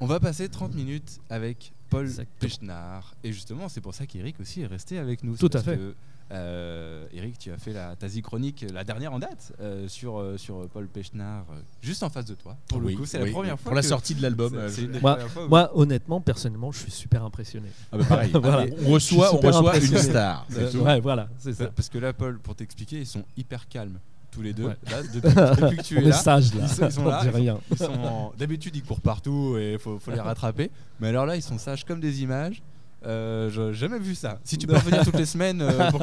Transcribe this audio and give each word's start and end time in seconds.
On 0.00 0.06
va 0.06 0.20
passer 0.20 0.48
30 0.48 0.74
minutes 0.74 1.20
avec 1.30 1.72
Paul 1.88 2.10
Pechnard. 2.40 3.14
Et 3.22 3.32
justement, 3.32 3.68
c'est 3.68 3.80
pour 3.80 3.94
ça 3.94 4.06
qu'Eric 4.06 4.40
aussi 4.40 4.62
est 4.62 4.66
resté 4.66 4.98
avec 4.98 5.22
nous. 5.22 5.36
Tout 5.36 5.50
à 5.52 5.62
fait. 5.62 5.78
Euh, 6.32 7.06
Eric, 7.12 7.38
tu 7.38 7.52
as 7.52 7.58
fait 7.58 7.72
la 7.72 7.94
Tazi 7.96 8.22
chronique, 8.22 8.64
la 8.72 8.82
dernière 8.82 9.12
en 9.12 9.18
date, 9.18 9.52
euh, 9.60 9.86
sur, 9.88 10.18
euh, 10.18 10.36
sur 10.38 10.66
Paul 10.68 10.88
Pechnard, 10.88 11.44
juste 11.82 12.02
en 12.02 12.08
face 12.08 12.24
de 12.24 12.34
toi. 12.34 12.56
Pour 12.68 12.80
le 12.80 12.96
coup, 12.96 13.04
c'est 13.04 13.18
la 13.18 13.30
première 13.30 13.58
fois. 13.60 13.70
Pour 13.70 13.76
la 13.76 13.82
sortie 13.82 14.14
de 14.14 14.22
l'album. 14.22 14.58
Moi, 15.48 15.70
honnêtement, 15.74 16.20
personnellement, 16.20 16.72
je 16.72 16.80
suis 16.80 16.90
super 16.90 17.22
impressionnel 17.24 17.70
ah 17.92 17.98
bah 17.98 18.04
pareil. 18.08 18.74
On 18.86 18.90
reçoit, 18.90 19.34
on 19.34 19.38
reçoit 19.38 19.78
une 19.78 19.98
star. 19.98 20.46
ouais, 20.74 21.00
voilà, 21.00 21.28
c'est 21.38 21.52
ça. 21.52 21.66
Parce 21.66 21.88
que 21.88 21.98
là, 21.98 22.12
Paul, 22.12 22.38
pour 22.38 22.54
t'expliquer, 22.54 22.98
ils 22.98 23.06
sont 23.06 23.24
hyper 23.36 23.68
calmes 23.68 23.98
tous 24.34 24.42
les 24.42 24.52
deux. 24.52 24.66
Là, 24.66 25.02
depuis, 25.12 25.76
que 25.76 25.82
tu 25.82 25.98
es 25.98 26.00
là, 26.00 26.12
sages, 26.12 26.54
là. 26.54 26.64
Ils, 26.64 26.92
sont, 26.92 27.04
là. 27.04 27.20
Rien. 27.20 27.58
D'habitude, 28.36 28.74
ils 28.74 28.82
courent 28.82 29.00
partout 29.00 29.56
et 29.58 29.74
il 29.74 29.78
faut, 29.78 29.98
faut 29.98 30.10
les 30.10 30.20
rattraper. 30.20 30.70
Mais 31.00 31.08
alors 31.08 31.26
là, 31.26 31.36
ils 31.36 31.42
sont 31.42 31.58
sages 31.58 31.84
comme 31.84 32.00
des 32.00 32.22
images. 32.22 32.62
Euh, 33.06 33.50
j'ai 33.50 33.72
jamais 33.74 33.98
vu 33.98 34.14
ça. 34.14 34.38
Si 34.44 34.56
tu 34.56 34.66
peux 34.66 34.74
revenir 34.74 35.04
toutes 35.04 35.18
les 35.18 35.26
semaines 35.26 35.60
euh, 35.60 35.90
pour 35.90 36.00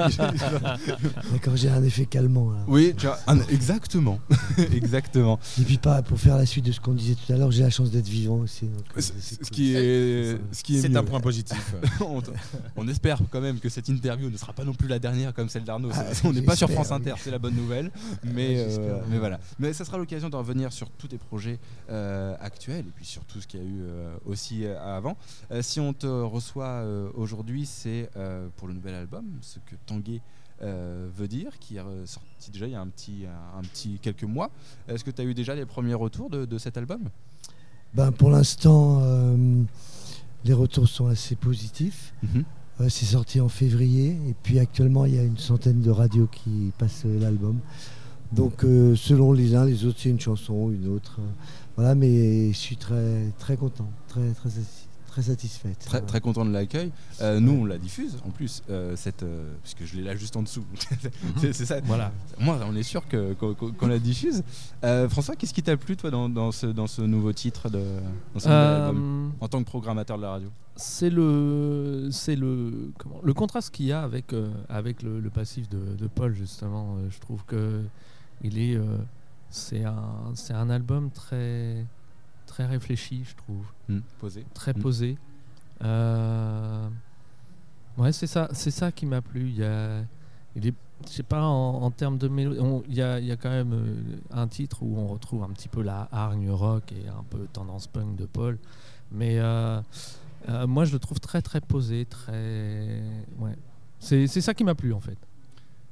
Quand 1.44 1.55
j'ai 1.55 1.70
un 1.70 1.84
effet 1.84 2.05
calmant. 2.05 2.54
Oui, 2.68 2.94
tu 2.98 3.08
vois, 3.08 3.18
exactement. 3.50 4.20
exactement. 4.74 5.40
Et 5.60 5.64
puis 5.64 5.77
pas 5.77 6.02
pour 6.02 6.20
faire 6.20 6.38
la 6.38 6.46
suite 6.46 6.66
de 6.66 6.72
ce 6.72 6.80
qu'on 6.80 6.94
disait 6.94 7.16
tout 7.16 7.32
à 7.34 7.38
l'heure, 7.38 7.52
j'ai 7.52 7.64
la 7.64 7.70
chance 7.70 7.91
d'être 7.91 8.08
vivant 8.08 8.38
aussi. 8.38 8.66
Euh, 8.66 9.02
ce, 9.02 9.50
qui 9.52 9.76
est, 9.76 10.38
ce 10.52 10.64
qui 10.64 10.77
est, 10.77 10.82
c'est 10.82 10.96
un 10.96 11.04
point 11.04 11.20
positif. 11.20 11.76
on, 12.76 12.88
espère 12.88 13.20
quand 13.30 13.41
même 13.41 13.60
que 13.60 13.70
cette 13.70 13.88
interview 13.90 14.30
ne 14.30 14.38
sera 14.38 14.54
pas 14.54 14.63
non 14.63 14.74
plus 14.74 14.88
la 14.88 14.99
dernière 14.99 15.34
comme 15.34 15.49
celle 15.49 15.63
d'Arnaud. 15.63 15.90
Ah, 15.94 16.04
on 16.24 16.34
n'est 16.34 16.41
pas 16.41 16.55
sur 16.55 16.70
France 16.70 16.91
Inter, 16.91 17.13
c'est 17.18 17.32
la 17.32 17.40
bonne 17.40 17.55
nouvelle. 17.55 17.91
Mais, 18.24 18.68
mais 19.10 19.18
voilà. 19.18 19.40
Mais 19.60 19.74
ça 19.74 19.86
sera 19.86 19.98
l'occasion 19.98 20.30
de 20.30 20.36
revenir 20.36 20.72
sur 20.72 20.90
tous 20.90 21.08
tes 21.08 21.18
projets 21.18 21.60
actuels 22.40 22.86
et 22.88 22.91
puis 22.96 23.05
sur 23.05 23.24
tout 23.26 23.41
ce 23.41 23.48
qu'il 23.48 23.60
y 23.60 23.63
a 23.63 23.66
eu 23.66 23.82
aussi 24.26 24.66
avant. 24.66 25.18
si 25.62 25.80
on 25.80 25.94
te 25.94 26.08
reçoit 26.08 26.86
euh, 26.91 26.91
aujourd'hui, 27.13 27.66
c'est 27.66 28.10
euh, 28.15 28.48
pour 28.57 28.68
le 28.68 28.74
nouvel 28.74 28.96
album, 28.96 29.26
ce 29.41 29.60
que 29.60 29.76
Tanguay 29.85 30.21
euh, 30.62 31.07
veut 31.15 31.27
dire, 31.27 31.57
qui 31.60 31.77
est 31.77 32.05
sorti 32.05 32.52
déjà 32.52 32.68
il 32.68 32.74
y 32.74 32.76
a 32.76 32.82
un 32.82 32.88
petit, 32.88 33.26
un, 33.55 33.62
petit 33.62 33.99
quelques 34.02 34.24
mois. 34.24 34.52
Est-ce 34.88 35.04
que 35.04 35.12
tu 35.12 35.21
as 35.21 35.26
eu 35.26 35.34
déjà 35.34 35.55
les 35.55 35.65
premiers 35.65 35.93
retours 35.93 36.30
de, 36.30 36.57
cet 36.57 36.77
album? 36.77 37.10
Ben, 37.93 38.12
Pour 38.12 38.30
l'instant, 38.30 39.02
les 40.46 40.54
retours 40.54 40.88
sont 40.88 41.07
assez 41.07 41.35
positifs. 41.35 42.13
Mhm. 42.24 42.43
c'est 42.90 43.05
sorti 43.05 43.40
en 43.41 43.49
février 43.49 44.18
et 44.27 44.35
puis 44.41 44.58
actuellement 44.58 45.05
il 45.05 45.15
y 45.15 45.20
a 45.20 45.24
une 45.24 45.37
centaine 45.37 45.82
de 45.82 45.91
radios 45.91 46.27
qui 46.27 46.71
passent 46.77 47.05
l'album. 47.05 47.60
Donc 48.32 48.62
selon 48.62 49.34
les 49.34 49.55
uns, 49.55 49.65
les 49.65 49.85
autres 49.85 49.99
c'est 49.99 50.10
une 50.10 50.20
chanson, 50.20 50.71
une 50.71 50.87
autre. 50.87 51.20
voilà, 51.76 51.96
mais 51.96 52.52
je 52.52 52.58
suis 52.58 52.77
très 52.77 53.32
très 53.40 53.58
content, 53.58 53.90
très 54.08 54.32
très 54.34 54.49
très 55.12 55.23
satisfaite. 55.23 55.77
Très, 55.79 56.01
très 56.01 56.21
content 56.21 56.45
de 56.45 56.51
l'accueil. 56.51 56.90
Euh, 57.20 57.41
nous, 57.41 57.51
on 57.51 57.65
la 57.65 57.77
diffuse 57.77 58.17
en 58.26 58.29
plus, 58.29 58.63
euh, 58.70 58.95
cette, 58.95 59.23
euh, 59.23 59.53
puisque 59.62 59.84
je 59.84 59.98
l'ai 59.98 60.03
là 60.03 60.15
juste 60.15 60.37
en 60.37 60.41
dessous. 60.41 60.63
c'est 61.37 61.53
ça. 61.53 61.81
Voilà. 61.81 62.13
Moi, 62.40 62.57
on 62.65 62.76
est 62.76 62.84
sûr 62.84 63.03
qu'on 63.09 63.87
la 63.87 63.99
diffuse. 63.99 64.41
François, 64.81 65.35
qu'est-ce 65.35 65.53
qui 65.53 65.63
t'a 65.63 65.75
plu, 65.75 65.97
toi, 65.97 66.12
dans, 66.12 66.29
dans, 66.29 66.51
ce, 66.51 66.66
dans 66.66 66.88
ce 66.88 67.01
nouveau 67.01 67.34
titre, 67.34 67.69
de, 67.69 67.84
dans 68.34 68.40
ce 68.40 68.47
album, 68.47 69.34
en 69.40 69.47
tant 69.47 69.59
que 69.59 69.68
programmateur 69.68 70.18
de 70.18 70.22
la 70.22 70.31
radio? 70.31 70.50
C'est 70.78 71.09
le, 71.09 72.07
c'est 72.12 72.38
le, 72.38 72.91
comment, 72.97 73.19
le 73.22 73.34
contraste 73.34 73.72
qu'il 73.72 73.88
y 73.88 73.91
a 73.91 74.01
avec, 74.01 74.34
avec 74.69 75.03
le, 75.03 75.29
passif 75.29 75.68
de, 75.68 75.96
de, 75.96 76.07
Paul, 76.07 76.34
justement. 76.34 76.97
je 77.09 77.19
trouve 77.19 77.44
que 77.46 77.81
il 78.44 78.57
est, 78.57 78.79
c'est 79.50 79.84
un, 79.84 80.31
c'est 80.35 80.53
un 80.53 80.69
album 80.69 81.12
très 81.12 81.85
très 82.62 82.72
réfléchi, 82.72 83.23
je 83.23 83.35
trouve. 83.35 83.66
Hmm. 83.90 84.00
Posé. 84.19 84.45
Très 84.53 84.73
hmm. 84.73 84.81
posé. 84.81 85.17
Euh, 85.84 86.88
ouais, 87.97 88.12
c'est 88.12 88.28
ça, 88.28 88.50
c'est 88.53 88.72
ça 88.72 88.91
qui 88.91 89.06
m'a 89.06 89.22
plu. 89.22 89.50
Il 89.50 89.57
y 89.57 89.63
a, 89.63 90.03
il 90.56 90.68
est, 90.68 90.73
je 91.06 91.12
sais 91.12 91.23
pas, 91.23 91.44
en, 91.44 91.90
termes 91.91 92.18
de 92.18 92.28
mélodie, 92.28 92.59
il 92.88 92.96
y 92.96 93.02
a, 93.02 93.19
y 93.19 93.31
a, 93.31 93.38
quand 93.38 93.50
même 93.50 93.74
euh, 93.74 93.96
un 94.31 94.47
titre 94.47 94.84
où 94.84 94.97
on 94.97 95.08
retrouve 95.08 95.44
un 95.44 95.50
petit 95.50 95.69
peu 95.69 95.81
la 95.81 96.08
hargne 96.12 96.52
rock 96.52 96.91
et 96.91 97.08
un 97.08 97.24
peu 97.30 97.47
tendance 97.52 97.88
punk 97.88 98.16
de 98.16 98.25
Paul. 98.25 98.58
Mais 99.12 99.40
euh, 99.40 99.81
moi, 100.68 100.86
je 100.86 100.94
le 100.94 101.00
trouve 101.00 101.19
très, 101.19 101.41
très 101.41 101.62
posé, 101.62 102.06
très. 102.06 103.02
Ouais. 103.40 103.56
C'est 104.00 104.28
ça 104.28 104.53
qui 104.53 104.63
m'a 104.63 104.75
plu, 104.75 104.94
en 104.94 105.00
fait. 105.00 105.18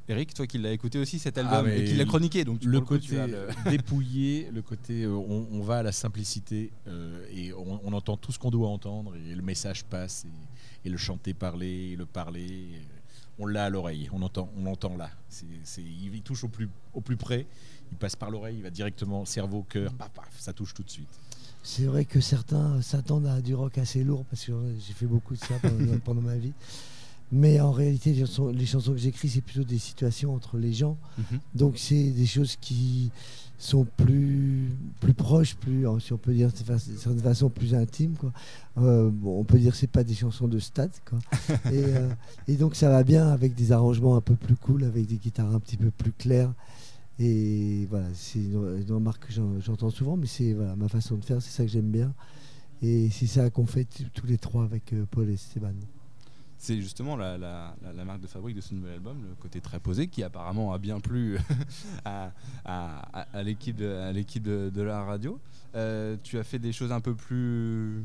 Eric, 0.10 0.34
toi 0.34 0.48
qui 0.48 0.58
l'as 0.58 0.72
écouté 0.72 0.98
aussi 0.98 1.20
cet 1.20 1.38
album 1.38 1.66
ah, 1.68 1.76
et 1.76 1.86
qui 1.86 1.94
l'a 1.94 2.06
chroniqué, 2.06 2.44
donc 2.44 2.64
le 2.64 2.82
côté 2.82 3.18
dépouillé, 3.70 4.50
le 4.52 4.64
côté 4.64 5.04
euh, 5.04 5.12
on, 5.12 5.62
va 5.62 5.78
à 5.78 5.84
la 5.84 5.92
simplicité 5.92 6.72
euh, 6.88 7.24
et 7.32 7.54
on, 7.54 7.94
entend 7.94 8.18
tout 8.18 8.32
ce 8.32 8.40
qu'on 8.40 8.50
doit 8.50 8.70
entendre 8.70 9.14
et 9.16 9.36
le 9.36 9.44
message 9.44 9.84
passe 9.86 10.26
et, 10.84 10.90
le 10.90 10.98
chanter, 10.98 11.36
parler, 11.36 11.96
le 11.96 12.08
parler, 12.08 12.70
on 13.38 13.46
l'a 13.46 13.66
à 13.66 13.70
l'oreille, 13.70 14.10
on 14.12 14.24
entend, 14.24 14.50
on 14.58 14.64
l'entend 14.64 14.98
là. 14.98 15.12
C'est, 15.30 15.46
il 15.78 16.22
touche 16.24 16.44
au 16.44 16.48
plus, 16.48 16.70
au 16.96 17.02
plus 17.02 17.18
près, 17.18 17.46
il 17.92 17.98
passe 17.98 18.16
par 18.16 18.32
l'oreille, 18.32 18.58
il 18.58 18.64
va 18.64 18.72
directement 18.72 19.26
cerveau, 19.26 19.64
cœur, 19.70 19.94
paf, 19.94 20.10
paf, 20.10 20.30
ça 20.40 20.54
touche 20.54 20.74
tout 20.74 20.84
de 20.84 20.90
suite. 20.90 21.20
C'est 21.62 21.84
vrai 21.84 22.06
que 22.06 22.20
certains 22.20 22.82
s'attendent 22.82 23.28
à 23.28 23.42
du 23.42 23.54
rock 23.54 23.78
assez 23.78 24.04
lourd 24.04 24.26
parce 24.26 24.46
que 24.46 24.54
j'ai 24.80 24.94
fait 24.94 25.06
beaucoup 25.06 25.36
de 25.36 25.40
ça 25.40 25.56
pendant 26.04 26.22
ma 26.22 26.38
vie. 26.38 26.54
Mais 27.32 27.60
en 27.60 27.72
réalité, 27.72 28.14
les 28.14 28.26
chansons, 28.26 28.48
les 28.48 28.66
chansons 28.66 28.94
que 28.94 28.98
j'écris, 28.98 29.30
c'est 29.30 29.42
plutôt 29.42 29.64
des 29.64 29.78
situations 29.78 30.34
entre 30.34 30.58
les 30.58 30.74
gens. 30.74 30.98
Mhm. 31.18 31.40
Donc 31.56 31.78
c'est 31.78 32.10
des 32.12 32.26
choses 32.26 32.56
qui 32.60 33.12
sont 33.60 33.86
plus, 33.98 34.72
plus 35.02 35.14
proches, 35.14 35.56
plus, 35.56 35.86
si 36.00 36.14
on 36.14 36.18
peut 36.18 36.34
dire 36.34 36.50
de 36.50 37.22
façon 37.22 37.50
plus 37.50 37.76
intime. 37.76 38.16
Quoi. 38.16 38.32
Euh, 38.78 39.10
bon, 39.12 39.40
on 39.40 39.44
peut 39.44 39.60
dire 39.60 39.74
que 39.74 39.78
c'est 39.78 39.88
pas 39.88 40.06
des 40.06 40.16
chansons 40.16 40.48
de 40.48 40.60
stade. 40.60 40.94
Quoi. 41.08 41.20
et, 41.72 41.84
euh, 41.84 42.10
et, 42.48 42.56
donc 42.56 42.76
ça 42.76 42.90
va 42.90 43.04
bien 43.04 43.28
avec 43.28 43.54
des 43.56 43.74
arrangements 43.74 44.16
un 44.16 44.22
peu 44.22 44.36
plus 44.36 44.56
cool, 44.56 44.86
avec 44.86 45.06
des 45.06 45.18
guitares 45.18 45.54
un 45.54 45.60
petit 45.60 45.78
peu 45.78 45.92
plus 45.92 46.14
claires. 46.14 46.54
Et 47.20 47.86
voilà, 47.90 48.08
c'est 48.14 48.40
une, 48.40 48.86
remarque 48.90 49.28
que 49.28 49.34
j'entends 49.34 49.90
souvent, 49.90 50.16
mais 50.16 50.26
c'est 50.26 50.54
voilà, 50.54 50.78
ma 50.78 50.88
façon 50.88 51.18
de 51.18 51.26
faire, 51.26 51.42
c'est 51.42 51.52
ça 51.52 51.64
que 51.64 51.70
j'aime 51.70 51.92
bien. 51.92 52.14
Et 52.82 53.10
c'est 53.12 53.28
ça 53.28 53.50
qu'on 53.50 53.66
fait 53.66 53.86
tous 54.14 54.26
les 54.26 54.38
trois 54.38 54.64
avec 54.64 54.94
euh, 54.94 55.06
Paul 55.12 55.30
et 55.30 55.36
Stéban 55.36 55.74
c'est 56.60 56.82
justement 56.82 57.16
la, 57.16 57.74
marque 58.06 58.20
de 58.20 58.28
fabrique 58.28 58.58
de 58.58 58.62
ce 58.62 58.74
nouvel 58.74 58.96
album, 58.96 59.24
le 59.28 59.34
côté 59.36 59.62
très 59.62 59.80
posé, 59.80 60.08
qui 60.08 60.24
apparemment 60.24 60.74
a 60.74 60.78
bien 60.78 61.00
plu 61.00 61.40
à, 62.06 62.34
l'équipe 63.44 63.78
de, 63.78 64.70
de, 64.70 64.82
la 64.82 65.04
radio. 65.04 65.40
Euh, 65.76 66.18
tu 66.22 66.38
as 66.38 66.44
fait 66.44 66.60
des 66.60 66.74
choses 66.74 66.92
un 66.92 67.00
peu 67.00 67.16
plus 67.16 68.04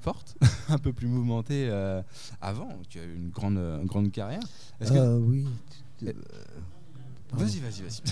fortes, 0.00 0.36
un 0.68 0.78
peu 0.78 0.92
plus 0.92 1.06
mouvementées 1.06 1.68
euh, 1.70 2.02
avant. 2.40 2.68
Tu 2.88 2.98
as 2.98 3.04
eu 3.04 3.14
une 3.14 3.30
grande, 3.30 3.60
grande 3.84 4.10
carrière. 4.10 4.42
Euh, 4.82 5.16
oui. 5.18 5.46
Vas-y, 7.32 7.60
vas-y, 7.60 7.82
vas-y. 7.82 8.02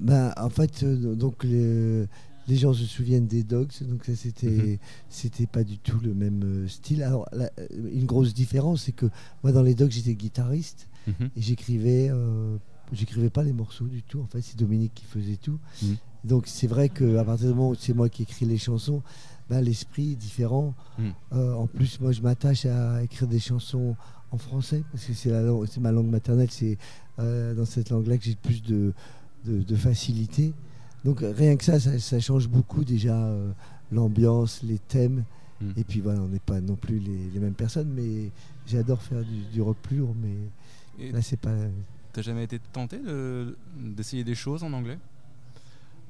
ben, 0.00 0.32
en 0.38 0.48
fait, 0.48 0.82
donc 0.82 1.44
les, 1.44 2.06
les 2.48 2.56
gens 2.56 2.72
se 2.72 2.84
souviennent 2.84 3.26
des 3.26 3.42
Dogs, 3.42 3.72
donc 3.82 4.04
ça 4.04 4.14
c'était 4.14 4.46
mhm. 4.46 4.78
c'était 5.08 5.46
pas 5.46 5.64
du 5.64 5.78
tout 5.78 5.98
le 6.00 6.14
même 6.14 6.42
euh, 6.44 6.68
style. 6.68 7.02
Alors 7.02 7.28
euh, 7.32 7.48
une 7.92 8.06
grosse 8.06 8.34
différence, 8.34 8.82
c'est 8.84 8.92
que 8.92 9.06
moi 9.42 9.52
dans 9.52 9.62
les 9.62 9.74
Dogs 9.74 9.90
j'étais 9.90 10.14
guitariste 10.14 10.88
mhm. 11.06 11.30
et 11.36 11.42
j'écrivais 11.42 12.08
euh, 12.10 12.56
j'écrivais 12.92 13.30
pas 13.30 13.42
les 13.42 13.52
morceaux 13.52 13.86
du 13.86 14.02
tout. 14.02 14.20
En 14.20 14.26
fait 14.26 14.42
c'est 14.42 14.58
Dominique 14.58 14.92
qui 14.94 15.04
faisait 15.04 15.36
tout. 15.36 15.58
Mhm. 15.82 15.96
Donc 16.24 16.44
c'est 16.46 16.66
vrai 16.66 16.88
que 16.88 17.16
à 17.16 17.24
partir 17.24 17.48
du 17.48 17.54
moment 17.54 17.70
où 17.70 17.74
c'est 17.74 17.94
moi 17.94 18.08
qui 18.08 18.22
écris 18.22 18.46
les 18.46 18.58
chansons, 18.58 19.02
ben, 19.48 19.60
l'esprit 19.60 20.12
est 20.12 20.16
différent. 20.16 20.74
en 21.30 21.66
plus 21.66 22.00
moi 22.00 22.12
je 22.12 22.22
m'attache 22.22 22.66
à 22.66 23.02
écrire 23.02 23.28
des 23.28 23.40
chansons 23.40 23.96
en 24.30 24.38
français 24.38 24.82
parce 24.90 25.04
que 25.04 25.12
c'est 25.12 25.30
c'est 25.66 25.80
ma 25.80 25.92
langue 25.92 26.08
maternelle. 26.08 26.50
C'est 26.50 26.78
dans 27.18 27.66
cette 27.66 27.90
langue-là 27.90 28.18
que 28.18 28.24
j'ai 28.24 28.36
plus 28.36 28.62
de, 28.62 28.92
de 29.44 29.76
facilité. 29.76 30.52
Donc 31.04 31.20
rien 31.20 31.56
que 31.56 31.64
ça, 31.64 31.78
ça, 31.78 32.20
change 32.20 32.48
beaucoup 32.48 32.84
déjà 32.84 33.14
euh, 33.14 33.52
l'ambiance, 33.92 34.62
les 34.62 34.78
thèmes. 34.78 35.24
Hmm. 35.60 35.72
Et 35.76 35.84
puis 35.84 36.00
voilà, 36.00 36.20
on 36.20 36.28
n'est 36.28 36.38
pas 36.38 36.60
non 36.60 36.76
plus 36.76 36.98
les, 36.98 37.38
mêmes 37.38 37.54
personnes, 37.54 37.92
mais 37.94 38.30
j'adore 38.66 39.02
faire 39.02 39.22
du, 39.52 39.60
rock 39.60 39.76
plus 39.82 39.98
lourd, 39.98 40.14
mais 40.20 41.10
là 41.12 41.20
c'est 41.22 41.38
pas. 41.38 41.54
T'as 42.12 42.22
jamais 42.22 42.44
été 42.44 42.58
tenté 42.72 42.98
d'essayer 43.76 44.24
des 44.24 44.34
choses 44.34 44.62
en 44.62 44.72
anglais? 44.72 44.98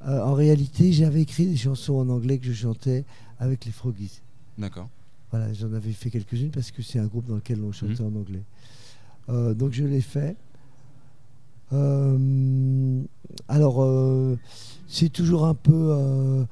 Euh, 0.07 0.21
En 0.23 0.35
réalité, 0.35 0.93
j'avais 0.93 1.23
écrit 1.23 1.47
des 1.47 1.57
chansons 1.57 1.95
en 1.95 2.09
anglais 2.09 2.39
que 2.39 2.47
je 2.47 2.53
chantais 2.53 3.05
avec 3.39 3.65
les 3.65 3.73
Froggies. 3.73 4.21
D'accord. 4.59 4.89
Voilà, 5.31 5.53
j'en 5.53 5.73
avais 5.73 5.93
fait 5.93 6.11
quelques-unes 6.11 6.51
parce 6.51 6.71
que 6.71 6.83
c'est 6.83 6.99
un 6.99 7.07
groupe 7.07 7.27
dans 7.27 7.37
lequel 7.37 7.63
on 7.63 7.73
chantait 7.73 8.03
hmm. 8.03 8.17
en 8.17 8.21
anglais. 8.21 8.43
Euh, 9.31 9.55
donc 9.55 9.73
je 9.73 9.85
l'ai 9.85 10.03
fait. 10.03 10.37
Alors 13.55 13.85
c'est 14.95 15.09
toujours 15.09 15.47
un 15.47 15.55
peu, 15.55 15.73
euh, 15.73 16.45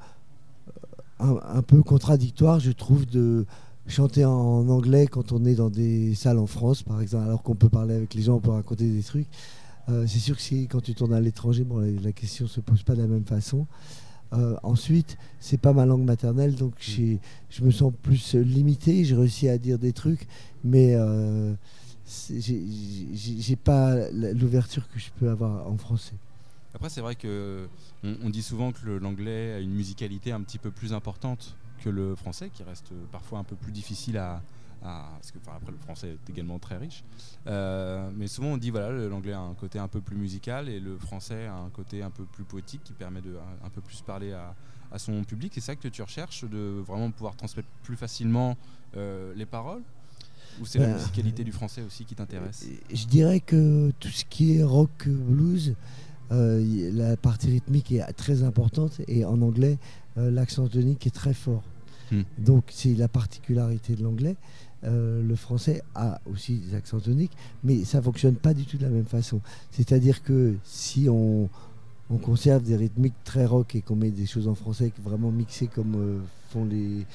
un, 1.19 1.61
peu 1.61 1.81
contradictoire, 1.81 2.59
je 2.59 2.71
trouve, 2.71 3.05
de 3.05 3.45
chanter 3.87 4.25
en 4.25 4.67
anglais 4.69 5.07
quand 5.07 5.31
on 5.31 5.45
est 5.45 5.55
dans 5.55 5.69
des 5.69 6.15
salles 6.15 6.39
en 6.39 6.47
France, 6.47 6.83
par 6.83 7.01
exemple, 7.01 7.25
alors 7.25 7.43
qu'on 7.43 7.55
peut 7.55 7.69
parler 7.69 7.95
avec 7.95 8.13
les 8.13 8.23
gens, 8.23 8.35
on 8.35 8.39
peut 8.39 8.51
raconter 8.51 8.89
des 8.89 9.03
trucs. 9.03 9.27
Euh, 9.89 10.05
c'est 10.07 10.19
sûr 10.19 10.35
que 10.35 10.41
si, 10.41 10.67
quand 10.67 10.81
tu 10.81 10.93
tournes 10.93 11.13
à 11.13 11.19
l'étranger, 11.19 11.63
bon, 11.63 11.79
la, 11.79 12.11
question 12.11 12.45
ne 12.45 12.49
se 12.49 12.61
pose 12.61 12.83
pas 12.83 12.95
de 12.95 13.01
la 13.01 13.07
même 13.07 13.25
façon. 13.25 13.65
Euh, 14.33 14.55
ensuite, 14.63 15.17
c'est 15.39 15.59
pas 15.59 15.73
ma 15.73 15.85
langue 15.85 16.03
maternelle, 16.03 16.55
donc 16.55 16.73
mm. 16.75 17.17
je 17.49 17.63
me 17.63 17.71
sens 17.71 17.93
plus 18.01 18.35
limité. 18.35 19.03
J'ai 19.03 19.15
réussi 19.15 19.47
à 19.47 19.57
dire 19.57 19.77
des 19.77 19.93
trucs, 19.93 20.27
mais 20.63 20.95
euh, 20.95 21.53
j'ai 22.29 23.55
pas 23.55 24.09
l'ouverture 24.11 24.87
que 24.93 24.99
je 24.99 25.11
peux 25.17 25.29
avoir 25.29 25.69
en 25.69 25.77
français. 25.77 26.15
Après, 26.73 26.89
c'est 26.89 27.01
vrai 27.01 27.15
que 27.15 27.67
on, 28.03 28.29
dit 28.29 28.43
souvent 28.43 28.71
que 28.71 28.89
l'anglais 28.89 29.53
a 29.53 29.59
une 29.59 29.73
musicalité 29.73 30.31
un 30.31 30.41
petit 30.41 30.57
peu 30.57 30.71
plus 30.71 30.93
importante 30.93 31.55
que 31.83 31.89
le 31.89 32.15
français, 32.15 32.49
qui 32.49 32.63
reste 32.63 32.93
parfois 33.11 33.39
un 33.39 33.43
peu 33.43 33.55
plus 33.55 33.71
difficile 33.71 34.17
à, 34.17 34.41
parce 34.83 35.31
que 35.31 35.37
après 35.47 35.71
le 35.71 35.77
français 35.77 36.09
est 36.09 36.29
également 36.29 36.59
très 36.59 36.77
riche. 36.77 37.03
Euh, 37.47 38.09
mais 38.15 38.27
souvent 38.27 38.49
on 38.49 38.57
dit 38.57 38.69
voilà 38.69 38.91
l'anglais 39.07 39.33
a 39.33 39.39
un 39.39 39.53
côté 39.53 39.79
un 39.79 39.87
peu 39.87 40.01
plus 40.01 40.17
musical 40.17 40.69
et 40.69 40.79
le 40.79 40.97
français 40.97 41.45
a 41.45 41.55
un 41.55 41.69
côté 41.69 42.03
un 42.03 42.09
peu 42.09 42.25
plus 42.25 42.43
poétique 42.43 42.83
qui 42.83 42.93
permet 42.93 43.21
de 43.21 43.37
un, 43.63 43.69
peu 43.69 43.81
plus 43.81 44.01
parler 44.01 44.33
à, 44.33 44.55
son 44.97 45.23
public. 45.23 45.53
C'est 45.55 45.61
ça 45.61 45.75
que 45.75 45.87
tu 45.87 46.01
recherches, 46.03 46.43
de 46.45 46.81
vraiment 46.85 47.09
pouvoir 47.09 47.35
transmettre 47.35 47.67
plus 47.81 47.95
facilement 47.95 48.55
euh, 48.95 49.33
les 49.35 49.47
paroles? 49.47 49.81
Ou 50.61 50.67
c'est 50.67 50.77
la 50.77 50.85
ben, 50.85 50.93
musicalité 50.93 51.43
du 51.43 51.51
français 51.51 51.81
aussi 51.81 52.05
qui 52.05 52.13
t'intéresse? 52.13 52.67
Je 52.93 53.05
dirais 53.07 53.39
que 53.39 53.91
tout 53.99 54.09
ce 54.09 54.23
qui 54.23 54.57
est 54.57 54.63
rock 54.63 55.07
blues, 55.07 55.73
euh, 56.33 56.91
la 56.93 57.15
partie 57.15 57.47
rythmique 57.47 57.91
est 57.91 58.03
très 58.13 58.43
importante 58.43 58.99
et 59.07 59.23
en 59.23 59.41
anglais, 59.41 59.77
l'accent 60.15 60.67
tonique 60.67 61.07
est 61.07 61.15
très 61.15 61.33
fort. 61.33 61.63
Hmm. 62.11 62.21
Donc 62.37 62.65
c'est 62.69 62.93
la 62.93 63.07
particularité 63.07 63.95
de 63.95 64.03
l'anglais. 64.03 64.35
Euh, 64.85 65.23
le 65.23 65.35
français 65.35 65.81
a 65.95 66.19
aussi 66.29 66.57
des 66.57 66.75
accents 66.75 66.99
toniques, 66.99 67.31
mais 67.63 67.85
ça 67.85 68.01
fonctionne 68.01 68.35
pas 68.35 68.53
du 68.53 68.65
tout 68.65 68.77
de 68.77 68.83
la 68.83 68.89
même 68.89 69.05
façon. 69.05 69.39
C'est-à-dire 69.71 70.23
que 70.23 70.55
si 70.63 71.07
on, 71.09 71.49
conserve 72.21 72.61
des 72.61 72.75
rythmiques 72.75 73.15
très 73.23 73.43
rock 73.43 73.73
et 73.73 73.81
qu'on 73.81 73.95
met 73.95 74.11
des 74.11 74.27
choses 74.27 74.47
en 74.47 74.53
français 74.53 74.91
vraiment 75.03 75.31
mixées 75.31 75.65
comme 75.65 75.95
euh, 75.95 76.19
font 76.49 76.63
les, 76.63 77.07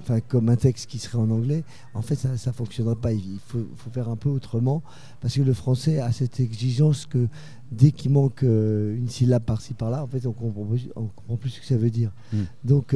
enfin, 0.00 0.20
comme 0.20 0.48
un 0.48 0.56
texte 0.56 0.88
qui 0.88 0.98
serait 0.98 1.18
en 1.18 1.30
anglais, 1.30 1.64
en 1.94 2.02
fait, 2.02 2.16
ça 2.16 2.30
ne 2.30 2.52
fonctionnerait 2.52 2.96
pas. 2.96 3.12
Il 3.12 3.38
faut, 3.46 3.66
faire 3.92 4.08
un 4.08 4.16
peu 4.16 4.28
autrement, 4.28 4.82
parce 5.20 5.34
que 5.34 5.42
le 5.42 5.54
français 5.54 6.00
a 6.00 6.12
cette 6.12 6.40
exigence 6.40 7.06
que 7.06 7.28
dès 7.70 7.92
qu'il 7.92 8.10
manque 8.10 8.42
euh, 8.42 8.96
une 8.96 9.08
syllabe 9.08 9.44
par-ci 9.44 9.74
par-là, 9.74 10.02
en 10.02 10.06
fait, 10.06 10.26
on 10.26 10.32
comprend, 10.32 10.66
on 10.96 11.06
comprend 11.06 11.36
plus 11.36 11.50
ce 11.50 11.60
que 11.60 11.66
ça 11.66 11.76
veut 11.76 11.90
dire. 11.90 12.12
Hmm. 12.32 12.44
Donc, 12.64 12.94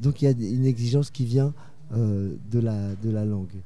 donc, 0.00 0.22
il 0.22 0.24
y 0.24 0.28
a 0.28 0.30
une 0.30 0.64
exigence 0.64 1.10
qui 1.10 1.24
vient 1.24 1.52
euh, 1.92 2.34
de, 2.50 2.58
la, 2.58 2.94
de 2.96 3.10
la 3.10 3.24
langue. 3.24 3.62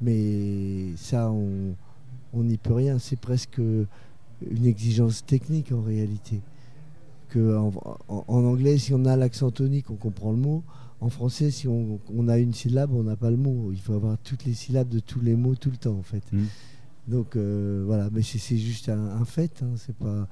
Mais 0.00 0.94
ça, 0.96 1.30
on 1.30 2.42
n'y 2.42 2.56
peut 2.56 2.74
rien. 2.74 2.98
C'est 2.98 3.18
presque 3.18 3.58
une 3.58 4.66
exigence 4.66 5.26
technique 5.26 5.72
en 5.72 5.82
réalité. 5.82 6.40
Que 7.28 7.56
en, 7.56 7.72
anglais, 8.28 8.78
si 8.78 8.94
on 8.94 9.04
a 9.04 9.16
l'accent 9.16 9.50
tonique, 9.50 9.90
on 9.90 9.96
comprend 9.96 10.30
le 10.30 10.38
mot. 10.38 10.62
En 11.00 11.10
français, 11.10 11.50
si 11.50 11.68
on, 11.68 12.00
a 12.28 12.38
une 12.38 12.52
syllabe, 12.52 12.92
on 12.92 13.04
n'a 13.04 13.16
pas 13.16 13.30
le 13.30 13.36
mot. 13.36 13.70
Il 13.72 13.80
faut 13.80 13.94
avoir 13.94 14.18
toutes 14.18 14.44
les 14.44 14.54
syllabes 14.54 14.88
de 14.88 14.98
tous 14.98 15.20
les 15.20 15.36
mots 15.36 15.54
tout 15.54 15.70
le 15.70 15.76
temps, 15.76 15.96
en 15.96 16.02
fait. 16.02 16.24
Mm. 16.32 16.44
Donc 17.06 17.36
euh, 17.36 17.84
voilà, 17.86 18.10
mais 18.12 18.22
c'est 18.22 18.56
juste 18.56 18.88
un, 18.88 19.24
fait. 19.24 19.62
Hein. 19.62 19.74
c'est 19.76 19.94
pas. 19.94 20.28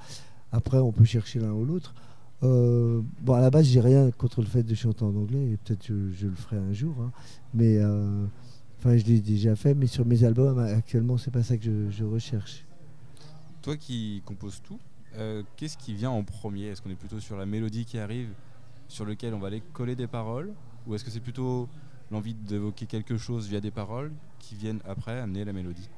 Après, 0.52 0.78
on 0.78 0.92
peut 0.92 1.04
chercher 1.04 1.38
l'un 1.38 1.52
ou 1.52 1.64
l'autre. 1.64 1.94
Euh, 2.42 3.00
bon, 3.20 3.34
à 3.34 3.40
la 3.40 3.50
base, 3.50 3.66
j'ai 3.66 3.80
rien 3.80 4.10
contre 4.10 4.40
le 4.40 4.46
fait 4.46 4.62
de 4.62 4.74
chanter 4.74 5.04
en 5.04 5.14
anglais, 5.16 5.52
et 5.52 5.56
peut-être 5.56 5.86
je, 5.86 6.10
je, 6.12 6.26
le 6.26 6.34
ferai 6.34 6.56
un 6.56 6.72
jour. 6.72 6.94
Hein. 7.00 7.10
mais 7.54 7.78
euh, 7.78 8.26
enfin, 8.78 8.96
je 8.96 9.04
l'ai 9.04 9.20
déjà 9.20 9.56
fait, 9.56 9.74
mais 9.74 9.86
sur 9.86 10.04
mes 10.04 10.24
albums, 10.24 10.58
actuellement, 10.58 11.16
c'est 11.16 11.30
pas 11.30 11.42
ça 11.42 11.56
que 11.56 11.90
je, 11.90 12.04
recherche. 12.04 12.64
Toi 13.62 13.76
qui 13.76 14.22
composes 14.24 14.60
tout, 14.62 14.78
euh, 15.16 15.42
qu'est-ce 15.56 15.78
qui 15.78 15.94
vient 15.94 16.10
en 16.10 16.24
premier? 16.24 16.66
Est-ce 16.66 16.82
qu'on 16.82 16.90
est 16.90 16.94
plutôt 16.96 17.20
sur 17.20 17.36
la 17.36 17.46
mélodie 17.46 17.84
qui 17.84 17.98
arrive, 17.98 18.28
sur 18.88 19.04
lequel 19.04 19.34
on 19.34 19.38
va 19.38 19.48
aller 19.48 19.62
coller 19.72 19.96
des 19.96 20.06
paroles, 20.06 20.52
ou 20.86 20.94
est-ce 20.94 21.04
que 21.04 21.10
c'est 21.10 21.20
plutôt 21.20 21.68
l'envie 22.10 22.34
d'évoquer 22.34 22.86
quelque 22.86 23.16
chose 23.16 23.48
via 23.48 23.60
des 23.60 23.70
paroles 23.70 24.12
qui 24.38 24.54
viennent 24.54 24.80
après 24.88 25.18
amener 25.18 25.44
la 25.44 25.52
mélodie? 25.52 25.88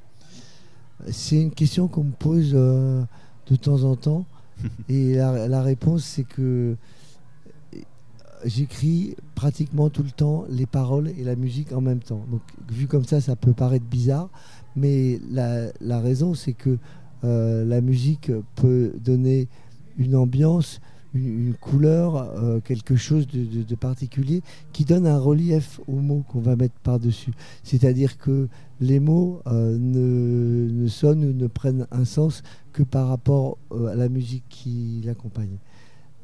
C'est 1.10 1.40
une 1.40 1.52
question 1.52 1.86
qu'on 1.86 2.04
me 2.04 2.12
pose 2.12 2.52
de 2.52 3.56
temps 3.56 3.82
en 3.84 3.96
temps. 3.96 4.24
Et 4.88 5.14
la, 5.14 5.62
réponse, 5.62 6.04
c'est 6.04 6.24
que 6.24 6.76
j'écris 8.44 9.16
pratiquement 9.34 9.88
tout 9.90 10.02
le 10.02 10.10
temps 10.10 10.44
les 10.48 10.66
paroles 10.66 11.08
et 11.18 11.24
la 11.24 11.36
musique 11.36 11.72
en 11.72 11.80
même 11.80 12.00
temps. 12.00 12.24
Donc, 12.30 12.40
vu 12.70 12.86
comme 12.86 13.04
ça, 13.04 13.20
ça 13.20 13.36
peut 13.36 13.52
paraître 13.52 13.84
bizarre, 13.84 14.28
mais 14.76 15.20
la, 15.30 16.00
raison, 16.00 16.34
c'est 16.34 16.52
que 16.52 16.78
euh, 17.24 17.64
la 17.64 17.80
musique 17.80 18.30
peut 18.54 18.92
donner 19.00 19.48
une 19.96 20.14
ambiance, 20.14 20.80
une, 21.14 21.54
couleur, 21.54 22.16
euh, 22.16 22.60
quelque 22.60 22.96
chose 22.96 23.26
de, 23.26 23.74
particulier 23.74 24.42
qui 24.72 24.84
donne 24.84 25.06
un 25.06 25.18
relief 25.18 25.80
aux 25.86 26.00
mots 26.00 26.24
qu'on 26.28 26.40
va 26.40 26.56
mettre 26.56 26.74
par-dessus. 26.82 27.32
C'est-à-dire 27.62 28.18
que 28.18 28.48
les 28.80 29.00
mots 29.00 29.40
euh, 29.46 29.76
ne, 29.78 30.70
ne, 30.70 30.88
sonnent 30.88 31.24
ou 31.24 31.32
ne 31.32 31.46
prennent 31.46 31.86
un 31.90 32.04
sens 32.04 32.42
que 32.72 32.82
par 32.82 33.08
rapport 33.08 33.58
euh, 33.72 33.86
à 33.86 33.94
la 33.94 34.08
musique 34.08 34.44
qui 34.48 35.02
l'accompagne. 35.04 35.58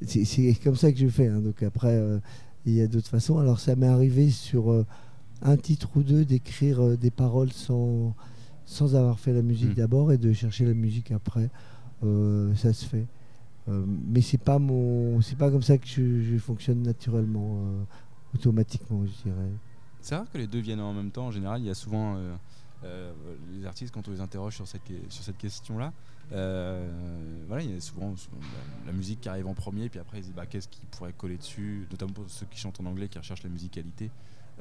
C'est 0.07 0.55
comme 0.63 0.77
ça 0.77 0.93
que 0.93 0.99
je 0.99 1.09
fais. 1.09 1.29
Hein. 1.29 1.41
Donc 1.41 1.63
après, 1.63 1.99
il 2.67 2.75
y 2.75 2.83
a 2.83 2.87
d'autres 2.87 3.09
façons. 3.09 3.39
Alors 3.39 3.59
ça 3.59 3.75
m'est 3.75 3.87
arrivé 3.87 4.29
sur 4.29 4.85
un 5.41 5.57
titre 5.57 5.89
ou 5.97 6.03
deux 6.03 6.27
d'écrire 6.27 6.99
des 6.99 7.11
paroles 7.11 7.53
sans, 7.53 8.15
sans 8.67 8.97
avoir 8.97 9.19
fait 9.19 9.33
la 9.33 9.41
musique 9.41 9.71
mmh. 9.71 9.75
d'abord 9.75 10.13
et 10.13 10.19
de 10.19 10.33
chercher 10.35 10.67
la 10.67 10.75
musique 10.75 11.11
après. 11.11 11.49
ça 12.03 12.73
se 12.75 12.85
fait. 12.85 13.07
Euh, 13.69 13.85
mais 13.87 14.21
c'est 14.21 14.39
pas 14.39 14.59
mon, 14.59 15.21
c'est 15.23 15.39
pas 15.39 15.51
comme 15.51 15.63
ça 15.63 15.79
que 15.79 15.87
je, 15.87 16.37
fonctionne 16.39 16.83
naturellement, 16.83 17.63
euh, 17.65 17.85
automatiquement, 18.35 19.05
je 19.07 19.31
dirais. 19.31 19.51
C'est 20.01 20.17
rare 20.17 20.31
que 20.31 20.39
les 20.39 20.47
deux 20.47 20.61
viennent 20.61 20.81
en 20.81 20.93
même 20.93 21.11
temps. 21.11 21.27
En 21.27 21.31
général, 21.31 21.63
il 21.63 21.67
y 21.67 21.71
a 21.71 21.75
souvent 21.75 22.17
euh, 22.85 23.13
les 23.53 23.65
artistes 23.65 23.95
quand 23.95 24.07
on 24.07 24.11
les 24.11 24.21
interroge 24.21 24.57
sur 24.57 24.69
cette, 24.69 24.83
sur 25.09 25.25
cette 25.25 25.39
question-là. 25.39 25.93
voilà, 26.31 27.63
il 27.63 27.73
y 27.73 27.77
a 27.77 27.81
souvent 27.81 28.15
la, 28.87 28.93
musique 28.93 29.23
qui 29.23 29.29
arrive 29.31 29.47
en 29.47 29.55
premier, 29.55 29.89
puis 29.89 29.99
après 29.99 30.19
ils 30.19 30.25
disent 30.25 30.35
bah, 30.35 30.45
qu'est-ce 30.45 30.69
qui 30.69 30.85
pourrait 30.91 31.15
coller 31.15 31.39
dessus, 31.39 31.87
notamment 31.91 32.13
pour 32.13 32.29
ceux 32.29 32.47
qui 32.51 32.59
chantent 32.59 32.81
en 32.81 32.87
anglais, 32.87 33.09
qui 33.09 33.19
recherchent 33.19 33.45
la 33.45 33.51
musicalité. 33.51 34.11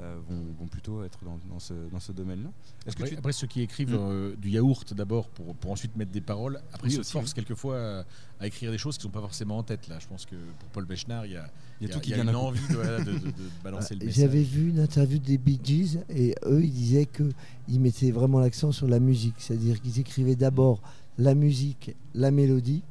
Euh, 0.01 0.17
vont, 0.59 0.65
plutôt 0.65 1.03
être 1.03 1.19
dans, 1.23 1.59
ce, 1.59 1.73
dans 1.91 1.99
ce 1.99 2.11
domaine-là. 2.11 2.49
Après, 2.87 3.15
après, 3.15 3.31
ceux 3.31 3.45
qui 3.45 3.61
écrivent 3.61 3.93
hmm. 3.93 4.09
euh, 4.09 4.35
du 4.35 4.49
yaourt 4.49 4.91
d'abord 4.95 5.29
pour, 5.29 5.53
pour 5.53 5.71
ensuite 5.71 5.95
mettre 5.95 6.11
des 6.11 6.19
paroles, 6.19 6.59
après 6.73 6.89
ils 6.89 7.03
se 7.03 7.11
forcent 7.11 7.33
quelquefois 7.33 8.03
à, 8.39 8.47
écrire 8.47 8.71
des 8.71 8.79
choses 8.79 8.97
qui 8.97 9.01
ne 9.01 9.11
sont 9.11 9.13
pas 9.13 9.21
forcément 9.21 9.59
en 9.59 9.63
tête. 9.63 9.87
Là. 9.87 9.99
Je 9.99 10.07
pense 10.07 10.25
que 10.25 10.35
pour 10.35 10.69
Paul 10.69 10.85
Bechnard, 10.85 11.27
il 11.27 11.33
y 11.33 11.37
a, 11.37 11.47
il 11.79 11.87
y 11.87 11.91
a, 11.91 11.93
tout 11.93 11.99
qui 11.99 12.09
y 12.09 12.13
a 12.15 12.23
une 12.23 12.35
envie 12.35 12.67
de, 12.69 13.03
de, 13.03 13.31
balancer 13.63 13.93
le 13.93 14.05
message. 14.05 14.19
J'avais 14.19 14.41
vu 14.41 14.69
une 14.69 14.79
interview 14.79 15.19
des 15.19 15.37
Bee 15.37 15.59
Gees 15.63 15.99
et 16.09 16.33
eux, 16.47 16.63
ils 16.63 16.73
disaient 16.73 17.05
qu'ils 17.05 17.79
mettaient 17.79 18.12
vraiment 18.12 18.39
l'accent 18.39 18.71
sur 18.71 18.88
la 18.88 19.00
musique. 19.00 19.35
C'est-à-dire 19.38 19.79
qu'ils 19.79 20.00
écrivaient 20.00 20.35
d'abord 20.35 20.81
la 21.19 21.35
musique, 21.35 21.95
la 22.15 22.31
mélodie, 22.31 22.81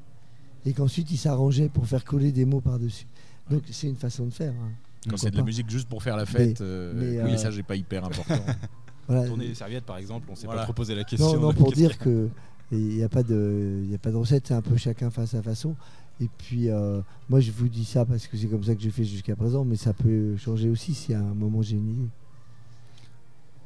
et 0.65 0.73
qu'ensuite 0.73 1.11
ils 1.11 1.19
s'arrangeaient 1.19 1.69
pour 1.69 1.89
faire 1.89 2.05
coller 2.05 2.31
des 2.31 2.45
mots 2.45 2.61
par-dessus. 2.61 3.07
Donc 3.51 3.65
c'est 3.73 3.89
une 3.89 3.97
façon 3.97 4.27
de 4.27 4.33
faire. 4.33 4.53
Hein. 4.53 4.71
Quand 5.09 5.17
c'est 5.17 5.31
de 5.31 5.37
la 5.37 5.43
musique 5.43 5.69
juste 5.69 5.89
pour 5.89 6.03
faire 6.03 6.17
la 6.17 6.27
fête, 6.27 6.61
euh, 6.61 6.93
oui, 7.25 7.35
euh, 7.35 7.37
ça, 7.37 7.51
j'ai 7.51 7.63
pas 7.63 7.77
hyper 7.77 8.05
important. 8.05 8.45
Tourner 9.09 9.49
des 9.49 9.55
serviettes, 9.55 9.85
par 9.85 9.97
exemple, 9.97 10.29
on 10.31 10.37
s'est 10.37 10.47
pas 10.47 10.63
trop 10.63 10.73
posé 10.73 10.95
la 10.95 11.05
question. 11.05 11.35
Non, 11.35 11.41
non 11.41 11.53
pour 11.53 11.73
dire 11.73 11.99
que 11.99 12.29
il 12.71 12.97
n'y 12.97 13.03
a 13.03 13.09
pas 13.09 13.23
de, 13.23 13.83
il 13.87 13.95
a 13.95 13.99
pas 13.99 14.11
de 14.11 14.17
recette, 14.17 14.47
c'est 14.47 14.55
un 14.55 14.63
peu 14.63 14.77
chacun 14.77 15.11
face 15.11 15.35
à 15.35 15.39
sa 15.39 15.43
façon. 15.43 15.77
Et 16.21 16.29
puis, 16.39 16.71
euh, 16.71 17.01
moi, 17.29 17.41
je 17.41 17.51
vous 17.51 17.69
dis 17.69 17.85
ça 17.85 18.05
parce 18.05 18.27
que 18.27 18.37
c'est 18.37 18.47
comme 18.47 18.63
ça 18.63 18.75
que 18.75 18.83
je 18.83 18.91
fais 18.91 19.05
jusqu'à 19.05 19.37
présent, 19.37 19.65
mais 19.65 19.77
ça 19.77 19.93
peut 19.93 20.37
changer 20.37 20.71
aussi 20.71 20.95
si 20.95 21.13
à 21.13 21.21
un 21.21 21.35
moment 21.35 21.63
j'ai 21.63 21.77
une 21.77 21.91
idée. 21.91 22.09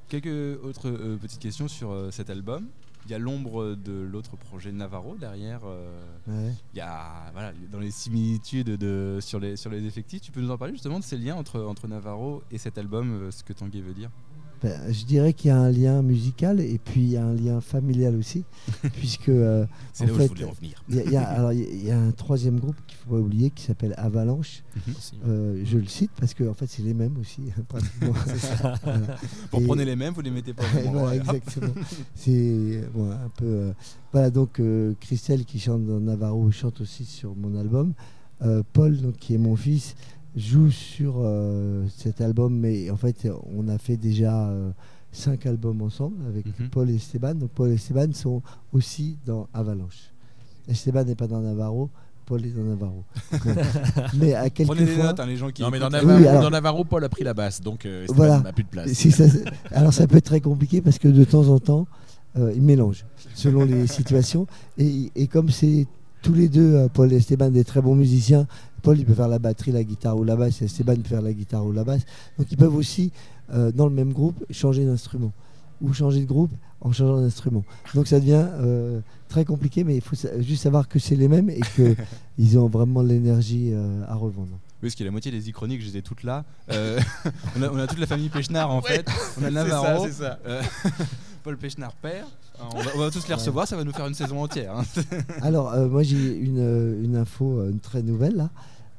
Quelques 0.09 0.65
autres 0.65 0.91
petites 1.21 1.41
questions 1.41 1.69
sur 1.69 2.13
cet 2.13 2.31
album 2.31 2.67
il 3.07 3.13
y 3.13 3.15
a 3.15 3.19
l'ombre 3.19 3.77
de 3.77 3.93
l'autre 3.93 4.37
projet 4.37 4.73
Navarro 4.73 5.15
derrière. 5.17 5.61
Euh, 5.65 6.51
il 6.75 6.77
y 6.77 6.81
a 6.81 7.31
voilà, 7.33 7.53
dans 7.71 7.79
les 7.79 7.93
similitudes 7.93 8.71
de, 8.71 9.19
sur, 9.21 9.39
les, 9.39 9.57
sur 9.57 9.71
les 9.71 9.85
effectifs. 9.85 10.21
Tu 10.23 10.33
peux 10.33 10.41
nous 10.41 10.51
en 10.51 10.59
parler 10.59 10.75
justement 10.75 10.99
de 10.99 11.05
ces 11.05 11.17
liens 11.17 11.37
entre, 11.37 11.61
entre 11.61 11.87
Navarro 11.87 12.43
et 12.51 12.59
cet 12.59 12.79
album, 12.79 13.13
euh, 13.13 13.31
ce 13.31 13.45
que 13.45 13.53
Tanguy 13.53 13.81
veut 13.81 13.95
dire? 13.95 14.11
Ben, 14.63 14.81
je 14.91 15.05
dirais 15.05 15.35
qu'il 15.35 15.49
y 15.49 15.53
a 15.53 15.59
un 15.59 15.71
lien 15.71 16.01
musical 16.03 16.61
et 16.61 16.79
puis 16.83 17.03
il 17.03 17.11
y 17.11 17.17
a 17.17 17.25
un 17.25 17.35
lien 17.35 17.61
familial 17.61 18.17
aussi, 18.17 18.45
puisque 18.95 19.29
euh, 19.29 19.67
c'est 19.93 20.07
là 20.07 20.13
où 20.13 20.19
je 20.19 20.27
voulais 20.27 20.45
revenir. 20.45 20.83
Il 20.89 21.83
y, 21.85 21.91
a 21.91 21.99
un 21.99 22.11
troisième 22.13 22.59
groupe 22.59 22.77
qu'il 22.87 22.97
faut 22.97 23.11
pas 23.11 23.21
oublier 23.21 23.51
qui 23.51 23.65
s'appelle 23.65 23.95
Avalanche. 23.99 24.63
Mhm. 24.75 24.95
Euh, 25.27 25.63
je 25.65 25.79
le 25.79 25.87
cite 25.87 26.11
parce 26.19 26.33
que 26.33 26.49
en 26.49 26.55
fait 26.55 26.67
c'est 26.69 26.83
les 26.83 26.95
mêmes 26.95 27.17
aussi 27.21 27.43
pratiquement. 27.69 28.15
Pour 29.51 29.63
prendre 29.63 29.83
les 29.83 29.97
mêmes, 29.97 30.15
vous 30.15 30.23
les 30.23 30.31
mettez 30.31 30.55
pas. 30.55 30.65
voilà, 30.91 31.17
exactement. 31.17 31.75
c'est 32.15 32.81
un 32.97 33.31
peu 33.37 33.45
euh, 33.45 33.73
voilà 34.13 34.31
donc 34.31 34.61
Christelle 35.01 35.45
qui 35.45 35.59
chante 35.59 35.85
dans 35.85 36.01
Navarro 36.01 36.51
chante 36.51 36.81
aussi 36.81 37.05
sur 37.05 37.35
mon 37.37 37.59
album. 37.59 37.93
Paul 38.73 39.01
donc 39.01 39.17
qui 39.17 39.35
est 39.35 39.39
mon 39.39 39.57
fils 39.57 39.97
joue 40.37 40.71
sur 40.71 41.15
euh, 41.19 41.85
cet 41.97 42.21
album, 42.21 42.55
mais 42.59 42.91
en 42.91 42.97
fait, 42.97 43.27
on 43.57 43.69
a 43.69 43.79
fait 43.79 43.97
déjà 43.97 44.49
euh, 44.49 44.71
cinq 45.11 45.47
albums 45.47 45.81
ensemble 45.83 46.17
avec 46.29 46.47
mhm. 46.47 46.69
Paul 46.69 46.91
et 46.91 46.97
Esteban. 46.97 47.35
Donc, 47.35 47.51
Paul 47.51 47.71
et 47.71 47.75
Esteban 47.75 48.13
sont 48.13 48.43
aussi 48.73 49.19
dans 49.25 49.49
Avalanche. 49.55 50.13
Esteban 50.69 51.05
n'est 51.05 51.15
pas 51.15 51.27
dans 51.27 51.41
Navarro, 51.41 51.89
Paul 52.27 52.45
est 52.45 52.51
dans 52.51 52.65
Navarro. 52.65 53.05
mais 54.19 54.35
à 54.35 54.51
quelques 54.51 54.69
Prenez 54.69 54.85
des 54.85 54.93
fois, 54.93 55.05
notes, 55.05 55.21
hein, 55.21 55.27
les 55.27 55.37
gens 55.37 55.51
qui. 55.51 55.63
Non, 55.63 55.71
mais 55.71 55.79
dans. 55.79 55.89
Navarro, 55.89 56.19
Oui, 56.21 56.27
alors- 56.27 56.43
dans 56.43 56.51
Navarro, 56.51 56.85
Paul 56.85 57.05
a 57.05 57.09
pris 57.09 57.25
la 57.25 57.35
basse, 57.35 57.61
donc 57.63 57.87
euh, 57.87 58.03
Esteban 58.03 58.17
Voilà. 58.17 58.41
n'a 58.41 58.53
plus 58.53 58.65
de 58.65 58.69
place. 58.69 58.91
si 58.93 59.13
ça- 59.13 59.25
alors 59.71 59.93
ça 59.95 60.07
peut 60.07 60.17
être 60.17 60.25
très 60.25 60.41
compliqué 60.41 60.81
parce 60.81 60.99
que 60.99 61.09
de 61.09 61.25
temps 61.25 61.49
en 61.49 61.61
temps, 61.61 61.87
euh, 62.37 62.53
ils 62.55 62.63
mélangent 62.63 63.07
selon 63.35 63.65
les 63.65 63.87
situations. 63.87 64.47
Et, 64.77 65.11
et 65.15 65.29
comme 65.29 65.49
c'est 65.51 65.87
tous 66.23 66.35
les 66.35 66.49
deux, 66.49 66.89
Paul 66.93 67.13
et 67.13 67.17
Esteban, 67.17 67.51
des 67.51 67.63
très 67.65 67.81
bons 67.81 67.95
musiciens, 67.95 68.49
Paul 68.87 68.99
il 69.01 69.05
peut 69.05 69.15
faire 69.15 69.27
la 69.29 69.41
batterie, 69.41 69.73
la 69.73 69.83
guitare 69.83 70.17
ou 70.17 70.23
la 70.23 70.37
basse, 70.37 70.63
et 70.63 70.67
Esteban 70.67 70.95
peut 70.97 71.09
faire 71.09 71.23
la 71.23 71.33
guitare 71.33 71.67
ou 71.67 71.73
la 71.73 71.83
basse. 71.83 72.03
Donc 72.39 72.47
ils 72.53 72.57
peuvent 72.57 72.75
aussi, 72.77 73.11
euh, 73.53 73.73
dans 73.73 73.87
le 73.87 73.93
même 73.93 74.13
groupe, 74.13 74.45
changer 74.51 74.85
d'instrument 74.87 75.33
ou 75.83 75.93
changer 75.93 76.21
de 76.21 76.27
groupe 76.27 76.53
en 76.81 76.93
changeant 76.93 77.21
d'instrument. 77.21 77.65
Donc 77.95 78.07
ça 78.07 78.21
devient 78.21 78.47
euh, 78.61 79.01
très 79.29 79.45
compliqué, 79.45 79.83
mais 79.85 79.97
il 79.97 80.01
faut 80.01 80.17
juste 80.41 80.63
savoir 80.63 80.89
que 80.89 80.99
c'est 81.01 81.17
les 81.17 81.27
mêmes 81.29 81.51
et 81.51 81.61
qu'ils 81.75 82.59
ont 82.59 82.69
vraiment 82.69 83.03
de 83.03 83.09
l'énergie 83.09 83.71
euh, 83.73 84.05
à 84.07 84.15
revendre. 84.15 84.49
Oui, 84.83 84.89
parce 84.89 84.95
qu'il 84.95 85.05
y 85.05 85.07
a 85.07 85.11
la 85.11 85.13
moitié 85.13 85.33
des 85.33 85.49
ichroniques, 85.49 85.81
je 85.83 85.87
les 85.91 85.97
ai 85.99 86.03
toutes 86.03 86.23
là. 86.23 86.45
Euh, 86.71 87.01
on, 87.59 87.63
a, 87.63 87.71
on 87.71 87.79
a 87.79 87.87
toute 87.89 87.99
la 87.99 88.07
famille 88.07 88.29
Pechnard 88.29 88.71
en 88.71 88.81
Ouais, 88.83 88.89
fait. 88.89 89.07
On 89.41 89.43
a 89.43 89.47
C'est 89.49 89.51
Navarro, 89.53 90.03
ça, 90.07 90.07
c'est 90.13 90.23
ça. 90.23 90.39
euh, 90.47 90.63
Paul 91.43 91.57
Pechnard 91.59 91.93
père. 91.95 92.27
Alors, 92.59 92.75
On 92.75 92.81
va, 92.83 92.91
on 92.95 92.99
va 93.01 93.11
tous 93.11 93.27
les 93.29 93.35
recevoir, 93.35 93.67
ça 93.69 93.77
va 93.77 93.85
nous 93.85 93.93
faire 93.93 94.07
une 94.07 94.15
saison 94.15 94.43
entière. 94.43 94.77
hein. 94.79 94.85
Alors, 95.43 95.73
euh, 95.73 95.89
moi, 95.89 96.03
j'ai 96.03 96.37
une, 96.39 96.99
une 97.05 97.17
info, 97.17 97.69
une 97.69 97.81
très 97.81 98.03
nouvelle. 98.03 98.37
là. 98.37 98.51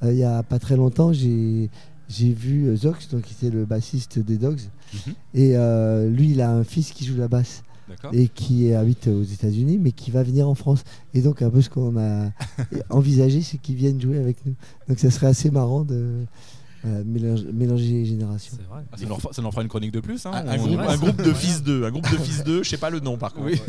Euh, 0.03 0.11
Il 0.13 0.17
y 0.17 0.23
a 0.23 0.43
pas 0.43 0.59
très 0.59 0.75
longtemps, 0.75 1.13
j'ai 1.13 1.69
j'ai 2.09 2.31
vu 2.31 2.73
Zox, 2.77 3.09
donc, 3.09 3.23
qui 3.23 3.33
était 3.33 3.53
le 3.53 3.65
bassiste 3.65 4.17
des 4.19 4.37
Dogs. 4.37 4.61
Mhm. 4.93 5.13
Et 5.33 5.57
euh, 5.57 6.09
lui, 6.09 6.31
il 6.31 6.41
a 6.41 6.49
un 6.51 6.63
fils 6.63 6.91
qui 6.91 7.05
joue 7.05 7.17
la 7.17 7.27
basse 7.27 7.63
et 8.13 8.27
qui 8.29 8.73
habite 8.73 9.07
aux 9.07 9.23
États-Unis, 9.23 9.77
mais 9.77 9.91
qui 9.91 10.11
va 10.11 10.23
venir 10.23 10.47
en 10.47 10.55
France. 10.55 10.83
Et 11.13 11.21
donc, 11.21 11.41
un 11.41 11.49
peu 11.49 11.61
ce 11.61 11.69
qu'on 11.69 11.97
a 11.97 12.31
envisagé, 12.89 13.41
c'est 13.41 13.57
qu'il 13.57 13.75
vienne 13.75 13.99
jouer 13.99 14.17
avec 14.19 14.37
nous. 14.45 14.53
Donc, 14.87 14.99
ça 14.99 15.11
serait 15.11 15.27
assez 15.27 15.51
marrant 15.51 15.83
de 15.83 16.23
euh, 16.85 17.03
mélanger, 17.05 17.45
mélanger 17.51 17.89
les 17.91 18.05
générations. 18.05 18.53
C'est 18.57 18.67
vrai. 18.67 18.83
Ah, 18.91 18.97
ça, 18.97 19.05
nous 19.05 19.15
refera, 19.15 19.33
ça 19.33 19.41
nous 19.41 19.51
fera 19.51 19.61
une 19.63 19.67
chronique 19.67 19.91
de 19.91 19.99
plus. 19.99 20.25
hein. 20.25 20.31
Un, 20.33 20.47
un 20.47 20.57
groupe, 20.97 21.17
un 21.19 21.23
de 21.23 21.33
fils 21.33 21.61
d'eux, 21.63 21.83
un 21.85 21.91
groupe 21.91 22.09
de 22.09 22.17
fils 22.17 22.43
d'eux, 22.45 22.63
je 22.63 22.69
sais 22.69 22.77
pas 22.77 22.89
le 22.89 23.01
nom 23.01 23.17
par 23.17 23.33
contre. 23.33 23.47
Oui. 23.47 23.59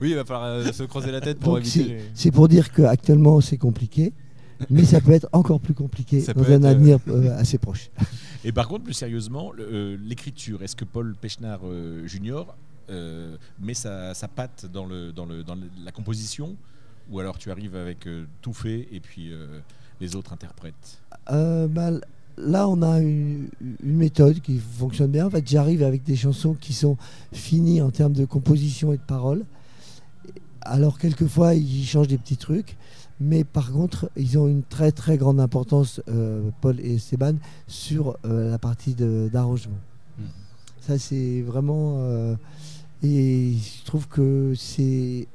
oui, 0.00 0.10
il 0.10 0.14
va 0.16 0.24
falloir 0.24 0.44
euh, 0.46 0.72
se 0.72 0.82
creuser 0.84 1.10
la 1.12 1.20
tête 1.20 1.38
pour 1.38 1.54
Donc, 1.54 1.62
éviter 1.62 1.82
c'est 1.82 1.88
les. 1.88 2.00
c'est 2.14 2.30
pour 2.30 2.48
dire 2.48 2.72
qu'actuellement, 2.72 3.40
c'est 3.42 3.58
compliqué. 3.58 4.12
Mais 4.70 4.84
ça 4.84 5.00
peut 5.00 5.12
être 5.12 5.28
encore 5.32 5.60
plus 5.60 5.74
compliqué 5.74 6.20
Ça 6.20 6.32
dans 6.34 6.44
un 6.44 6.62
euh, 6.64 6.70
avenir 6.70 6.98
euh, 7.08 7.36
assez 7.38 7.58
proche. 7.58 7.90
Et 8.44 8.52
par 8.52 8.68
contre, 8.68 8.84
plus 8.84 8.92
sérieusement, 8.94 9.52
euh, 9.58 9.96
l'écriture, 10.04 10.62
est-ce 10.62 10.76
que 10.76 10.84
Paul 10.84 11.14
Pechnard 11.20 11.60
Junior 12.04 12.56
met 13.60 13.74
sa, 13.74 14.14
sa 14.14 14.28
patte 14.28 14.66
dans, 14.72 14.86
le, 14.86 15.12
dans, 15.12 15.26
le, 15.26 15.42
dans 15.42 15.56
le- 15.56 15.68
la 15.84 15.90
composition 15.92 16.56
Ou 17.10 17.18
alors 17.20 17.36
tu 17.38 17.50
arrives 17.50 17.74
avec 17.76 18.06
tout 18.42 18.52
fait 18.52 18.86
et 18.92 19.00
puis 19.00 19.32
les 20.00 20.14
autres 20.14 20.32
interprètent 20.32 21.00
Euh, 21.30 21.66
bah, 21.66 21.90
là, 22.38 22.68
on 22.68 22.82
a 22.82 23.00
une, 23.00 23.48
une 23.82 23.96
méthode 23.96 24.40
qui 24.40 24.58
fonctionne 24.60 25.10
bien. 25.10 25.26
En 25.26 25.30
fait, 25.30 25.46
j'arrive 25.48 25.82
avec 25.82 26.04
des 26.04 26.14
chansons 26.16 26.54
qui 26.54 26.72
sont 26.72 26.96
finies 27.32 27.80
en 27.82 27.90
termes 27.90 28.12
de 28.12 28.24
composition 28.24 28.92
et 28.92 28.96
de 28.98 29.02
paroles. 29.02 29.44
Alors, 30.68 30.98
quelquefois, 30.98 31.54
ils 31.54 31.84
changent 31.84 32.08
des 32.08 32.18
petits 32.18 32.36
trucs. 32.36 32.76
Mais 33.20 33.44
par 33.44 33.72
contre, 33.72 34.10
ils 34.16 34.38
ont 34.38 34.46
une 34.46 34.62
très 34.62 34.92
très 34.92 35.16
grande 35.16 35.40
importance, 35.40 36.02
euh, 36.08 36.50
Paul 36.60 36.78
et 36.80 36.96
Esteban, 36.96 37.34
sur 37.66 38.16
euh, 38.24 38.50
la 38.50 38.58
partie 38.58 38.94
d'arrangement. 38.94 39.78
Mhm. 40.18 40.26
Ça, 40.80 40.98
c'est 40.98 41.40
vraiment. 41.42 41.96
euh, 41.98 42.36
et 43.02 43.54
je 43.54 43.84
trouve 43.84 44.08
que 44.08 44.54
c'est 44.56 45.28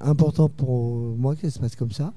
important 0.00 0.48
pour 0.48 1.16
moi 1.16 1.34
que 1.34 1.42
ça 1.42 1.50
se 1.50 1.58
passe 1.58 1.74
comme 1.74 1.90
ça, 1.90 2.12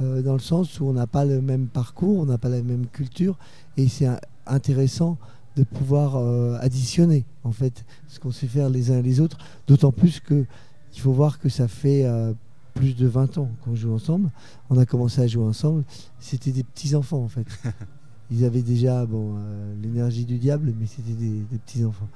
dans 0.00 0.32
le 0.32 0.40
sens 0.40 0.80
où 0.80 0.86
on 0.86 0.92
n'a 0.92 1.06
pas 1.06 1.24
le 1.24 1.40
même 1.40 1.68
parcours, 1.68 2.18
on 2.18 2.26
n'a 2.26 2.38
pas 2.38 2.48
la 2.48 2.60
même 2.60 2.86
culture, 2.86 3.38
et 3.76 3.86
c'est 3.86 4.08
intéressant 4.46 5.16
de 5.54 5.62
pouvoir 5.62 6.16
additionner 6.60 7.24
en 7.44 7.52
fait 7.52 7.84
ce 8.08 8.18
qu'on 8.18 8.32
sait 8.32 8.48
faire 8.48 8.68
les 8.68 8.90
uns 8.90 8.98
et 8.98 9.02
les 9.02 9.20
autres, 9.20 9.38
d'autant 9.68 9.92
plus 9.92 10.18
que 10.18 10.44
il 10.94 11.00
faut 11.00 11.12
voir 11.12 11.38
que 11.38 11.48
ça 11.48 11.68
fait 11.68 12.04
euh, 12.04 12.32
plus 12.74 12.96
de 12.96 13.06
20 13.06 13.38
ans 13.38 13.50
qu'on 13.64 13.74
joue 13.74 13.92
ensemble. 13.92 14.30
On 14.70 14.78
a 14.78 14.86
commencé 14.86 15.20
à 15.20 15.26
jouer 15.26 15.44
ensemble, 15.44 15.84
c'était 16.18 16.52
des 16.52 16.64
petits 16.64 16.94
enfants 16.94 17.22
en 17.22 17.28
fait. 17.28 17.46
Ils 18.30 18.44
avaient 18.44 18.62
déjà 18.62 19.04
bon, 19.04 19.34
euh, 19.36 19.74
l'énergie 19.82 20.24
du 20.24 20.38
diable, 20.38 20.72
mais 20.78 20.86
c'était 20.86 21.12
des, 21.12 21.42
des 21.50 21.58
petits 21.58 21.84
enfants. 21.84 22.08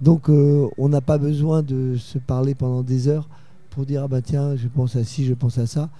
Donc 0.00 0.28
euh, 0.28 0.68
on 0.78 0.88
n'a 0.88 1.00
pas 1.00 1.18
besoin 1.18 1.62
de 1.62 1.96
se 1.96 2.18
parler 2.18 2.54
pendant 2.54 2.82
des 2.82 3.08
heures 3.08 3.28
pour 3.70 3.86
dire 3.86 4.02
ah 4.04 4.08
bah 4.08 4.22
tiens 4.22 4.56
je 4.56 4.66
pense 4.66 4.96
à 4.96 5.04
ci, 5.04 5.24
je 5.24 5.34
pense 5.34 5.58
à 5.58 5.66
ça. 5.66 5.90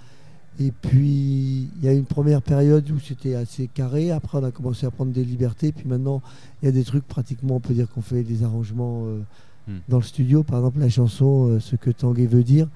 Et 0.59 0.71
puis 0.71 1.69
il 1.77 1.83
y 1.83 1.87
a 1.87 1.93
une 1.93 2.05
première 2.05 2.41
période 2.41 2.89
où 2.91 2.99
c'était 2.99 3.35
assez 3.35 3.67
carré. 3.67 4.11
Après 4.11 4.39
on 4.39 4.43
a 4.43 4.51
commencé 4.51 4.85
à 4.85 4.91
prendre 4.91 5.11
des 5.11 5.23
libertés. 5.23 5.71
Puis 5.71 5.87
maintenant 5.87 6.21
il 6.61 6.65
y 6.65 6.69
a 6.69 6.71
des 6.71 6.83
trucs 6.83 7.07
pratiquement 7.07 7.55
on 7.55 7.59
peut 7.59 7.73
dire 7.73 7.89
qu'on 7.89 8.01
fait 8.01 8.23
des 8.23 8.43
arrangements 8.43 9.03
euh, 9.05 9.21
Hmm. 9.67 9.77
dans 9.89 9.97
le 9.97 10.03
studio. 10.03 10.43
Par 10.43 10.57
exemple 10.59 10.79
la 10.79 10.89
chanson 10.89 11.47
euh, 11.49 11.59
Ce 11.59 11.75
que 11.75 11.91
Tanguay 11.91 12.25
veut 12.25 12.43
dire, 12.43 12.67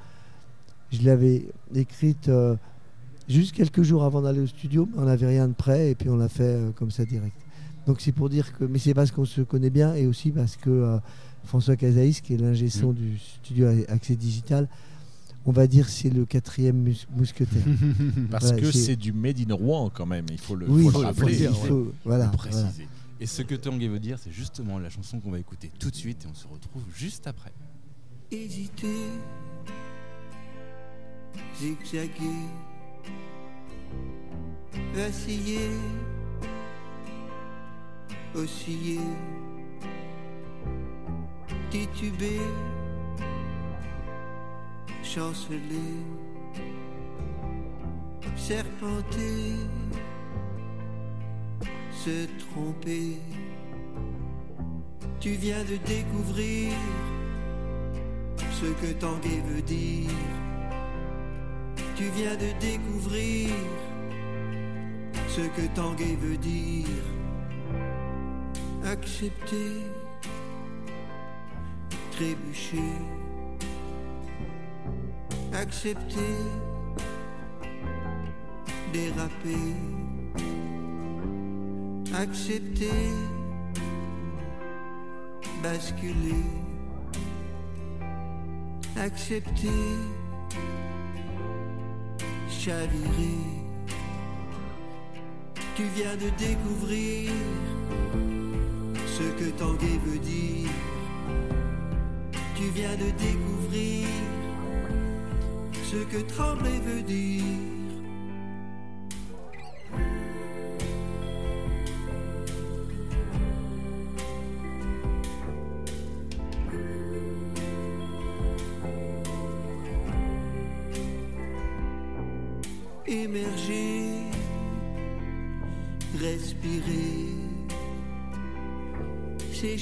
je 0.92 1.04
l'avais 1.04 1.46
écrite 1.74 2.30
euh, 2.30 2.56
juste 3.28 3.54
quelques 3.56 3.82
jours 3.84 4.04
avant 4.04 4.22
d'aller 4.22 4.40
au 4.42 4.48
studio. 4.48 4.88
mais 4.94 5.02
On 5.02 5.06
n'avait 5.06 5.28
rien 5.28 5.48
de 5.48 5.54
prêt 5.54 5.92
et 5.92 5.96
puis 5.96 6.10
on 6.10 6.16
l'a 6.18 6.30
fait 6.30 6.44
euh, 6.44 6.70
comme 6.76 6.92
ça 6.92 7.06
direct. 7.06 7.36
Donc 7.88 8.02
c'est 8.02 8.12
pour 8.12 8.30
dire 8.30 8.56
que, 8.58 8.64
mais 8.66 8.80
c'est 8.80 8.94
parce 8.94 9.12
qu'on 9.12 9.26
se 9.26 9.42
connaît 9.42 9.70
bien 9.70 9.94
et 9.96 10.08
aussi 10.08 10.32
parce 10.32 10.56
que 10.56 10.98
François 11.44 11.76
Casaïs, 11.76 12.22
qui 12.22 12.34
est 12.34 12.38
l'ingé 12.38 12.70
son 12.70 12.92
du 12.94 13.18
studio 13.20 13.68
Accès 13.90 14.16
Digital, 14.16 14.68
on 15.46 15.52
va 15.52 15.68
dire 15.68 15.88
c'est 15.88 16.10
le 16.10 16.26
quatrième 16.26 16.78
mus- 16.78 17.06
mousquetaire. 17.16 17.62
Parce 18.32 18.46
Voilà, 18.46 18.62
que 18.62 18.72
c'est- 18.72 18.96
du 18.96 19.14
made 19.14 19.38
in 19.48 19.54
Rouen 19.54 19.92
quand 19.94 20.08
même, 20.08 20.26
il 20.32 20.40
faut 20.40 20.56
le, 20.56 20.66
oui, 20.68 20.86
faut 20.86 20.90
le 20.90 20.90
il 20.90 20.92
faut, 20.92 21.00
rappeler, 21.22 21.44
il 21.44 21.50
faut- 21.50 21.92
voilà, 22.04 22.32
le 22.32 22.50
voilà. 22.50 22.68
Et 23.20 23.26
ce 23.28 23.42
que 23.42 23.56
Tanguay 23.56 23.88
veut 23.88 24.00
dire, 24.00 24.20
c'est 24.20 24.32
justement 24.32 24.78
la 24.78 24.90
chanson 24.90 25.20
qu'on 25.20 25.32
va 25.32 25.40
écouter 25.40 25.72
tout 25.80 25.90
de 25.90 25.96
suite 25.96 26.26
et 26.26 26.28
on 26.28 26.34
se 26.34 26.48
retrouve 26.48 26.84
juste 26.94 27.28
après. 27.28 27.54
hésiter, 28.32 29.08
zigzaguer, 31.58 32.50
vaciller, 34.94 35.72
osciller, 38.34 39.00
chanceler, 45.04 45.60
serpenter, 48.36 49.56
se 52.04 52.28
tromper. 52.38 53.18
Tu 55.20 55.32
viens 55.32 55.64
de 55.64 55.78
découvrir 55.86 56.74
ce 58.52 58.66
que 58.66 58.94
Tanguay 58.94 59.42
veut 59.48 59.62
dire. 59.62 60.10
Tu 61.96 62.04
viens 62.16 62.36
de 62.36 62.52
découvrir 62.60 63.50
ce 65.30 65.42
que 65.42 65.68
Tanguay 65.74 66.16
veut 66.22 66.38
dire. 66.38 67.06
Accepter, 68.86 69.82
trébucher, 72.12 72.94
accepter, 75.54 76.36
déraper, 78.94 79.74
accepter, 82.16 83.12
basculer 85.62 86.44
accepter, 88.98 89.68
chavirer. 92.50 93.38
Tu 95.76 95.84
viens 95.96 96.16
de 96.16 96.30
découvrir 96.38 97.32
ce 99.06 99.24
que 99.38 99.50
Tanguay 99.52 100.00
veut 100.06 100.20
dire. 100.20 100.70
Tu 102.56 102.64
viens 102.74 102.96
de 102.96 103.12
découvrir 103.20 104.08
ce 105.84 105.98
que 106.06 106.22
Tremblay 106.34 106.80
veut 106.80 107.02
dire. 107.02 107.75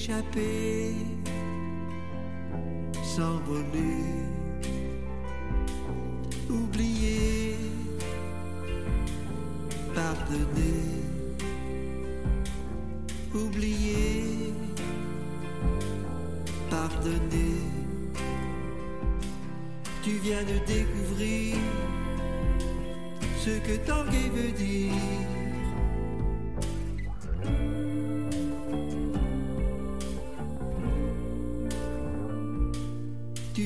S'échapper, 0.04 0.94
s'envoler, 3.02 4.04
oublier, 6.50 7.56
pardonner, 9.96 10.84
oublier, 13.34 14.54
pardonner. 16.70 17.62
Tu 20.04 20.12
viens 20.22 20.44
de 20.44 20.66
découvrir 20.66 21.56
ce 23.38 23.52
que 23.52 23.78
Tanguay 23.88 24.30
veut 24.36 24.52
dire. 24.52 25.33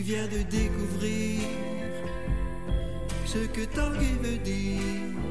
Viens 0.08 0.28
de 0.28 0.42
découvrir 0.44 1.42
ce 3.26 3.40
que 3.40 3.66
Tanguay 3.66 4.16
veut 4.24 4.38
dire. 4.38 5.27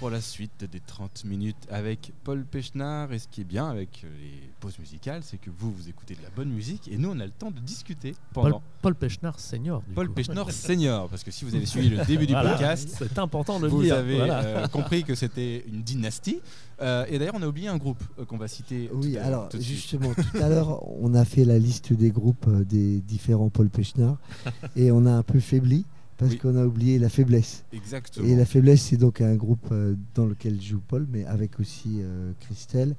Pour 0.00 0.10
la 0.10 0.20
suite 0.22 0.64
des 0.72 0.80
30 0.80 1.24
minutes 1.26 1.66
avec 1.70 2.12
Paul 2.24 2.44
Pechnard. 2.44 3.12
Et 3.12 3.18
ce 3.18 3.28
qui 3.28 3.42
est 3.42 3.44
bien 3.44 3.68
avec 3.68 4.02
les 4.20 4.50
pauses 4.58 4.78
musicales, 4.78 5.20
c'est 5.22 5.36
que 5.36 5.50
vous, 5.50 5.70
vous 5.70 5.88
écoutez 5.90 6.14
de 6.14 6.22
la 6.22 6.30
bonne 6.30 6.48
musique 6.48 6.88
et 6.90 6.96
nous, 6.96 7.10
on 7.10 7.20
a 7.20 7.26
le 7.26 7.30
temps 7.30 7.50
de 7.50 7.60
discuter 7.60 8.14
Paul, 8.32 8.44
pendant. 8.44 8.62
Paul 8.80 8.94
Pechnard 8.94 9.38
senior. 9.38 9.82
du 9.86 9.94
Paul 9.94 10.08
coup. 10.08 10.14
Pechnard 10.14 10.50
senior, 10.50 11.08
parce 11.10 11.22
que 11.22 11.30
si 11.30 11.44
vous 11.44 11.54
avez 11.54 11.66
suivi 11.66 11.90
le 11.90 12.02
début 12.06 12.26
du 12.26 12.32
Voilà, 12.40 12.52
podcast, 12.52 12.94
C'est 12.98 13.18
important 13.18 13.58
de 13.60 13.64
le 13.66 13.70
vous 13.70 13.82
dire. 13.82 13.94
avez 13.96 14.16
voilà. 14.16 14.40
euh, 14.42 14.68
compris 14.68 15.04
que 15.04 15.14
c'était 15.14 15.64
une 15.68 15.82
dynastie. 15.82 16.40
Euh, 16.80 17.04
et 17.10 17.18
d'ailleurs, 17.18 17.34
on 17.36 17.42
a 17.42 17.46
oublié 17.46 17.68
un 17.68 17.76
groupe 17.76 18.02
euh, 18.18 18.24
qu'on 18.24 18.38
va 18.38 18.48
citer. 18.48 18.88
Oui, 18.94 19.12
tout 19.12 19.18
alors 19.22 19.48
tout 19.50 19.58
de 19.58 19.62
suite. 19.62 19.76
justement, 19.76 20.14
tout 20.14 20.38
à 20.42 20.48
l'heure, 20.48 20.82
on 20.98 21.12
a 21.14 21.26
fait 21.26 21.44
la 21.44 21.58
liste 21.58 21.92
des 21.92 22.10
groupes 22.10 22.46
euh, 22.48 22.64
des 22.64 23.00
différents 23.02 23.50
Paul 23.50 23.68
Pechnard 23.68 24.16
et 24.76 24.90
on 24.90 25.04
a 25.04 25.12
un 25.12 25.22
peu 25.22 25.40
faibli 25.40 25.84
parce 26.20 26.32
Oui. 26.32 26.38
qu'on 26.38 26.54
a 26.56 26.66
oublié 26.66 26.98
la 26.98 27.08
faiblesse. 27.08 27.64
Exactement. 27.72 28.26
Et 28.28 28.36
la 28.36 28.44
faiblesse, 28.44 28.82
c'est 28.82 28.98
donc 28.98 29.22
un 29.22 29.34
groupe 29.36 29.66
euh, 29.72 29.94
dans 30.14 30.26
lequel 30.26 30.60
joue 30.60 30.80
Paul, 30.86 31.06
mais 31.10 31.24
avec 31.24 31.58
aussi 31.58 31.96
euh, 32.02 32.32
Christelle, 32.40 32.94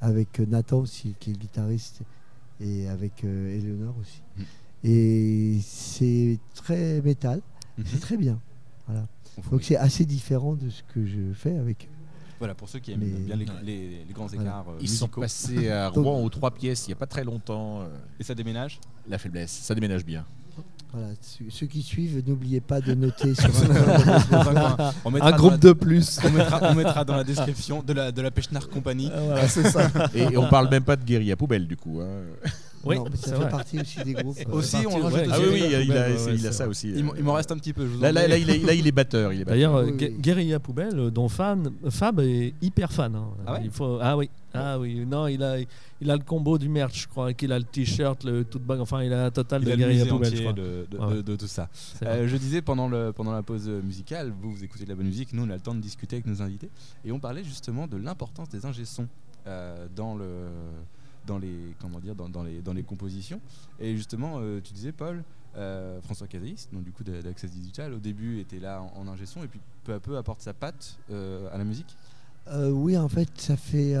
avec 0.00 0.40
euh, 0.40 0.46
Nathan 0.46 0.80
aussi, 0.80 1.14
qui 1.20 1.30
est 1.30 1.34
le 1.34 1.38
guitariste, 1.38 2.00
et 2.60 2.88
avec 2.88 3.22
euh, 3.22 3.56
Eleonore 3.56 3.94
aussi. 4.00 4.22
Mm. 4.36 4.42
Et 4.88 5.58
c'est 5.62 6.38
très 6.56 7.00
métal, 7.00 7.40
c'est 7.86 8.00
très 8.00 8.16
bien. 8.16 8.40
Voilà. 8.88 9.06
On 9.38 9.50
Donc 9.52 9.62
c'est 9.62 9.76
assez 9.76 10.04
différent 10.04 10.54
de 10.54 10.68
ce 10.68 10.82
que 10.92 11.06
je 11.06 11.32
fais 11.32 11.56
avec 11.56 11.84
eux. 11.84 11.94
Voilà, 12.40 12.54
pour 12.56 12.68
ceux 12.68 12.80
qui 12.80 12.90
aiment 12.90 13.00
Mais- 13.00 13.06
bien 13.20 13.36
les, 13.36 13.44
Ouais. 13.46 13.52
les- 13.62 14.04
les 14.04 14.12
grands 14.12 14.28
écarts 14.28 14.66
Ils 14.80 14.88
sont 14.88 15.06
passés 15.06 15.70
à 15.70 15.88
Rouen 15.94 16.20
aux 16.22 16.28
trois 16.28 16.50
pièces 16.50 16.86
il 16.86 16.90
n'y 16.90 16.94
a 16.94 16.96
pas 16.96 17.06
très 17.06 17.22
longtemps. 17.22 17.84
Et 18.18 18.24
ça 18.24 18.34
déménage? 18.34 18.80
La 19.08 19.16
faiblesse, 19.18 19.52
ça 19.52 19.74
déménage 19.76 20.04
bien. 20.04 20.26
Voilà. 20.94 21.08
Ceux 21.50 21.66
qui 21.66 21.82
suivent, 21.82 22.22
n'oubliez 22.26 22.60
pas 22.60 22.80
de 22.80 22.94
noter 22.94 23.34
sur 23.34 23.46
un. 23.46 24.92
On 25.04 25.10
mettra 25.10 25.32
groupe 25.32 25.50
la- 25.52 25.56
de 25.58 25.72
plus. 25.72 26.20
On 26.24 26.30
mettra, 26.30 26.60
on 26.62 26.74
mettra 26.74 27.04
dans 27.04 27.16
la 27.16 27.24
description 27.24 27.82
de 27.82 27.92
la, 27.92 28.12
de 28.12 28.22
la 28.22 28.30
Pechnard 28.30 28.68
Company. 28.68 29.10
voilà, 29.26 29.48
c'est 29.48 29.68
ça. 29.70 29.90
Et, 30.14 30.22
et 30.22 30.36
on 30.36 30.48
parle 30.48 30.70
même 30.70 30.84
pas 30.84 30.96
de 30.96 31.04
guérilla 31.04 31.36
poubelle 31.36 31.66
du 31.66 31.76
coup. 31.76 32.00
hein. 32.00 32.48
Oui, 32.86 32.96
non, 32.96 33.04
mais 33.04 33.16
c'est 33.16 33.30
ça 33.30 33.36
vrai. 33.36 33.44
fait 33.46 33.50
partie 33.50 33.80
aussi 33.80 34.02
des 34.04 34.12
groupes. 34.12 34.36
euh, 34.48 34.52
Aussi, 34.52 34.76
on 34.86 34.90
rajoute 35.00 35.12
ouais, 35.12 35.20
aussi 35.26 35.30
Ah 35.32 35.38
oui, 35.40 35.46
oui, 35.52 35.62
il 35.68 35.74
a, 35.74 35.80
il 35.82 35.92
a- 35.92 35.94
Ouais, 35.94 36.12
ouais, 36.12 36.34
il 36.36 36.46
a 36.46 36.50
c'est 36.50 36.58
ça 36.58 36.68
aussi. 36.68 36.92
Il 36.94 37.04
m'en- 37.04 37.14
il 37.14 37.22
m'en 37.24 37.32
reste 37.34 37.50
un 37.52 37.56
petit 37.58 37.72
peu. 37.72 37.82
je 37.84 37.88
vous 37.90 37.98
en 37.98 38.02
Là, 38.02 38.12
là, 38.12 38.28
là, 38.28 38.36
il 38.36 38.48
est, 38.50 38.58
là, 38.58 38.74
il 38.74 38.86
est 38.86 38.92
batteur. 38.92 39.32
D'ailleurs, 39.46 39.74
euh, 39.76 39.84
Oui, 39.86 39.92
Gu- 39.96 40.06
oui. 40.12 40.18
Guérilla 40.20 40.60
Poubelle, 40.60 40.98
euh, 40.98 41.10
dont 41.10 41.28
fan, 41.28 41.70
Fab 41.90 42.20
est 42.20 42.54
hyper 42.62 42.92
fan. 42.92 43.14
hein. 43.16 43.28
Ah 43.46 43.52
ouais 43.54 43.60
il 43.64 43.70
faut, 43.70 43.98
ah 44.00 44.16
oui, 44.16 44.30
ah 44.52 44.78
oui. 44.78 45.04
Non, 45.06 45.26
il 45.26 45.42
a, 45.42 45.56
il 46.00 46.10
a 46.10 46.16
le 46.16 46.22
combo 46.22 46.58
du 46.58 46.68
merch, 46.68 47.02
je 47.02 47.08
crois, 47.08 47.32
qu'il 47.32 47.52
a 47.52 47.58
le 47.58 47.64
t-shirt, 47.64 48.22
le 48.24 48.44
toute 48.44 48.62
bague. 48.62 48.80
Enfin, 48.80 49.02
il 49.02 49.12
a 49.12 49.22
la 49.24 49.30
totale 49.30 49.62
Il 49.62 49.70
de 49.70 49.76
Guérilla 49.76 50.06
Poubelle, 50.06 50.28
je 50.28 50.32
entier 50.34 50.40
crois. 50.44 50.52
de, 50.52 50.86
de- 50.90 50.98
Ouais. 50.98 51.14
de- 51.16 51.22
de 51.22 51.36
tout 51.36 51.46
ça. 51.46 51.68
Euh, 52.02 52.28
je 52.28 52.36
disais 52.36 52.60
pendant, 52.62 52.88
le, 52.88 53.12
pendant 53.12 53.32
la 53.32 53.42
pause 53.42 53.68
musicale, 53.68 54.32
vous, 54.42 54.52
vous 54.52 54.64
écoutez 54.64 54.84
de 54.84 54.88
la 54.90 54.94
bonne 54.94 55.06
musique, 55.06 55.32
nous 55.32 55.44
on 55.44 55.50
a 55.50 55.54
le 55.54 55.60
temps 55.60 55.74
de 55.74 55.80
discuter 55.80 56.16
avec 56.16 56.26
nos 56.26 56.42
invités. 56.42 56.68
Et 57.04 57.12
on 57.12 57.18
parlait 57.18 57.44
justement 57.44 57.86
de 57.86 57.96
l'importance 57.96 58.48
des 58.50 58.64
ingé-sons 58.66 59.08
euh, 59.46 59.86
dans, 59.94 60.14
le, 60.14 60.24
dans, 61.26 61.38
les, 61.38 61.74
comment 61.80 62.00
dire, 62.00 62.14
dans, 62.14 62.42
les, 62.42 62.60
dans 62.60 62.72
les 62.72 62.82
compositions. 62.82 63.40
Et 63.80 63.96
justement, 63.96 64.36
euh, 64.38 64.60
tu 64.62 64.72
disais, 64.72 64.92
Paul, 64.92 65.24
euh, 65.56 66.00
François 66.02 66.26
Casalis, 66.26 66.68
donc 66.72 66.84
du 66.84 66.92
coup 66.92 67.04
d'Access 67.04 67.50
Digital, 67.50 67.92
au 67.92 67.98
début 67.98 68.40
était 68.40 68.58
là 68.58 68.82
en, 68.82 69.02
en 69.02 69.08
ingé-son 69.08 69.44
et 69.44 69.48
puis 69.48 69.60
peu 69.84 69.94
à 69.94 70.00
peu 70.00 70.16
apporte 70.16 70.40
sa 70.40 70.52
patte 70.52 70.98
euh, 71.10 71.48
à 71.52 71.58
la 71.58 71.64
musique? 71.64 71.96
Oui, 72.52 72.98
en 72.98 73.08
fait, 73.08 73.30
ça 73.40 73.56
fait 73.56 73.96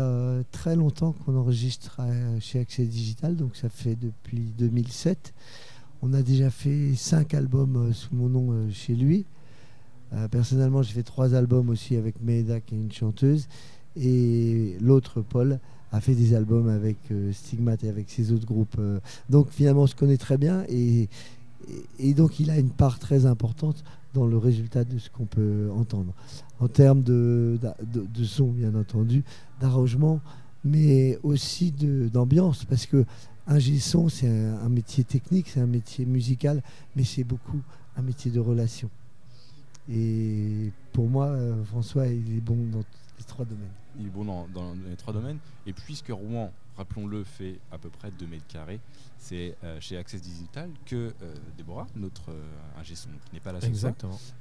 très 0.50 0.76
longtemps 0.76 1.12
qu'on 1.12 1.34
enregistre 1.34 1.98
chez 2.40 2.60
Accès 2.60 2.84
Digital, 2.84 3.36
donc 3.36 3.56
ça 3.56 3.70
fait 3.70 3.96
depuis 3.96 4.52
2007. 4.58 5.32
On 6.02 6.12
a 6.12 6.20
déjà 6.20 6.50
fait 6.50 6.94
cinq 6.94 7.32
albums 7.32 7.94
sous 7.94 8.14
mon 8.14 8.28
nom 8.28 8.70
chez 8.70 8.94
lui. 8.94 9.24
Personnellement, 10.30 10.82
j'ai 10.82 10.92
fait 10.92 11.02
trois 11.02 11.34
albums 11.34 11.70
aussi 11.70 11.96
avec 11.96 12.20
Maeda, 12.20 12.60
qui 12.60 12.74
est 12.74 12.78
une 12.78 12.92
chanteuse, 12.92 13.48
et 13.96 14.76
l'autre, 14.78 15.22
Paul, 15.22 15.58
a 15.94 16.00
fait 16.00 16.14
des 16.14 16.34
albums 16.34 16.68
avec 16.68 16.96
euh, 17.10 17.32
Stigmate 17.32 17.84
et 17.84 17.88
avec 17.88 18.10
ses 18.10 18.32
autres 18.32 18.46
groupes. 18.46 18.76
euh. 18.78 18.98
donc 19.30 19.50
finalement, 19.50 19.82
on 19.82 19.86
se 19.86 19.94
connaît 19.94 20.16
très 20.16 20.36
bien, 20.36 20.64
et, 20.68 21.08
donc 22.14 22.40
il 22.40 22.50
a 22.50 22.58
une 22.58 22.70
part 22.70 22.98
très 22.98 23.26
importante 23.26 23.84
dans 24.12 24.26
le 24.26 24.36
résultat 24.36 24.84
de 24.84 24.98
ce 24.98 25.08
qu'on 25.08 25.24
peut 25.24 25.70
entendre 25.74 26.12
en 26.60 26.68
termes 26.68 27.02
de, 27.02 27.58
son, 28.24 28.48
bien 28.48 28.74
entendu, 28.74 29.24
d'arrangement, 29.60 30.20
mais 30.64 31.18
aussi 31.22 31.72
d'ambiance, 32.12 32.64
parce 32.64 32.86
que 32.86 33.04
un 33.46 33.60
son, 33.60 34.08
c'est 34.08 34.28
un, 34.28 34.58
un 34.64 34.68
métier 34.68 35.04
technique, 35.04 35.48
c'est 35.48 35.60
un 35.60 35.66
métier 35.66 36.06
musical, 36.06 36.62
mais 36.96 37.04
c'est 37.04 37.24
beaucoup 37.24 37.60
un 37.96 38.02
métier 38.02 38.30
de 38.30 38.40
relation. 38.40 38.90
Et 39.90 40.70
pour 40.92 41.08
moi, 41.08 41.26
euh, 41.26 41.62
François, 41.64 42.06
il 42.06 42.36
est 42.36 42.40
bon 42.40 42.56
dans 42.72 42.78
les 43.18 43.24
trois 43.26 43.44
domaines. 43.44 43.83
Il 43.98 44.06
est 44.06 44.10
bon 44.10 44.24
dans, 44.24 44.46
dans 44.48 44.74
les 44.88 44.96
trois 44.96 45.12
domaines. 45.12 45.38
Et 45.66 45.72
puisque 45.72 46.08
Rouen, 46.08 46.52
rappelons-le, 46.76 47.22
fait 47.24 47.60
à 47.70 47.78
peu 47.78 47.88
près 47.88 48.10
2 48.10 48.26
mètres 48.26 48.46
carrés, 48.48 48.80
c'est 49.18 49.56
euh, 49.64 49.78
chez 49.80 49.96
Access 49.96 50.20
Digital 50.20 50.68
que 50.86 51.12
euh, 51.22 51.34
Déborah, 51.56 51.86
notre 51.96 52.30
euh, 52.30 52.42
ingé 52.80 52.94
son, 52.96 53.08
qui 53.26 53.34
n'est 53.34 53.40
pas 53.40 53.52
là 53.52 53.60
ce 53.60 53.66
soir, 53.78 53.92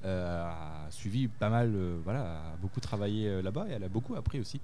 euh, 0.05 0.51
a 0.51 0.91
suivi 0.91 1.27
pas 1.27 1.49
mal, 1.49 1.73
voilà, 2.03 2.51
a 2.53 2.57
beaucoup 2.57 2.79
travaillé 2.79 3.41
là-bas 3.41 3.67
et 3.69 3.73
elle 3.73 3.83
a 3.83 3.89
beaucoup 3.89 4.15
appris 4.15 4.39
aussi 4.39 4.59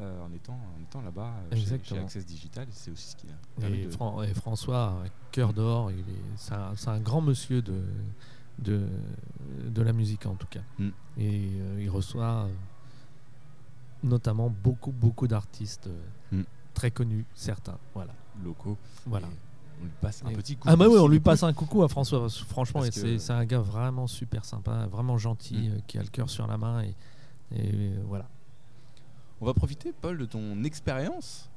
en 0.00 0.32
étant, 0.34 0.54
en 0.54 0.82
étant 0.82 1.02
là-bas 1.02 1.32
chez. 1.56 2.00
Access 2.02 2.26
Digital. 2.26 2.66
C'est 2.70 2.90
aussi 2.90 3.10
ce 3.10 3.16
qui 3.16 3.26
a 3.28 3.60
permis 3.60 3.80
Et, 3.80 3.86
de- 3.86 3.90
Fran- 3.90 4.22
et 4.22 4.34
François, 4.34 5.02
cœur 5.30 5.52
d'or, 5.52 5.90
il 5.92 6.00
est- 6.00 6.36
c'est 6.36 6.54
un, 6.54 6.72
un 6.86 7.00
grand 7.00 7.20
monsieur 7.20 7.62
de, 7.62 7.82
de, 8.58 8.86
de 9.68 9.82
la 9.82 9.92
musique 9.92 10.26
en 10.26 10.34
tout 10.34 10.46
cas. 10.48 10.62
Mm. 10.78 10.88
Et 11.18 11.50
euh, 11.60 11.78
il 11.82 11.90
reçoit 11.90 12.48
notamment 14.02 14.50
beaucoup, 14.50 14.92
beaucoup 14.92 15.26
d'artistes 15.28 15.86
euh, 15.88 16.38
Mm. 16.40 16.44
très 16.74 16.90
connus, 16.90 17.24
certains. 17.34 17.78
Voilà. 17.94 18.12
locaux. 18.42 18.78
voilà. 19.06 19.28
On 19.80 19.84
lui 19.84 19.90
passe 20.00 20.22
un 20.24 20.30
Et- 20.30 20.34
petit 20.34 20.56
coup. 20.56 20.66
Ah 20.70 20.74
bah 20.76 20.86
oui, 20.88 20.96
on 20.98 21.06
lui 21.08 21.20
passe 21.20 21.42
un 21.42 21.52
coucou 21.52 21.82
à 21.82 21.88
François. 21.88 22.28
Franchement, 22.48 22.80
c'est 22.90 23.18
c'est 23.18 23.32
un 23.32 23.44
gars 23.44 23.60
vraiment 23.60 24.06
super 24.06 24.44
sympa, 24.44 24.86
vraiment 24.86 25.18
gentil, 25.18 25.68
Mm. 25.68 25.72
euh, 25.72 25.78
qui 25.86 25.98
a 25.98 26.02
le 26.02 26.08
cœur 26.08 26.30
sur 26.30 26.46
la 26.46 26.56
main. 26.56 26.82
Et, 26.82 26.94
et, 27.54 27.70
euh, 27.74 28.02
voilà. 28.06 28.26
On 29.40 29.46
va 29.46 29.54
profiter, 29.54 29.92
Paul, 29.92 30.16
de 30.18 30.24
ton 30.24 30.62
expérience. 30.64 31.50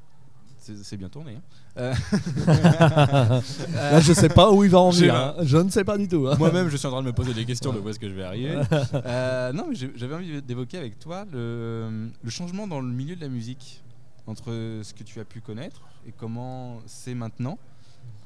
C'est 0.84 0.98
bien 0.98 1.10
tourné. 1.10 1.36
hein. 1.36 1.42
Euh, 1.78 1.94
Là, 3.76 4.00
je 4.00 4.14
sais 4.14 4.30
pas 4.30 4.52
où 4.52 4.64
il 4.64 4.70
va 4.70 4.80
en 4.80 4.90
venir. 4.90 5.16
hein. 5.16 5.36
Je 5.44 5.58
ne 5.58 5.70
sais 5.70 5.84
pas 5.84 5.98
du 5.98 6.08
tout. 6.08 6.28
hein. 6.28 6.36
Moi-même, 6.38 6.70
je 6.70 6.78
suis 6.78 6.88
en 6.88 6.92
train 6.92 7.02
de 7.02 7.08
me 7.08 7.14
poser 7.14 7.34
des 7.34 7.46
questions 7.46 7.72
de 7.74 7.80
où 7.80 7.90
est-ce 7.90 8.00
que 8.00 8.10
je 8.10 8.14
vais 8.14 8.24
arriver. 8.24 8.62
Euh, 8.94 9.52
non, 9.54 9.68
mais 9.70 9.76
j'avais 9.96 10.16
envie 10.16 10.42
d'évoquer 10.42 10.78
avec 10.78 11.00
toi 11.00 11.26
le, 11.32 12.10
le 12.24 12.30
changement 12.30 12.68
dans 12.68 12.82
le 12.82 12.88
milieu 12.92 13.16
de 13.16 13.22
la 13.22 13.30
musique 13.30 13.82
entre 14.28 14.48
ce 14.84 14.94
que 14.94 15.04
tu 15.04 15.20
as 15.20 15.26
pu 15.26 15.42
connaître 15.42 15.82
et 16.08 16.12
comment 16.12 16.80
c'est 16.86 17.14
maintenant. 17.16 17.58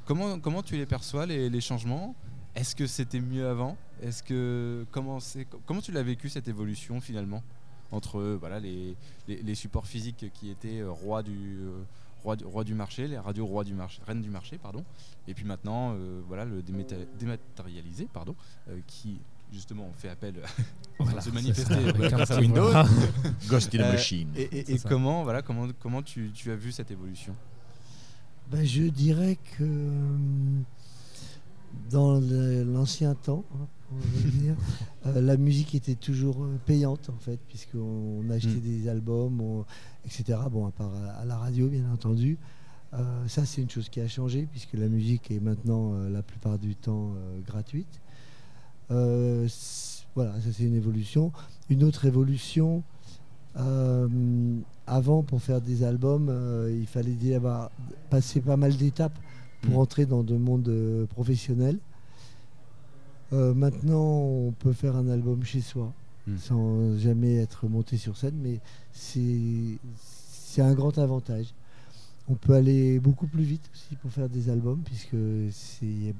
Comment, 0.05 0.39
comment 0.39 0.63
tu 0.63 0.75
les 0.77 0.85
perçois, 0.85 1.25
les, 1.25 1.49
les 1.49 1.61
changements? 1.61 2.15
Est-ce 2.55 2.75
que 2.75 2.87
c'était 2.87 3.19
mieux 3.19 3.47
avant? 3.47 3.77
Est-ce 4.01 4.23
que 4.23 4.85
comment, 4.91 5.19
comment 5.65 5.81
tu 5.81 5.91
l'as 5.91 6.03
vécu 6.03 6.29
cette 6.29 6.47
évolution 6.47 6.99
finalement? 7.01 7.43
Entre 7.91 8.21
voilà, 8.39 8.59
les, 8.59 8.95
les, 9.27 9.55
supports 9.55 9.87
physiques 9.87 10.25
qui 10.33 10.49
étaient 10.51 10.83
rois 10.83 11.23
du, 11.23 11.59
roi, 12.29 12.35
du, 12.35 12.45
roi 12.45 12.63
du 12.63 12.75
marché, 12.75 13.07
les 13.07 13.17
radios 13.17 13.45
rois 13.45 13.63
du 13.63 13.73
marché, 13.73 14.01
reines 14.05 14.21
du 14.21 14.29
marché, 14.29 14.57
pardon. 14.57 14.83
Et 15.27 15.33
puis 15.33 15.45
maintenant, 15.45 15.95
voilà, 16.27 16.45
le 16.45 16.61
dématérialisé, 16.61 18.07
pardon, 18.11 18.35
qui 18.87 19.19
justement 19.51 19.89
on 19.89 19.93
fait 19.93 20.09
appel 20.09 20.35
à 21.17 21.21
se 21.21 21.31
manifester 21.31 21.75
grâce 22.09 22.31
à 22.31 22.39
Windows. 22.39 22.71
Ghost 23.49 23.73
in 23.73 23.79
the 23.79 23.91
Machine. 23.93 24.29
et, 24.35 24.77
comment, 24.87 25.23
voilà, 25.23 25.41
comment, 25.41 25.67
comment 25.79 26.03
tu, 26.03 26.31
tu 26.33 26.51
as 26.51 26.55
vu 26.55 26.71
cette 26.71 26.91
évolution? 26.91 27.35
Ben, 28.51 28.65
Je 28.65 28.83
dirais 28.83 29.37
que 29.57 29.65
dans 31.89 32.19
l'ancien 32.19 33.15
temps, 33.15 33.43
hein, 33.55 33.67
euh, 35.05 35.21
la 35.21 35.37
musique 35.37 35.75
était 35.75 35.95
toujours 35.95 36.43
euh, 36.43 36.57
payante 36.65 37.09
en 37.09 37.17
fait, 37.17 37.39
puisqu'on 37.47 38.23
achetait 38.29 38.49
mm. 38.49 38.61
des 38.61 38.89
albums, 38.89 39.63
etc. 40.05 40.39
Bon, 40.51 40.67
à 40.67 40.71
part 40.71 40.91
à, 41.19 41.25
la 41.25 41.37
radio, 41.37 41.67
bien 41.67 41.89
entendu. 41.91 42.37
Euh, 42.93 43.27
ça, 43.27 43.45
c'est 43.45 43.61
une 43.61 43.69
chose 43.69 43.89
qui 43.89 44.01
a 44.01 44.07
changé, 44.07 44.47
puisque 44.49 44.73
la 44.73 44.87
musique 44.87 45.31
est 45.31 45.39
maintenant 45.39 45.93
la 46.09 46.23
plupart 46.23 46.57
du 46.57 46.75
temps 46.75 47.13
gratuite. 47.45 48.01
voilà, 48.89 50.33
ça 50.41 50.49
c'est 50.51 50.63
une 50.63 50.75
évolution. 50.75 51.31
Une 51.69 51.83
autre 51.83 52.05
évolution, 52.05 52.83
avant, 53.55 55.23
pour 55.23 55.41
faire 55.41 55.61
des 55.61 55.83
albums, 55.83 56.31
il 56.69 56.87
fallait 56.87 57.13
y 57.13 57.33
avoir 57.33 57.71
passé 58.09 58.41
pas 58.41 58.57
mal 58.57 58.75
d'étapes 58.75 59.17
pour 59.61 59.75
mm. 59.75 59.81
entrer 59.81 60.05
dans 60.05 60.23
le 60.23 60.37
monde 60.39 61.07
professionnel. 61.09 61.77
Euh, 63.31 63.53
maintenant, 63.53 64.21
on 64.21 64.51
peut 64.51 64.73
faire 64.73 64.95
un 64.95 65.07
album 65.07 65.43
chez 65.43 65.61
soi, 65.61 65.93
hmm. 66.27 66.37
sans 66.37 66.97
jamais 66.97 67.35
être 67.35 67.67
monté 67.67 67.97
sur 67.97 68.17
scène, 68.17 68.35
mais 68.41 68.59
c'est 68.91 70.61
un 70.61 70.73
grand 70.73 70.97
avantage. 70.97 71.53
On 72.27 72.35
peut 72.35 72.53
aller 72.53 72.99
beaucoup 72.99 73.27
plus 73.27 73.43
vite 73.43 73.69
aussi 73.73 73.95
pour 73.95 74.11
faire 74.11 74.29
des 74.29 74.49
albums, 74.49 74.81
puisque 74.83 75.17
c'est 75.51 76.13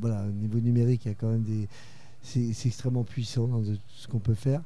voilà, 0.00 0.24
au 0.24 0.32
niveau 0.32 0.58
numérique, 0.60 1.04
il 1.04 1.08
y 1.08 1.10
a 1.10 1.14
quand 1.14 1.30
même 1.30 1.42
des. 1.42 1.68
C'est 2.22 2.66
extrêmement 2.66 3.04
puissant 3.04 3.46
dans 3.46 3.62
ce 3.88 4.08
qu'on 4.08 4.18
peut 4.18 4.34
faire. 4.34 4.62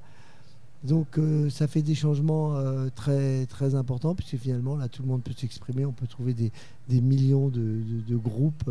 Donc 0.85 1.19
euh, 1.19 1.51
ça 1.51 1.67
fait 1.67 1.83
des 1.83 1.97
changements 1.97 2.55
euh, 2.55 2.89
très, 2.95 3.47
très 3.47 3.75
importants, 3.75 4.15
puisque 4.15 4.37
finalement, 4.37 4.77
là, 4.77 4.89
tout 4.89 5.03
le 5.03 5.09
monde 5.09 5.25
peut 5.25 5.33
s'exprimer. 5.37 5.85
On 5.85 5.93
peut 5.93 6.07
trouver 6.07 6.35
des, 6.35 7.01
millions 7.01 7.49
de, 7.49 8.17
groupes 8.17 8.71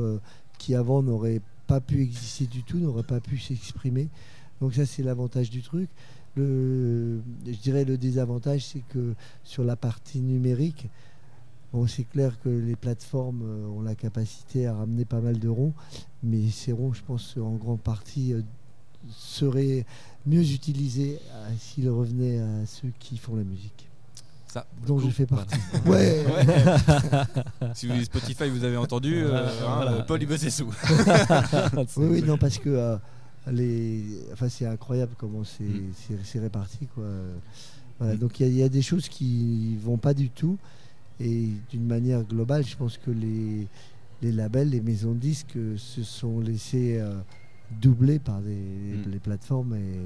qui 0.57 0.73
avant 0.73 1.03
n'auraient 1.03 1.41
pas 1.67 1.81
pu 1.81 2.01
exister 2.01 2.45
du 2.45 2.63
tout, 2.63 2.77
n'aurait 2.77 3.03
pas 3.03 3.19
pu 3.19 3.37
s'exprimer. 3.37 4.07
Donc 4.61 4.73
ça, 4.73 4.85
c'est 4.85 5.03
l'avantage 5.03 5.49
du 5.49 5.61
truc. 5.61 5.89
Le, 6.35 7.19
je 7.45 7.57
dirais 7.57 7.83
le 7.83 7.97
désavantage, 7.97 8.65
c'est 8.65 8.83
que 8.89 9.13
sur 9.43 9.63
la 9.63 9.75
partie 9.75 10.19
numérique, 10.19 10.87
c'est 11.87 12.05
clair 12.05 12.39
que 12.39 12.49
les 12.49 12.75
plateformes 12.75 13.43
euh, 13.43 13.67
ont 13.67 13.81
la 13.81 13.93
capacité 13.93 14.65
à 14.65 14.73
ramener 14.73 15.05
pas 15.05 15.19
mal 15.19 15.37
de 15.37 15.49
ronds, 15.49 15.73
mais 16.23 16.49
ces 16.49 16.71
ronds, 16.71 16.93
je 16.93 17.03
pense, 17.03 17.37
en 17.37 17.55
grande 17.55 17.81
partie, 17.81 18.33
euh, 18.33 18.41
seraient 19.11 19.85
mieux 20.25 20.51
utilisés 20.51 21.19
euh, 21.31 21.49
s'ils 21.59 21.89
revenaient 21.89 22.39
à 22.39 22.65
ceux 22.65 22.91
qui 22.99 23.17
font 23.17 23.35
la 23.35 23.43
musique 23.43 23.87
dont 24.85 24.99
je 24.99 25.09
fais 25.09 25.25
partie. 25.25 25.59
Ouais. 25.85 26.25
si 27.73 27.87
vous 27.87 28.03
Spotify, 28.03 28.49
vous 28.49 28.63
avez 28.63 28.77
entendu, 28.77 29.23
euh, 29.23 29.47
hein, 29.67 30.03
Paul 30.07 30.21
il 30.21 30.27
veut 30.27 30.37
ses 30.37 30.49
sous. 30.49 30.69
oui, 31.97 32.07
oui, 32.09 32.23
non, 32.23 32.37
parce 32.37 32.57
que 32.57 32.69
euh, 32.69 32.97
les, 33.51 34.03
enfin, 34.33 34.49
c'est 34.49 34.65
incroyable 34.65 35.13
comment 35.17 35.43
c'est 35.43 35.63
mm. 35.63 36.41
réparti, 36.41 36.87
quoi. 36.93 37.03
Voilà, 37.99 38.15
mm. 38.15 38.17
Donc 38.17 38.39
il 38.39 38.53
y, 38.53 38.63
a 38.63 38.69
des 38.69 38.81
choses 38.81 39.09
qui 39.09 39.77
vont 39.83 39.97
pas 39.97 40.13
du 40.13 40.29
tout, 40.29 40.57
et 41.19 41.49
d'une 41.69 41.85
manière 41.85 42.23
globale, 42.23 42.65
je 42.65 42.75
pense 42.75 42.97
que 42.97 43.11
les, 43.11 43.67
les 44.21 44.31
labels, 44.31 44.69
les 44.69 44.81
maisons 44.81 45.13
de 45.13 45.19
disques 45.19 45.57
se 45.77 46.03
sont 46.03 46.39
laissés 46.39 46.99
euh, 46.99 47.15
doubler 47.71 48.19
par 48.19 48.39
les, 48.41 48.55
mm. 48.55 49.11
les 49.11 49.19
plateformes 49.19 49.75
et 49.75 49.99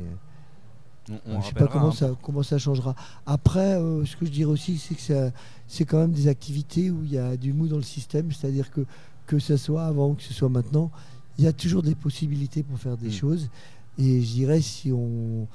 je 1.07 1.13
ne 1.13 1.41
sais 1.41 1.53
pas 1.53 1.67
comment, 1.67 1.87
hein. 1.87 1.91
ça, 1.91 2.11
comment 2.21 2.43
ça 2.43 2.57
changera. 2.57 2.95
Après, 3.25 3.75
euh, 3.75 4.05
ce 4.05 4.15
que 4.15 4.25
je 4.25 4.31
dirais 4.31 4.51
aussi, 4.51 4.77
c'est 4.77 4.95
que 4.95 5.31
c'est 5.67 5.85
quand 5.85 5.99
même 5.99 6.11
des 6.11 6.27
activités 6.27 6.91
où 6.91 7.03
il 7.03 7.11
y 7.11 7.17
a 7.17 7.37
du 7.37 7.53
mou 7.53 7.67
dans 7.67 7.77
le 7.77 7.83
système, 7.83 8.31
c'est-à-dire 8.31 8.69
que 8.71 8.85
que 9.27 9.39
ce 9.39 9.55
soit 9.55 9.85
avant 9.85 10.09
ou 10.09 10.13
que 10.15 10.23
ce 10.23 10.33
soit 10.33 10.49
maintenant, 10.49 10.91
il 11.37 11.45
y 11.45 11.47
a 11.47 11.53
toujours 11.53 11.83
des 11.83 11.95
possibilités 11.95 12.63
pour 12.63 12.77
faire 12.77 12.97
des 12.97 13.07
mm. 13.07 13.13
choses. 13.13 13.49
Et 13.97 14.21
je 14.21 14.31
dirais, 14.33 14.61
si 14.61 14.91
on, 14.91 15.47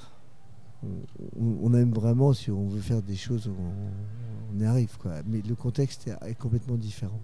on, 1.39 1.75
aime 1.75 1.93
vraiment, 1.93 2.33
si 2.33 2.51
on 2.51 2.69
veut 2.69 2.81
faire 2.81 3.03
des 3.03 3.17
choses, 3.17 3.51
on, 4.55 4.61
y 4.61 4.65
arrive. 4.65 4.97
Quoi. 4.99 5.13
Mais 5.27 5.43
le 5.47 5.55
contexte 5.55 6.09
est 6.09 6.35
complètement 6.35 6.77
différent. 6.77 7.21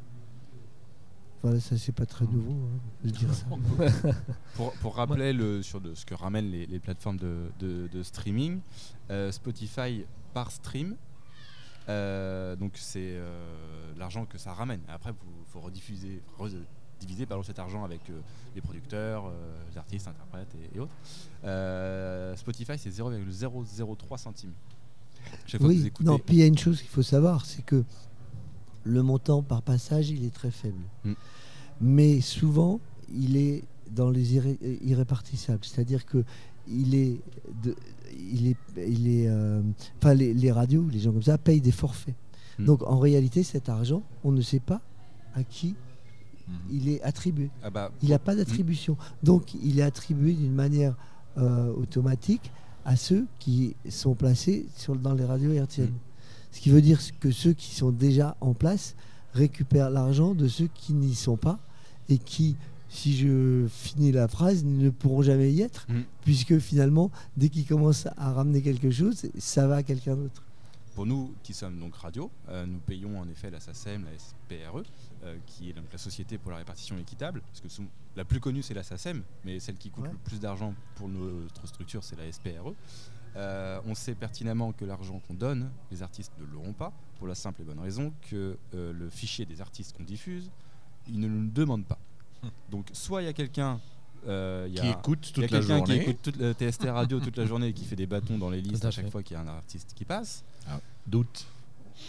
Voilà, 1.43 1.59
ça 1.59 1.77
c'est 1.77 1.93
pas 1.93 2.07
très 2.07 2.25
nouveau 2.25 2.53
hein, 2.53 2.79
de 3.05 3.11
dire 3.11 3.35
ça. 3.35 3.47
pour, 4.81 4.95
rappeler 4.95 5.33
le, 5.33 5.63
sur 5.63 5.81
de, 5.81 5.95
ce 5.95 6.07
que 6.07 6.15
ramènent 6.15 6.51
les, 6.51 6.79
plateformes 6.79 7.17
de, 7.19 8.03
streaming, 8.03 8.61
euh, 9.11 9.33
Spotify 9.33 10.05
par 10.35 10.53
stream, 10.53 10.97
euh, 11.89 12.55
donc 12.55 12.73
c'est 12.77 13.15
euh, 13.17 13.93
l'argent 13.99 14.25
que 14.25 14.39
ça 14.39 14.53
ramène. 14.53 14.81
Après, 14.89 15.11
il 15.11 15.53
faut 15.53 15.61
rediffuser, 15.61 16.23
rediviser 16.39 17.27
pardon, 17.27 17.43
cet 17.43 17.59
argent 17.59 17.83
avec 17.83 18.03
les 18.55 18.61
producteurs, 18.61 19.25
les 19.69 19.79
artistes, 19.79 20.07
interprètes 20.07 20.55
et, 20.75 20.79
autres. 20.79 22.39
Spotify, 22.39 22.79
c'est 22.79 22.91
0,003 22.91 24.19
centimes. 24.19 24.55
oui, 25.59 25.93
non, 26.01 26.21
puis 26.21 26.37
il 26.37 26.39
y 26.39 26.43
a 26.45 26.47
une 26.47 26.59
chose 26.59 26.81
qu'il 26.81 26.91
faut 26.91 27.03
savoir, 27.03 27.45
c'est 27.47 27.65
que 27.65 27.85
le 28.85 29.03
montant 29.03 29.43
par 29.43 29.63
passage, 29.63 30.11
il 30.11 30.25
est 30.25 30.35
très 30.35 30.51
faible. 30.51 30.83
Mm. 31.05 31.13
Mais 31.81 32.21
souvent, 32.21 32.81
il 33.15 33.37
est 33.37 33.65
dans 33.91 34.11
les 34.11 34.37
irrépartissables. 34.37 35.65
C'est-à-dire 35.65 36.07
que 36.07 36.25
il 36.69 36.95
est, 36.95 37.21
il 38.17 38.49
est, 38.49 38.57
il 38.77 39.09
est, 39.09 39.27
euh, 39.29 39.63
les, 40.15 40.53
radios, 40.53 40.89
les 40.91 41.01
gens 41.01 41.13
comme 41.13 41.23
ça 41.23 41.39
payent 41.39 41.61
des 41.61 41.73
forfaits. 41.73 42.15
Mm. 42.59 42.65
Donc 42.65 42.83
en 42.83 42.99
réalité, 42.99 43.43
cet 43.43 43.69
argent, 43.69 44.03
on 44.25 44.33
ne 44.33 44.41
sait 44.41 44.61
pas 44.61 44.81
à 45.35 45.43
qui 45.43 45.75
mm. 46.49 46.53
il 46.71 46.89
est 46.89 47.03
attribué. 47.03 47.51
Ah 47.63 47.71
bah, 47.71 47.91
il 48.03 48.11
n'a 48.11 48.19
pas 48.19 48.35
d'attribution. 48.35 48.97
Donc 49.23 49.55
il 49.55 49.79
est 49.81 49.83
attribué 49.83 50.33
d'une 50.35 50.55
manière 50.55 50.97
euh, 51.39 51.73
automatique 51.75 52.53
à 52.85 52.97
ceux 52.97 53.27
qui 53.39 53.77
sont 53.89 54.15
placés 54.15 54.67
sur, 54.77 54.97
dans 54.97 55.15
les 55.15 55.25
radios 55.25 55.53
RTL. 55.63 55.91
Ce 56.53 56.61
qui 56.61 56.71
veut 56.71 56.83
dire 56.83 57.01
que 57.19 57.31
ceux 57.31 57.55
qui 57.55 57.75
sont 57.75 57.91
déjà 57.91 58.37
en 58.41 58.55
place 58.55 58.95
récupèrent 59.33 59.91
l'argent 59.91 60.35
de 60.35 60.47
ceux 60.47 60.69
qui 60.75 60.93
n'y 60.93 61.15
sont 61.15 61.39
pas 61.39 61.59
et 62.09 62.19
qui, 62.19 62.57
si 62.89 63.17
je 63.17 63.67
finis 63.69 64.13
la 64.13 64.29
phrase, 64.29 64.63
ne 64.65 64.91
pourront 64.91 65.23
jamais 65.23 65.51
y 65.51 65.63
être, 65.63 65.87
mm. 65.89 66.03
puisque 66.23 66.59
finalement, 66.59 67.11
dès 67.37 67.49
qu'ils 67.49 67.67
commencent 67.67 68.07
à 68.17 68.33
ramener 68.33 68.61
quelque 68.61 68.91
chose, 68.91 69.27
ça 69.39 69.67
va 69.67 69.77
à 69.77 69.83
quelqu'un 69.83 70.15
d'autre. 70.15 70.43
Pour 70.95 71.07
nous 71.07 71.35
qui 71.43 71.55
sommes 71.55 71.79
donc 71.81 71.97
radio, 71.97 72.31
euh, 72.51 72.67
nous 72.67 72.79
payons 72.81 73.19
en 73.19 73.27
effet 73.29 73.51
la 73.51 73.61
SACEM, 73.61 74.05
la 74.05 74.19
SPRE, 74.19 74.83
euh, 75.25 75.39
qui 75.47 75.71
est 75.71 75.73
donc 75.73 75.87
la 75.91 75.97
Société 75.97 76.37
pour 76.37 76.51
la 76.51 76.59
répartition 76.59 76.99
équitable, 76.99 77.41
parce 77.49 77.61
que 77.63 77.83
la 78.15 78.27
plus 78.27 78.41
connue 78.41 78.61
c'est 78.61 78.75
la 78.75 78.83
SACEM, 78.83 79.23
mais 79.43 79.59
celle 79.59 79.77
qui 79.77 79.89
coûte 79.89 80.05
le 80.05 80.19
plus 80.23 80.39
d'argent 80.39 80.75
pour 80.97 81.09
notre 81.09 81.67
structure 81.67 82.05
c'est 82.05 82.17
la 82.17 82.31
SPRE. 82.31 82.75
Euh, 83.37 83.81
on 83.87 83.95
sait 83.95 84.15
pertinemment 84.15 84.73
que 84.73 84.85
l'argent 84.85 85.21
qu'on 85.27 85.35
donne, 85.35 85.71
les 85.91 86.03
artistes 86.03 86.33
ne 86.39 86.45
l'auront 86.53 86.73
pas, 86.73 86.93
pour 87.19 87.27
la 87.27 87.35
simple 87.35 87.63
et 87.63 87.65
bonne 87.65 87.79
raison 87.79 88.13
que 88.31 88.57
euh, 88.75 88.93
le 88.93 89.09
fichier 89.09 89.47
des 89.47 89.61
artistes 89.61 89.97
qu'on 89.97 90.03
diffuse, 90.03 90.51
ils 91.09 91.19
ne 91.19 91.29
le 91.29 91.49
demandent 91.49 91.87
pas. 91.87 91.99
Hum. 92.43 92.51
Donc 92.71 92.87
soit 92.93 93.23
il 93.23 93.27
y 93.27 93.29
a 93.29 93.33
quelqu'un 93.33 93.81
euh, 94.27 94.69
qui 94.73 94.87
écoute 94.87 95.33
toute 95.33 95.51
la 95.51 95.61
journée, 95.61 95.85
qui 95.85 95.93
écoute 95.93 96.19
toute 96.23 96.37
la 96.37 96.53
TST 96.53 96.85
radio 96.85 97.21
toute 97.21 97.37
la 97.37 97.47
journée 97.47 97.69
et 97.69 97.73
qui 97.73 97.85
fait 97.85 97.97
des 97.97 98.07
bâtons 98.07 98.39
dans 98.39 98.51
les 98.51 98.61
listes 98.61 98.85
à 98.85 98.91
chaque 98.91 99.11
fois 99.11 99.23
qu'il 99.23 99.35
y 99.35 99.41
a 99.41 99.43
un 99.43 99.49
artiste 99.49 99.93
qui 99.95 100.05
passe. 100.05 100.45
Ah, 100.69 100.81
doute. 101.07 101.47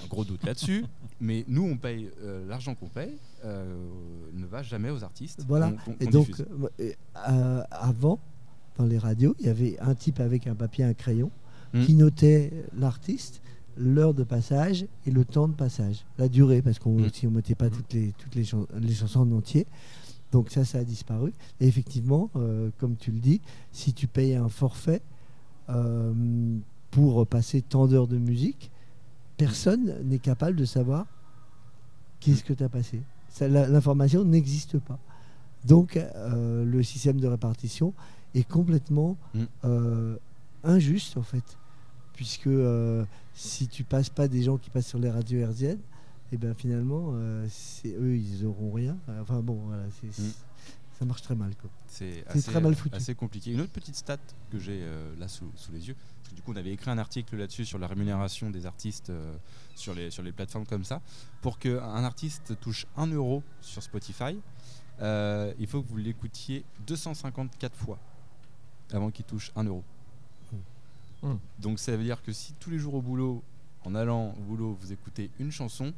Un 0.04 0.08
gros 0.08 0.26
doute 0.26 0.44
là-dessus. 0.44 0.86
mais 1.22 1.46
nous, 1.48 1.64
on 1.64 1.78
paye 1.78 2.12
l'argent 2.48 2.76
qu'on 2.76 2.90
paye 2.90 3.18
ne 3.44 4.46
va 4.46 4.62
jamais 4.62 4.90
aux 4.90 5.04
artistes. 5.04 5.44
Voilà. 5.48 5.72
et 6.00 6.08
donc, 6.08 6.30
avant, 7.72 8.20
dans 8.78 8.86
les 8.86 8.98
radios, 8.98 9.36
il 9.40 9.46
y 9.46 9.50
avait 9.50 9.80
un 9.80 9.96
type 9.96 10.20
avec 10.20 10.48
un 10.48 10.56
papier, 10.56 10.84
un 10.84 10.94
crayon, 10.94 11.32
hmm. 11.74 11.86
qui 11.86 11.96
notait 11.96 12.52
l'artiste, 12.78 13.42
l'heure 13.78 14.14
de 14.14 14.24
passage 14.24 14.86
et 15.06 15.12
le 15.12 15.26
temps 15.26 15.48
de 15.48 15.54
passage, 15.54 16.06
la 16.18 16.28
durée, 16.28 16.62
parce 16.62 16.80
qu'on 16.80 16.98
hmm. 16.98 17.10
ne 17.24 17.30
mettait 17.30 17.56
pas 17.56 17.70
toutes 17.70 17.94
les, 17.94 18.14
toutes 18.18 18.36
les, 18.36 18.46
les, 18.80 18.94
chansons 18.94 19.22
en 19.22 19.32
entier. 19.32 19.68
Donc 20.32 20.50
ça, 20.50 20.66
ça 20.66 20.80
a 20.80 20.84
disparu. 20.84 21.32
Et 21.60 21.68
effectivement, 21.68 22.30
euh, 22.36 22.70
comme 22.80 22.96
tu 22.96 23.12
le 23.12 23.20
dis, 23.20 23.42
si 23.72 23.94
tu 23.94 24.08
payes 24.08 24.36
un 24.36 24.50
forfait 24.50 25.02
euh, 25.70 26.12
pour 26.90 27.26
passer 27.28 27.62
tant 27.62 27.88
d'heures 27.88 28.08
de 28.08 28.18
musique, 28.18 28.72
personne 29.38 29.96
n'est 30.04 30.20
capable 30.20 30.56
de 30.56 30.66
savoir 30.66 31.06
qu'est-ce 32.20 32.44
que 32.44 32.54
tu 32.54 32.64
as 32.64 32.70
passé. 32.70 33.02
L'information 33.42 34.24
n'existe 34.24 34.80
pas. 34.80 35.00
Donc 35.66 35.98
euh, 35.98 36.66
le 36.66 36.84
système 36.84 37.20
de 37.20 37.28
répartition 37.28 37.94
est 38.34 38.48
complètement 38.48 39.18
mm. 39.34 39.44
euh, 39.66 40.18
injuste 40.64 41.18
en 41.18 41.24
fait. 41.24 41.58
puisque 42.14 42.48
euh, 42.48 43.06
si 43.34 43.68
tu 43.68 43.84
passes 43.84 44.10
pas 44.10 44.28
des 44.28 44.44
gens 44.44 44.58
qui 44.58 44.70
passent 44.70 44.88
sur 44.88 45.00
les 45.00 45.10
radios 45.10 45.40
hertziennes, 45.40 45.80
et 46.32 46.38
ben 46.38 46.54
finalement, 46.54 47.12
euh, 47.14 47.46
c'est 47.50 47.94
eux, 47.96 48.16
ils 48.16 48.46
auront 48.46 48.72
rien. 48.72 48.98
Enfin 49.22 49.42
bon, 49.42 49.56
voilà, 49.66 49.84
c'est- 50.00 50.22
Mm. 50.22 50.32
ça 51.00 51.06
marche 51.06 51.22
très 51.24 51.36
mal. 51.36 51.56
Quoi. 51.56 51.70
C'est 51.88 52.24
C'est 52.36 52.52
très 52.52 52.62
mal 52.62 52.76
foutu. 52.76 52.96
assez 52.96 53.16
compliqué. 53.16 53.52
Une 53.52 53.62
autre 53.62 53.72
petite 53.72 53.96
stat 53.96 54.18
que 54.52 54.60
j'ai 54.60 54.84
là 55.20 55.28
sous, 55.28 55.52
sous 55.56 55.72
les 55.72 55.88
yeux, 55.88 55.96
parce 56.22 56.30
que 56.30 56.36
du 56.36 56.42
coup 56.44 56.54
on 56.54 56.56
avait 56.56 56.72
écrit 56.72 56.92
un 56.92 56.98
article 57.00 57.36
là-dessus 57.36 57.66
sur 57.66 57.80
la 57.80 57.88
rémunération 57.88 58.50
des 58.52 58.66
artistes 58.68 59.12
sur, 59.76 59.94
les, 59.96 60.12
sur 60.12 60.22
les 60.24 60.32
plateformes 60.32 60.66
comme 60.68 60.84
ça. 60.86 61.02
Pour 61.42 61.58
qu'un 61.60 62.04
artiste 62.04 62.60
touche 62.62 62.86
1 62.96 63.08
euro 63.08 63.42
sur 63.62 63.82
Spotify, 63.84 64.38
euh, 65.02 65.52
il 65.60 65.66
faut 65.68 65.82
que 65.82 65.88
vous 65.90 65.98
l'écoutiez 65.98 66.64
254 66.86 67.76
fois 67.76 67.98
avant 68.94 69.12
qu'il 69.12 69.26
touche 69.26 69.52
1 69.56 69.64
euro. 69.66 69.84
Hmm. 71.22 71.36
Donc 71.60 71.80
ça 71.80 71.96
veut 71.96 72.04
dire 72.04 72.22
que 72.22 72.34
si 72.34 72.54
tous 72.60 72.70
les 72.70 72.80
jours 72.80 72.96
au 72.96 73.02
boulot, 73.02 73.42
en 73.86 73.96
allant 73.96 74.36
au 74.38 74.42
boulot, 74.42 74.78
vous 74.82 74.92
écoutez 74.92 75.30
une 75.40 75.52
chanson, 75.52 75.94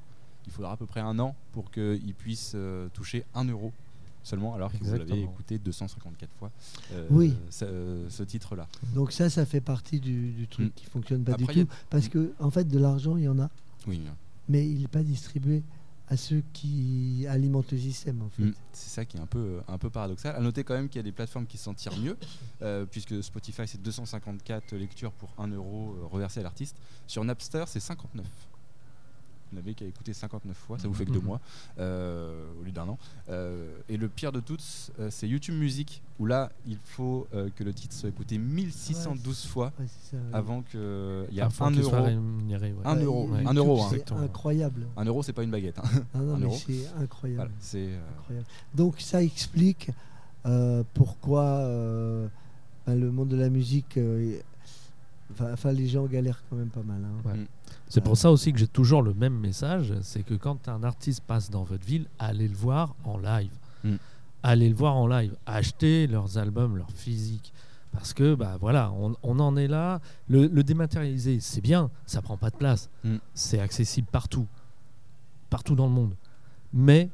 il 0.45 0.51
faudra 0.51 0.73
à 0.73 0.77
peu 0.77 0.85
près 0.85 0.99
un 0.99 1.17
an 1.19 1.35
pour 1.51 1.71
qu'il 1.71 2.13
puisse 2.15 2.51
euh, 2.55 2.87
toucher 2.93 3.25
1 3.33 3.45
euro 3.45 3.71
seulement, 4.23 4.53
alors 4.55 4.71
que 4.71 4.77
vous 4.83 4.95
l'avez 4.95 5.21
écouté 5.23 5.57
254 5.59 6.29
fois 6.39 6.51
euh, 6.93 7.07
Oui. 7.11 7.35
ce, 7.49 7.65
euh, 7.65 8.09
ce 8.09 8.23
titre-là. 8.23 8.67
Donc 8.95 9.11
ça, 9.11 9.29
ça 9.29 9.45
fait 9.45 9.61
partie 9.61 9.99
du, 9.99 10.31
du 10.31 10.47
truc 10.47 10.67
Mm. 10.67 10.71
qui 10.75 10.85
fonctionne 10.85 11.23
pas 11.23 11.33
Après, 11.33 11.53
du 11.53 11.65
tout, 11.65 11.71
parce 11.89 12.07
que 12.07 12.33
en 12.39 12.49
fait, 12.51 12.67
de 12.67 12.77
l'argent, 12.79 13.17
il 13.17 13.23
y 13.23 13.27
en 13.27 13.39
a, 13.39 13.49
Oui, 13.87 14.01
mais 14.49 14.67
il 14.67 14.81
n'est 14.81 14.87
pas 14.87 15.03
distribué 15.03 15.63
à 16.07 16.17
ceux 16.17 16.43
qui 16.53 17.25
alimentent 17.27 17.71
le 17.71 17.77
système. 17.77 18.21
En 18.21 18.29
fait. 18.29 18.43
Mm. 18.43 18.53
c'est 18.71 18.89
ça 18.89 19.05
qui 19.05 19.17
est 19.17 19.19
un 19.19 19.25
peu, 19.25 19.39
euh, 19.39 19.61
un 19.67 19.77
peu 19.77 19.89
paradoxal. 19.89 20.35
À 20.35 20.39
noter 20.39 20.63
quand 20.63 20.73
même 20.73 20.87
qu'il 20.89 20.99
y 20.99 20.99
a 20.99 21.03
des 21.03 21.11
plateformes 21.11 21.47
qui 21.47 21.57
s'en 21.57 21.73
tirent 21.73 21.97
mieux, 21.97 22.17
euh, 22.61 22.85
puisque 22.85 23.23
Spotify 23.23 23.63
c'est 23.67 23.81
254 23.81 24.75
lectures 24.75 25.11
pour 25.11 25.33
1 25.37 25.47
euro 25.47 25.95
euh, 25.95 26.05
reversé 26.05 26.41
à 26.41 26.43
l'artiste. 26.43 26.77
Sur 27.07 27.23
Napster 27.23 27.65
c'est 27.67 27.79
59. 27.79 28.25
Vous 29.51 29.57
n'avez 29.57 29.73
qu'à 29.75 29.85
écouter 29.85 30.11
59 30.13 30.57
fois, 30.57 30.79
ça 30.79 30.87
vous 30.87 30.93
fait 30.93 31.05
que 31.05 31.11
deux 31.11 31.19
Mhm. 31.19 31.25
mois 31.25 31.39
euh, 31.79 32.43
au 32.59 32.63
lieu 32.63 32.71
d'un 32.71 32.87
an. 32.89 32.97
Euh, 33.29 33.77
et 33.89 33.95
le 33.97 34.09
pire 34.09 34.31
de 34.31 34.39
toutes, 34.39 34.91
euh, 34.99 35.09
c'est 35.11 35.27
YouTube 35.27 35.55
Music, 35.55 36.01
où 36.19 36.25
là 36.25 36.51
il 36.67 36.77
faut 36.83 37.27
euh, 37.33 37.49
que 37.55 37.63
le 37.63 37.73
titre 37.73 37.93
soit 37.95 38.09
écouté 38.09 38.37
1612 38.37 39.45
fois 39.45 39.71
Ouais, 39.79 39.85
c'est 39.87 40.11
ça, 40.15 40.17
ouais. 40.17 40.29
avant 40.33 40.61
que 40.63 41.25
il 41.29 41.35
y 41.37 41.41
a 41.41 41.45
Avant 41.45 41.67
1 41.67 41.71
qu'il 41.73 41.83
soit 41.83 41.93
euro. 41.99 42.05
rémunéré. 42.05 42.73
Un 42.83 42.97
Ouais, 42.97 43.03
euro, 43.03 43.27
YouTube, 43.29 43.47
un 43.47 43.53
euro, 43.53 43.81
hein. 43.81 43.87
C'est 43.89 43.95
Exactement. 43.97 44.19
incroyable. 44.21 44.87
1 44.97 45.05
euro 45.05 45.23
c'est 45.23 45.33
pas 45.33 45.43
une 45.43 45.51
baguette. 45.51 45.79
hein. 45.79 45.83
Ah 46.13 46.17
Un 46.19 46.39
euro. 46.39 46.57
c'est 46.65 46.87
incroyable. 46.99 47.35
Voilà, 47.41 47.51
c'est 47.59 47.87
euh, 47.89 47.99
incroyable. 48.17 48.47
Donc 48.73 48.99
ça 48.99 49.21
explique 49.23 49.91
euh, 50.47 50.83
pourquoi 50.95 51.43
euh, 51.43 52.27
ben, 52.87 52.99
le 52.99 53.11
monde 53.11 53.29
de 53.29 53.37
la 53.37 53.49
musique, 53.49 53.97
enfin, 55.31 55.53
enfin, 55.53 55.71
les 55.71 55.87
gens 55.87 56.05
galèrent 56.05 56.43
quand 56.49 56.55
même 56.55 56.69
pas 56.69 56.83
mal. 56.83 57.01
hein. 57.03 57.35
Mm. 57.85 57.89
C'est 57.89 58.01
pour 58.01 58.17
ça 58.17 58.31
aussi 58.31 58.51
que 58.53 58.59
j'ai 58.59 58.67
toujours 58.67 59.01
le 59.01 59.13
même 59.13 59.37
message, 59.37 59.93
c'est 60.01 60.23
que 60.23 60.33
quand 60.33 60.67
un 60.67 60.83
artiste 60.83 61.21
passe 61.25 61.49
dans 61.49 61.63
votre 61.63 61.85
ville, 61.85 62.07
allez 62.19 62.47
le 62.47 62.55
voir 62.55 62.95
en 63.03 63.17
live. 63.17 63.51
Mm. 63.83 63.95
Allez 64.43 64.69
le 64.69 64.75
voir 64.75 64.95
en 64.95 65.07
live. 65.07 65.35
Achetez 65.45 66.07
leurs 66.07 66.37
albums, 66.37 66.77
leur 66.77 66.91
physique. 66.91 67.51
Parce 67.91 68.13
que 68.13 68.35
bah 68.35 68.57
voilà, 68.59 68.91
on, 68.91 69.15
on 69.23 69.39
en 69.39 69.55
est 69.55 69.67
là. 69.67 70.01
Le, 70.27 70.47
le 70.47 70.63
dématérialisé, 70.63 71.39
c'est 71.39 71.61
bien, 71.61 71.89
ça 72.05 72.21
prend 72.21 72.37
pas 72.37 72.49
de 72.49 72.57
place. 72.57 72.89
Mm. 73.03 73.15
C'est 73.33 73.59
accessible 73.59 74.07
partout, 74.11 74.47
partout 75.49 75.75
dans 75.75 75.87
le 75.87 75.93
monde. 75.93 76.15
Mais 76.73 77.09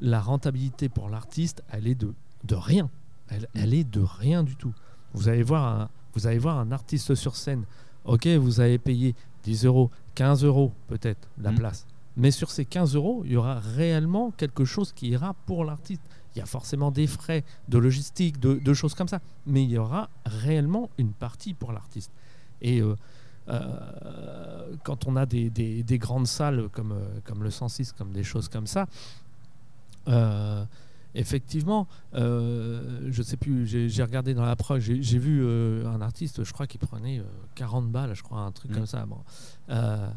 la 0.00 0.20
rentabilité 0.20 0.88
pour 0.88 1.08
l'artiste, 1.08 1.62
elle 1.70 1.86
est 1.86 1.94
de, 1.96 2.14
de 2.44 2.54
rien. 2.54 2.88
Elle, 3.28 3.48
elle 3.54 3.74
est 3.74 3.84
de 3.84 4.00
rien 4.00 4.42
du 4.44 4.56
tout. 4.56 4.72
Vous 5.12 5.28
allez 5.28 5.42
voir 5.42 5.64
un, 5.64 5.90
vous 6.14 6.26
allez 6.26 6.38
voir 6.38 6.58
un 6.58 6.70
artiste 6.72 7.14
sur 7.14 7.36
scène. 7.36 7.64
Ok, 8.04 8.26
vous 8.26 8.60
avez 8.60 8.78
payé 8.78 9.14
10 9.44 9.64
euros, 9.66 9.90
15 10.14 10.44
euros 10.44 10.72
peut-être 10.88 11.28
la 11.40 11.52
Mm. 11.52 11.56
place. 11.56 11.86
Mais 12.16 12.30
sur 12.30 12.50
ces 12.50 12.64
15 12.66 12.94
euros, 12.94 13.22
il 13.24 13.32
y 13.32 13.36
aura 13.36 13.58
réellement 13.58 14.30
quelque 14.32 14.64
chose 14.64 14.92
qui 14.92 15.08
ira 15.08 15.34
pour 15.46 15.64
l'artiste. 15.64 16.02
Il 16.34 16.38
y 16.38 16.42
a 16.42 16.46
forcément 16.46 16.90
des 16.90 17.06
frais 17.06 17.42
de 17.68 17.78
logistique, 17.78 18.38
de, 18.40 18.54
de 18.54 18.74
choses 18.74 18.94
comme 18.94 19.08
ça. 19.08 19.20
Mais 19.46 19.64
il 19.64 19.70
y 19.70 19.78
aura 19.78 20.08
réellement 20.26 20.90
une 20.98 21.12
partie 21.12 21.54
pour 21.54 21.72
l'artiste. 21.72 22.10
Et 22.60 22.80
euh, 22.80 22.96
euh, 23.48 24.76
quand 24.84 25.06
on 25.06 25.16
a 25.16 25.26
des, 25.26 25.50
des- 25.50 25.82
des 25.82 25.98
grandes 25.98 26.26
salles 26.26 26.68
comme, 26.70 26.92
euh, 26.92 27.20
comme 27.24 27.42
le 27.42 27.50
106, 27.50 27.92
comme 27.92 28.12
des 28.12 28.24
choses 28.24 28.48
comme 28.48 28.66
ça, 28.66 28.86
euh, 30.08 30.64
effectivement, 31.14 31.86
euh, 32.14 33.08
je 33.10 33.22
sais 33.22 33.36
plus, 33.36 33.66
j'ai 33.66 34.02
regardé 34.02 34.34
dans 34.34 34.44
la 34.44 34.56
prog, 34.56 34.80
j'ai 34.80 35.18
vu 35.18 35.40
euh, 35.42 35.86
un 35.86 36.00
artiste, 36.00 36.44
je 36.44 36.52
crois 36.52 36.66
qu'il 36.66 36.80
prenait 36.80 37.18
euh, 37.18 37.24
40 37.54 37.90
balles, 37.90 38.14
je 38.14 38.22
crois, 38.22 38.40
un 38.40 38.52
truc 38.52 38.70
Mm. 38.70 38.74
comme 38.74 38.86
ça. 38.86 39.04
Bon. 39.06 39.18
Euh, 39.70 40.08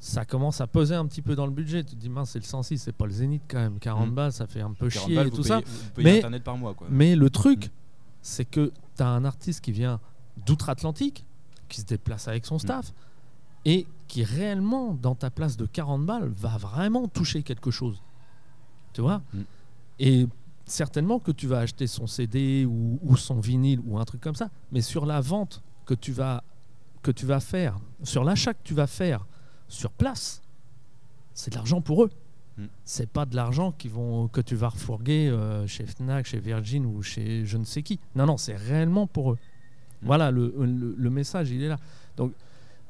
ça 0.00 0.24
commence 0.24 0.60
à 0.60 0.66
peser 0.66 0.94
un 0.94 1.06
petit 1.06 1.22
peu 1.22 1.34
dans 1.34 1.46
le 1.46 1.52
budget. 1.52 1.82
Tu 1.84 1.94
te 1.96 2.00
dis, 2.00 2.08
mince, 2.10 2.30
c'est 2.30 2.38
le 2.38 2.44
106, 2.44 2.78
c'est 2.78 2.92
pas 2.92 3.06
le 3.06 3.12
Zénith 3.12 3.42
quand 3.48 3.58
même. 3.58 3.78
40 3.78 4.10
Mm. 4.10 4.14
balles, 4.14 4.32
ça 4.32 4.46
fait 4.46 4.60
un 4.60 4.72
peu 4.72 4.88
40 4.88 5.06
chier 5.06 5.16
balles, 5.16 5.28
et 5.28 5.30
tout 5.30 5.36
payez- 5.42 5.48
ça. 5.48 5.60
Mais- 5.96 6.16
internet 6.18 6.42
par 6.44 6.56
mois 6.58 6.74
quoi. 6.74 6.86
Mais 6.90 7.16
le 7.16 7.30
truc, 7.30 7.66
Mm. 7.66 7.70
c'est 8.22 8.44
que 8.44 8.72
tu 8.96 9.02
as 9.02 9.08
un 9.08 9.24
artiste 9.24 9.60
qui 9.62 9.72
vient 9.72 10.00
d'outre-Atlantique, 10.46 11.24
qui 11.68 11.80
se 11.80 11.86
déplace 11.86 12.28
avec 12.28 12.44
son 12.44 12.58
staff, 12.58 12.92
et 13.64 13.86
qui 14.08 14.24
réellement, 14.24 14.92
dans 14.94 15.14
ta 15.14 15.30
place 15.30 15.56
de 15.56 15.64
40 15.64 16.04
balles, 16.04 16.28
va 16.28 16.58
vraiment 16.58 17.08
toucher 17.08 17.42
quelque 17.42 17.70
chose. 17.70 18.02
Tu 18.92 19.00
vois? 19.00 19.22
Et 19.98 20.26
certainement 20.66 21.18
que 21.18 21.30
tu 21.32 21.46
vas 21.46 21.58
acheter 21.60 21.86
son 21.86 22.06
CD 22.06 22.64
ou, 22.66 22.98
ou 23.02 23.16
son 23.16 23.38
vinyle 23.40 23.80
ou 23.86 23.98
un 23.98 24.04
truc 24.04 24.20
comme 24.20 24.34
ça, 24.34 24.50
mais 24.72 24.80
sur 24.80 25.06
la 25.06 25.20
vente 25.20 25.62
que 25.86 25.94
tu 25.94 26.12
vas, 26.12 26.42
que 27.02 27.10
tu 27.10 27.26
vas 27.26 27.40
faire, 27.40 27.78
sur 28.02 28.24
l'achat 28.24 28.54
que 28.54 28.62
tu 28.64 28.74
vas 28.74 28.86
faire 28.86 29.26
sur 29.68 29.90
place, 29.90 30.42
c'est 31.34 31.50
de 31.50 31.56
l'argent 31.56 31.80
pour 31.80 32.04
eux. 32.04 32.10
Mm. 32.56 32.64
C'est 32.84 33.08
pas 33.10 33.26
de 33.26 33.34
l'argent 33.36 33.72
qui 33.72 33.88
vont, 33.88 34.28
que 34.28 34.40
tu 34.40 34.54
vas 34.54 34.68
refourguer 34.68 35.28
euh, 35.28 35.66
chez 35.66 35.84
Fnac, 35.86 36.26
chez 36.26 36.38
Virgin 36.38 36.86
ou 36.86 37.02
chez 37.02 37.44
je 37.44 37.56
ne 37.58 37.64
sais 37.64 37.82
qui. 37.82 37.98
Non, 38.14 38.26
non, 38.26 38.36
c'est 38.36 38.56
réellement 38.56 39.06
pour 39.06 39.32
eux. 39.32 39.38
Mm. 40.02 40.06
Voilà, 40.06 40.30
le, 40.30 40.54
le- 40.58 40.94
le 40.96 41.10
message, 41.10 41.50
il 41.50 41.62
est 41.62 41.68
là. 41.68 41.78
Donc, 42.16 42.32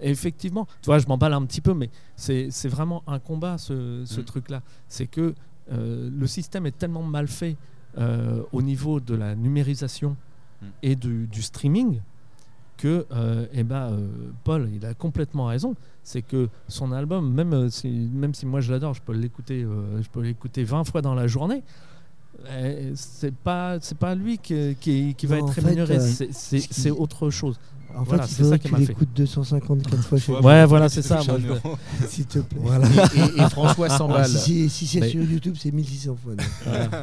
effectivement, 0.00 0.66
tu 0.82 0.86
vois, 0.86 0.98
je 0.98 1.06
m'emballe 1.06 1.32
un 1.32 1.44
petit 1.46 1.60
peu, 1.60 1.74
mais 1.74 1.90
c'est 2.16 2.50
vraiment 2.68 3.02
un 3.06 3.18
combat, 3.18 3.58
ce, 3.58 4.04
ce 4.04 4.20
Mm. 4.20 4.24
truc-là. 4.24 4.62
C'est 4.88 5.06
que 5.06 5.34
euh, 5.72 6.10
le 6.12 6.26
système 6.26 6.66
est 6.66 6.76
tellement 6.76 7.02
mal 7.02 7.28
fait 7.28 7.56
euh, 7.98 8.42
au 8.52 8.62
niveau 8.62 9.00
de 9.00 9.14
la 9.14 9.34
numérisation 9.34 10.16
Mm. 10.64 10.66
et 10.82 10.96
du, 10.96 11.26
du 11.26 11.42
streaming 11.42 12.00
que 12.76 13.06
euh, 13.12 13.46
eh 13.52 13.62
ben, 13.62 13.92
euh, 13.92 14.08
Paul, 14.42 14.68
il 14.74 14.84
a 14.84 14.94
complètement 14.94 15.46
raison. 15.46 15.74
C'est 16.02 16.22
que 16.22 16.48
son 16.68 16.92
album, 16.92 17.32
même 17.32 17.70
si, 17.70 17.88
même 17.88 18.34
si 18.34 18.46
moi 18.46 18.60
je 18.60 18.72
l'adore, 18.72 18.94
je 18.94 19.02
peux 19.02 19.12
l'écouter, 19.12 19.62
euh, 19.62 20.02
je 20.02 20.08
peux 20.10 20.20
l'écouter 20.20 20.64
20 20.64 20.84
fois 20.84 21.00
dans 21.00 21.14
la 21.14 21.26
journée. 21.26 21.62
C'est 22.96 23.34
pas, 23.34 23.78
c'est 23.80 23.96
pas 23.96 24.14
lui 24.16 24.38
qui, 24.38 24.76
qui, 24.80 25.14
qui 25.14 25.26
va 25.26 25.38
être 25.38 25.50
rémunéré, 25.50 25.96
euh, 25.98 26.28
c'est 26.32 26.90
autre 26.90 27.30
chose. 27.30 27.58
En 27.96 28.02
Voilà, 28.02 28.24
fait, 28.24 28.28
il 28.32 28.34
c'est 28.34 28.36
ça 28.36 28.42
faudrait 28.44 28.58
qui 28.58 28.68
que 28.68 28.74
tu 28.76 28.82
fait. 28.82 28.88
l'écoutes 28.92 29.08
254 29.16 30.02
fois 30.02 30.18
chez 30.18 30.32
Ouais, 30.32 30.66
voilà, 30.66 30.88
c'est 30.88 31.02
ça, 31.02 31.20
s'il 32.08 32.26
te 32.26 32.38
plaît. 32.40 32.58
Voilà. 32.60 32.86
Et, 32.88 33.18
et- 33.40 33.42
et 33.42 33.48
François 33.50 33.88
s'emballe. 33.88 34.28
si 34.28 34.64
c'est 34.64 34.68
si 34.68 34.86
c'est 34.86 35.00
Mais- 35.00 35.08
sur 35.10 35.22
YouTube, 35.22 35.54
c'est 35.58 35.70
1600 35.70 36.16
fois. 36.16 36.32
Voilà, 36.64 36.90
ça. 36.90 37.00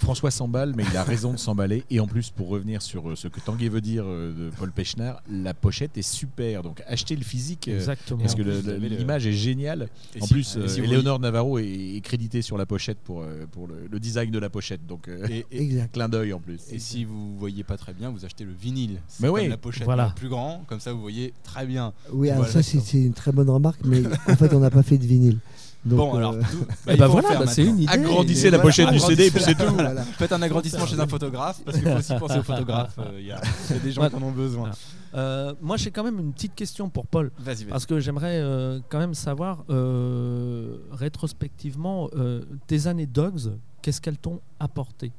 François 0.00 0.30
s'emballe, 0.30 0.72
mais 0.76 0.84
il 0.90 0.96
a 0.96 1.02
raison 1.04 1.32
de 1.32 1.38
s'emballer. 1.38 1.84
Et 1.90 2.00
en 2.00 2.06
plus, 2.06 2.30
pour 2.30 2.48
revenir 2.48 2.82
sur 2.82 3.10
euh, 3.10 3.16
ce 3.16 3.28
que 3.28 3.40
Tanguy 3.40 3.68
veut 3.68 3.80
dire 3.80 4.04
euh, 4.06 4.32
de 4.50 4.50
Paul 4.56 4.70
Pechner, 4.72 5.12
la 5.30 5.54
pochette 5.54 5.96
est 5.98 6.02
super. 6.02 6.62
Donc 6.62 6.82
achetez 6.86 7.16
le 7.16 7.24
physique. 7.24 7.68
euh, 7.68 7.74
Exactement. 7.76 8.20
Parce 8.20 8.34
que 8.34 8.42
l'image 8.42 9.26
est 9.26 9.32
géniale. 9.32 9.88
Et 10.16 10.22
en 10.22 10.26
si- 10.26 10.34
plus, 10.34 10.56
euh, 10.56 10.68
si 10.68 10.80
Éléonore 10.80 11.18
Navarro 11.20 11.58
est, 11.58 11.66
est 11.96 12.00
crédité 12.00 12.42
sur 12.42 12.56
la 12.58 12.66
pochette 12.66 12.98
pour, 12.98 13.24
pour 13.52 13.66
le, 13.66 13.86
le 13.90 14.00
design 14.00 14.30
de 14.30 14.38
la 14.38 14.48
pochette. 14.50 14.86
Donc, 14.86 15.08
euh, 15.08 15.26
et, 15.50 15.78
clin 15.92 16.08
d'œil 16.08 16.32
en 16.32 16.40
plus. 16.40 16.60
et 16.70 16.78
si 16.78 17.04
vous 17.04 17.36
voyez 17.38 17.64
pas 17.64 17.76
très 17.76 17.92
bien, 17.92 18.10
vous 18.10 18.24
achetez 18.24 18.44
le 18.44 18.52
vinyle. 18.52 19.00
Mais 19.20 19.28
oui, 19.28 19.48
la 19.48 19.56
pochette 19.56 19.86
voilà. 20.04 20.14
plus 20.14 20.28
grand, 20.28 20.64
comme 20.66 20.80
ça 20.80 20.92
vous 20.92 21.00
voyez 21.00 21.32
très 21.44 21.66
bien. 21.66 21.92
Oui, 22.12 22.30
alors 22.30 22.44
Voilà, 22.44 22.62
ça, 22.62 22.80
c'est 22.80 22.98
une 22.98 23.12
très 23.14 23.32
bonne 23.32 23.50
remarque, 23.50 23.80
mais 23.84 24.02
en 24.06 24.36
fait, 24.36 24.52
on 24.54 24.60
n'a 24.60 24.70
pas 24.70 24.82
fait 24.82 24.98
de 24.98 25.04
vinyle. 25.06 25.38
Donc, 25.84 25.98
bon, 25.98 26.14
euh, 26.14 26.18
alors, 26.18 26.34
tout- 26.38 26.66
bah 26.98 27.06
en 27.06 27.08
voilà, 27.12 27.36
bah 27.38 27.46
c'est 27.46 27.64
une 27.64 27.78
idée. 27.78 27.92
Agrandissez 27.92 28.48
Et 28.48 28.50
la 28.50 28.58
voilà. 28.58 28.62
pochette 28.68 28.90
du 28.90 28.98
CD 28.98 29.26
et 29.26 29.30
puis 29.30 29.40
c'est 29.42 29.54
tout. 29.54 29.72
voilà. 29.72 30.02
Faites 30.02 30.32
un 30.32 30.42
agrandissement 30.42 30.84
chez 30.86 30.98
un 30.98 31.06
photographe 31.06 31.60
parce 31.64 31.78
qu'il 31.78 31.88
faut 31.88 31.96
aussi 31.98 32.14
penser 32.16 32.38
aux 32.40 32.42
photographes. 32.52 32.98
euh, 32.98 33.16
Il 33.20 33.26
y, 33.26 33.32
a 33.32 33.40
il 33.70 33.76
y 33.76 33.78
a 33.78 33.82
des 33.82 33.92
gens 33.92 34.02
Ouais. 34.02 34.10
qui 34.10 34.16
en 34.16 34.22
ont 34.22 34.32
besoin. 34.32 34.70
Euh, 35.14 35.54
moi, 35.62 35.76
j'ai 35.76 35.90
quand 35.92 36.02
même 36.02 36.18
une 36.18 36.32
petite 36.32 36.54
question 36.56 36.88
pour 36.90 37.06
Paul. 37.06 37.30
Vas-y, 37.38 37.56
vas-y. 37.58 37.64
Parce 37.66 37.86
que 37.86 38.00
j'aimerais 38.00 38.40
euh, 38.40 38.80
quand 38.88 38.98
même 38.98 39.14
savoir, 39.14 39.64
euh, 39.70 40.76
rétrospectivement, 40.92 42.10
euh, 42.16 42.42
tes 42.66 42.86
années 42.88 43.06
Dogs, 43.06 43.52
qu'est-ce 43.80 44.00
qu'elles 44.00 44.18
t'ont 44.18 44.40
apporté 44.60 45.12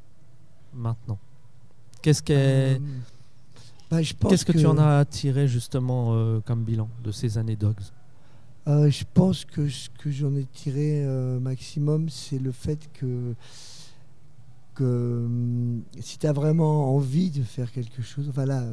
maintenant? 0.76 1.18
Qu'est-ce 2.02 2.22
qu'est- 2.22 2.76
Euh, 2.76 2.80
bah, 3.92 4.02
qu'est-ce 4.02 4.46
que, 4.46 4.52
tu 4.52 4.66
en 4.66 4.78
as 4.78 5.04
tiré 5.06 5.48
justement 5.48 6.14
euh, 6.14 6.40
comme 6.46 6.64
bilan 6.64 6.90
de 7.04 7.12
ces 7.12 7.38
années 7.38 7.56
Dogs? 7.56 7.92
Euh, 8.68 8.92
je 8.92 9.04
pense 9.14 9.46
que 9.46 9.68
ce 9.68 9.90
que 9.90 10.12
j'en 10.12 10.36
ai 10.36 10.46
tiré 10.46 11.04
euh, 11.04 11.40
maximum, 11.40 12.10
c'est 12.10 12.38
le 12.38 12.52
fait 12.52 12.90
que 12.94 13.34
euh, 14.82 15.80
si 16.00 16.20
tu 16.20 16.28
as 16.28 16.32
vraiment 16.32 16.96
envie 16.96 17.32
de 17.32 17.44
faire 17.44 17.72
quelque 17.72 18.02
chose, 18.02 18.30
enfin 18.30 18.46
là, 18.46 18.64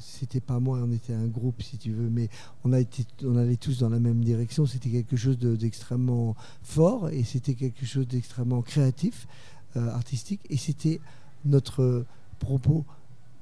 c'était 0.00 0.40
pas 0.40 0.58
moi, 0.58 0.80
on 0.82 0.90
était 0.90 1.12
un 1.12 1.26
groupe 1.26 1.62
si 1.62 1.76
tu 1.76 1.92
veux, 1.92 2.08
mais 2.08 2.28
on, 2.64 2.72
a 2.72 2.80
été, 2.80 3.04
on 3.24 3.36
allait 3.36 3.56
tous 3.56 3.78
dans 3.78 3.90
la 3.90 4.00
même 4.00 4.24
direction. 4.24 4.66
C'était 4.66 4.88
quelque 4.88 5.16
chose 5.16 5.38
d'extrêmement 5.38 6.34
fort 6.62 7.10
et 7.10 7.22
c'était 7.22 7.54
quelque 7.54 7.86
chose 7.86 8.08
d'extrêmement 8.08 8.62
créatif, 8.62 9.28
artistique, 9.76 10.40
et 10.50 10.56
c'était 10.56 11.00
notre 11.44 12.04
propos 12.40 12.84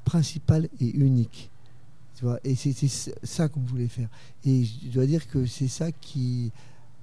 principal 0.06 0.68
et 0.80 0.90
unique. 0.96 1.50
Tu 2.16 2.24
vois, 2.24 2.38
et 2.44 2.54
c'était 2.54 2.88
ça 2.88 3.48
qu'on 3.50 3.60
voulait 3.60 3.88
faire. 3.88 4.08
Et 4.46 4.64
je 4.64 4.88
dois 4.88 5.04
dire 5.04 5.28
que 5.28 5.44
c'est 5.44 5.68
ça 5.68 5.92
qui 5.92 6.50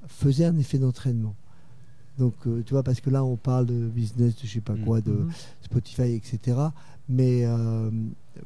faisait 0.07 0.45
un 0.45 0.57
effet 0.57 0.79
d'entraînement. 0.79 1.35
Donc, 2.17 2.33
euh, 2.47 2.63
tu 2.65 2.73
vois, 2.73 2.81
parce 2.81 2.99
que 2.99 3.11
là, 3.11 3.23
on 3.23 3.35
parle 3.35 3.67
de 3.67 3.87
business, 3.89 4.35
de 4.35 4.47
je 4.47 4.53
sais 4.53 4.61
pas 4.61 4.75
quoi, 4.75 5.01
de 5.01 5.11
Mhm. 5.11 5.31
Spotify, 5.61 6.13
etc. 6.13 6.57
Mais 7.09 7.45
euh, 7.45 7.91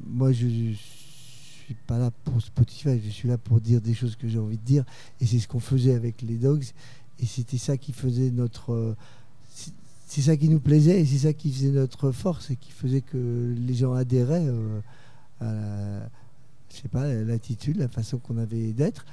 moi, 0.06 0.32
je, 0.32 0.46
je 0.48 0.72
suis 0.74 1.74
pas 1.86 1.98
là 1.98 2.10
pour 2.24 2.40
Spotify, 2.42 3.00
je 3.02 3.10
suis 3.10 3.28
là 3.28 3.38
pour 3.38 3.60
dire 3.60 3.80
des 3.80 3.94
choses 3.94 4.16
que 4.16 4.28
j'ai 4.28 4.38
envie 4.38 4.58
de 4.58 4.64
dire. 4.64 4.84
Et 5.20 5.26
c'est 5.26 5.38
ce 5.38 5.48
qu'on 5.48 5.60
faisait 5.60 5.94
avec 5.94 6.20
les 6.22 6.36
Dogs. 6.36 6.64
Et 7.18 7.26
c'était 7.26 7.58
ça 7.58 7.76
qui 7.78 7.92
faisait 7.92 8.30
notre. 8.30 8.72
euh, 8.72 8.94
c'est- 10.08 10.22
ça 10.22 10.36
qui 10.36 10.48
nous 10.48 10.60
plaisait 10.60 11.00
et 11.00 11.06
c'est 11.06 11.18
ça 11.26 11.32
qui 11.32 11.52
faisait 11.52 11.70
notre 11.70 12.10
force 12.12 12.50
et 12.50 12.56
qui 12.56 12.72
faisait 12.72 13.00
que 13.02 13.54
les 13.56 13.74
gens 13.74 13.92
adhéraient 13.94 14.46
euh, 14.46 14.80
à 15.40 15.52
la, 15.52 16.00
je 16.70 16.76
sais 16.82 16.88
pas, 16.88 17.06
l'attitude, 17.06 17.76
la 17.76 17.88
façon 17.88 18.18
qu'on 18.18 18.38
avait 18.38 18.72
d'être. 18.72 19.04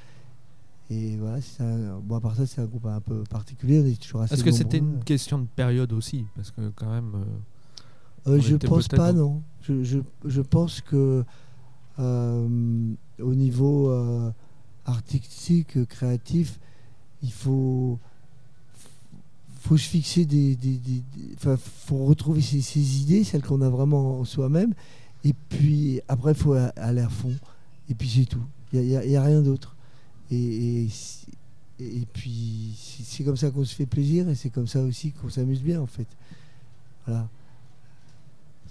Et 0.90 1.16
voilà, 1.18 1.42
c'est 1.42 1.64
un, 1.64 2.00
bon, 2.00 2.16
à 2.16 2.22
part 2.22 2.36
ça, 2.36 2.46
c'est 2.46 2.62
un 2.62 2.66
groupe 2.66 2.86
un 2.86 3.00
peu 3.02 3.24
particulier. 3.24 3.82
On 3.82 3.86
est 3.88 4.00
toujours 4.00 4.22
assez 4.22 4.36
Est-ce 4.36 4.44
que 4.44 4.52
c'était 4.52 4.78
une 4.78 5.04
question 5.04 5.40
de 5.40 5.48
période 5.56 5.92
aussi? 5.94 6.26
Parce 6.36 6.52
que 6.52 6.70
quand 6.76 6.92
même. 6.92 7.12
euh, 7.16 8.32
Euh, 8.32 8.40
je 8.42 8.56
pense 8.56 8.88
pas, 8.88 9.12
non. 9.14 9.42
Je, 9.62 9.84
je, 9.84 10.00
je 10.26 10.42
pense 10.42 10.82
que 10.82 11.24
euh, 12.00 12.94
au 13.20 13.36
niveau 13.36 13.90
artistique, 14.86 15.86
créatif, 15.88 16.60
il 17.24 17.32
faut 17.32 18.00
faut 19.68 19.78
se 19.78 19.88
fixer 19.90 20.26
des, 20.26 20.56
des, 20.56 20.78
des- 20.78 21.02
des- 21.16 21.34
enfin, 21.36 21.58
faut 21.58 22.06
retrouver 22.06 22.42
ses, 22.42 22.62
ses 22.62 23.02
idées, 23.02 23.24
celles 23.24 23.42
qu'on 23.42 23.62
a 23.62 23.70
vraiment 23.70 24.20
en 24.20 24.26
soi-même, 24.26 24.74
et 25.24 25.34
puis 25.34 26.02
après, 26.08 26.32
il 26.34 26.38
faut 26.38 26.54
aller 26.54 27.02
à 27.02 27.10
fond, 27.10 27.34
et 27.90 27.96
puis 27.96 28.08
c'est 28.10 28.26
tout. 28.26 28.44
Il 28.74 28.82
n'y 28.82 28.96
a, 28.96 29.04
il 29.06 29.12
y 29.12 29.16
a 29.16 29.24
rien 29.24 29.42
d'autre. 29.42 29.76
Et, 30.32 30.84
et, 30.86 30.90
si- 30.90 31.26
et 31.80 32.06
puis 32.14 32.74
c'est 33.04 33.24
comme 33.24 33.38
ça 33.38 33.50
qu'on 33.52 33.66
se 33.66 33.76
fait 33.76 33.86
plaisir, 33.86 34.30
et 34.30 34.36
c'est 34.36 34.50
comme 34.50 34.68
ça 34.68 34.82
aussi 34.82 35.12
qu'on 35.12 35.30
s'amuse 35.30 35.62
bien, 35.62 35.82
en 35.82 35.88
fait. 35.88 36.08
Voilà. 37.06 37.28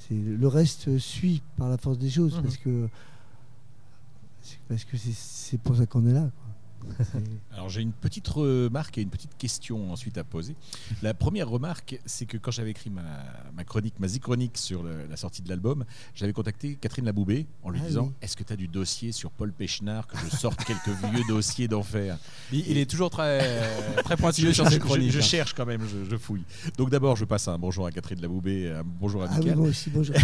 C'est 0.08 0.14
le 0.14 0.48
reste 0.48 0.98
suit 0.98 1.40
par 1.56 1.68
la 1.68 1.78
force 1.78 1.98
des 1.98 2.10
choses 2.10 2.34
Mhm. 2.36 2.42
parce 2.42 2.56
que 2.58 2.88
c'est 4.42 4.58
parce 4.68 4.84
que 4.84 4.96
c'est 4.98 5.58
pour 5.58 5.76
ça 5.76 5.86
qu'on 5.86 6.06
est 6.06 6.12
là. 6.12 6.20
quoi. 6.36 6.43
Alors 7.52 7.68
j'ai 7.68 7.80
une 7.82 7.92
petite 7.92 8.26
remarque 8.28 8.98
et 8.98 9.02
une 9.02 9.08
petite 9.10 9.36
question 9.38 9.92
ensuite 9.92 10.18
à 10.18 10.24
poser. 10.24 10.54
La 11.02 11.14
première 11.14 11.48
remarque, 11.48 11.98
c'est 12.06 12.26
que 12.26 12.36
quand 12.36 12.50
j'avais 12.50 12.70
écrit 12.70 12.90
ma, 12.90 13.02
ma 13.56 13.64
chronique, 13.64 13.94
ma 14.00 14.08
chronique 14.08 14.56
sur 14.58 14.82
le- 14.82 15.06
la 15.08 15.16
sortie 15.16 15.42
de 15.42 15.48
l'album, 15.48 15.84
j'avais 16.14 16.32
contacté 16.32 16.76
Catherine 16.76 17.04
Laboubé 17.04 17.46
en 17.62 17.70
lui 17.70 17.80
Ah 17.82 17.86
disant 17.86 18.04
oui. 18.06 18.12
Est-ce 18.22 18.36
que 18.36 18.42
tu 18.44 18.52
as 18.52 18.56
du 18.56 18.68
dossier 18.68 19.12
sur 19.12 19.30
Paul 19.30 19.52
Péchnard 19.52 20.06
que 20.06 20.16
je 20.18 20.36
sorte 20.36 20.64
quelques 20.64 20.88
vieux 21.12 21.24
dossiers 21.28 21.68
d'enfer? 21.68 22.18
Il, 22.52 22.66
il 22.68 22.78
est 22.78 22.88
toujours 22.90 23.10
très, 23.10 23.62
très 24.04 24.16
pointilleux 24.16 24.52
sur 24.52 24.68
ses 24.68 24.78
chroniques. 24.78 25.12
je 25.12 25.18
hein. 25.18 25.22
cherche 25.22 25.54
quand 25.54 25.66
même, 25.66 25.82
je, 25.86 26.08
je 26.10 26.16
fouille. 26.16 26.44
Donc 26.78 26.90
d'abord, 26.90 27.16
je 27.16 27.24
passe 27.24 27.48
un 27.48 27.58
bonjour 27.58 27.86
à 27.86 27.90
Catherine 27.90 28.20
Laboubé, 28.20 28.70
un 28.70 28.82
bonjour 28.84 29.22
Ah 29.22 29.28
oui, 29.30 29.36
amical. 29.36 29.56
moi 29.56 29.68
aussi, 29.68 29.90
bonjour. 29.90 30.14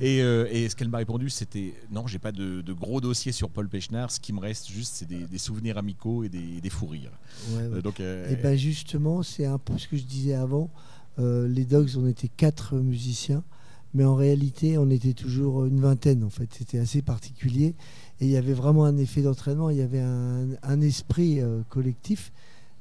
Et, 0.00 0.22
euh, 0.22 0.46
et 0.50 0.68
ce 0.68 0.76
qu'elle 0.76 0.88
m'a 0.88 0.98
répondu, 0.98 1.30
c'était 1.30 1.74
non, 1.90 2.06
j'ai 2.06 2.18
pas 2.18 2.32
de, 2.32 2.60
de 2.60 2.72
gros 2.72 3.00
dossiers 3.00 3.32
sur 3.32 3.50
Paul 3.50 3.68
Péchnard. 3.68 4.10
Ce 4.10 4.20
qui 4.20 4.32
me 4.32 4.40
reste 4.40 4.68
juste, 4.68 4.92
c'est 4.96 5.06
des, 5.08 5.24
des 5.26 5.38
souvenirs 5.38 5.77
amicaux 5.78 6.24
et 6.24 6.28
des, 6.28 6.60
des 6.60 6.70
fous 6.70 6.86
rires. 6.86 7.18
Ouais, 7.52 7.56
ouais. 7.68 7.76
Euh, 7.78 7.82
donc, 7.82 8.00
euh, 8.00 8.30
Et 8.30 8.36
ben 8.36 8.56
justement, 8.56 9.22
c'est 9.22 9.46
un 9.46 9.58
peu 9.58 9.78
ce 9.78 9.88
que 9.88 9.96
je 9.96 10.04
disais 10.04 10.34
avant. 10.34 10.70
Euh, 11.18 11.48
les 11.48 11.64
Dogs, 11.64 11.90
on 11.96 12.06
était 12.06 12.28
quatre 12.28 12.76
musiciens, 12.76 13.42
mais 13.94 14.04
en 14.04 14.14
réalité, 14.14 14.78
on 14.78 14.90
était 14.90 15.14
toujours 15.14 15.64
une 15.64 15.80
vingtaine. 15.80 16.22
En 16.24 16.30
fait, 16.30 16.48
c'était 16.52 16.78
assez 16.78 17.02
particulier. 17.02 17.74
Et 18.20 18.26
il 18.26 18.30
y 18.30 18.36
avait 18.36 18.52
vraiment 18.52 18.84
un 18.84 18.96
effet 18.98 19.22
d'entraînement. 19.22 19.70
Il 19.70 19.78
y 19.78 19.82
avait 19.82 20.00
un, 20.00 20.48
un 20.62 20.80
esprit 20.80 21.40
euh, 21.40 21.62
collectif. 21.68 22.32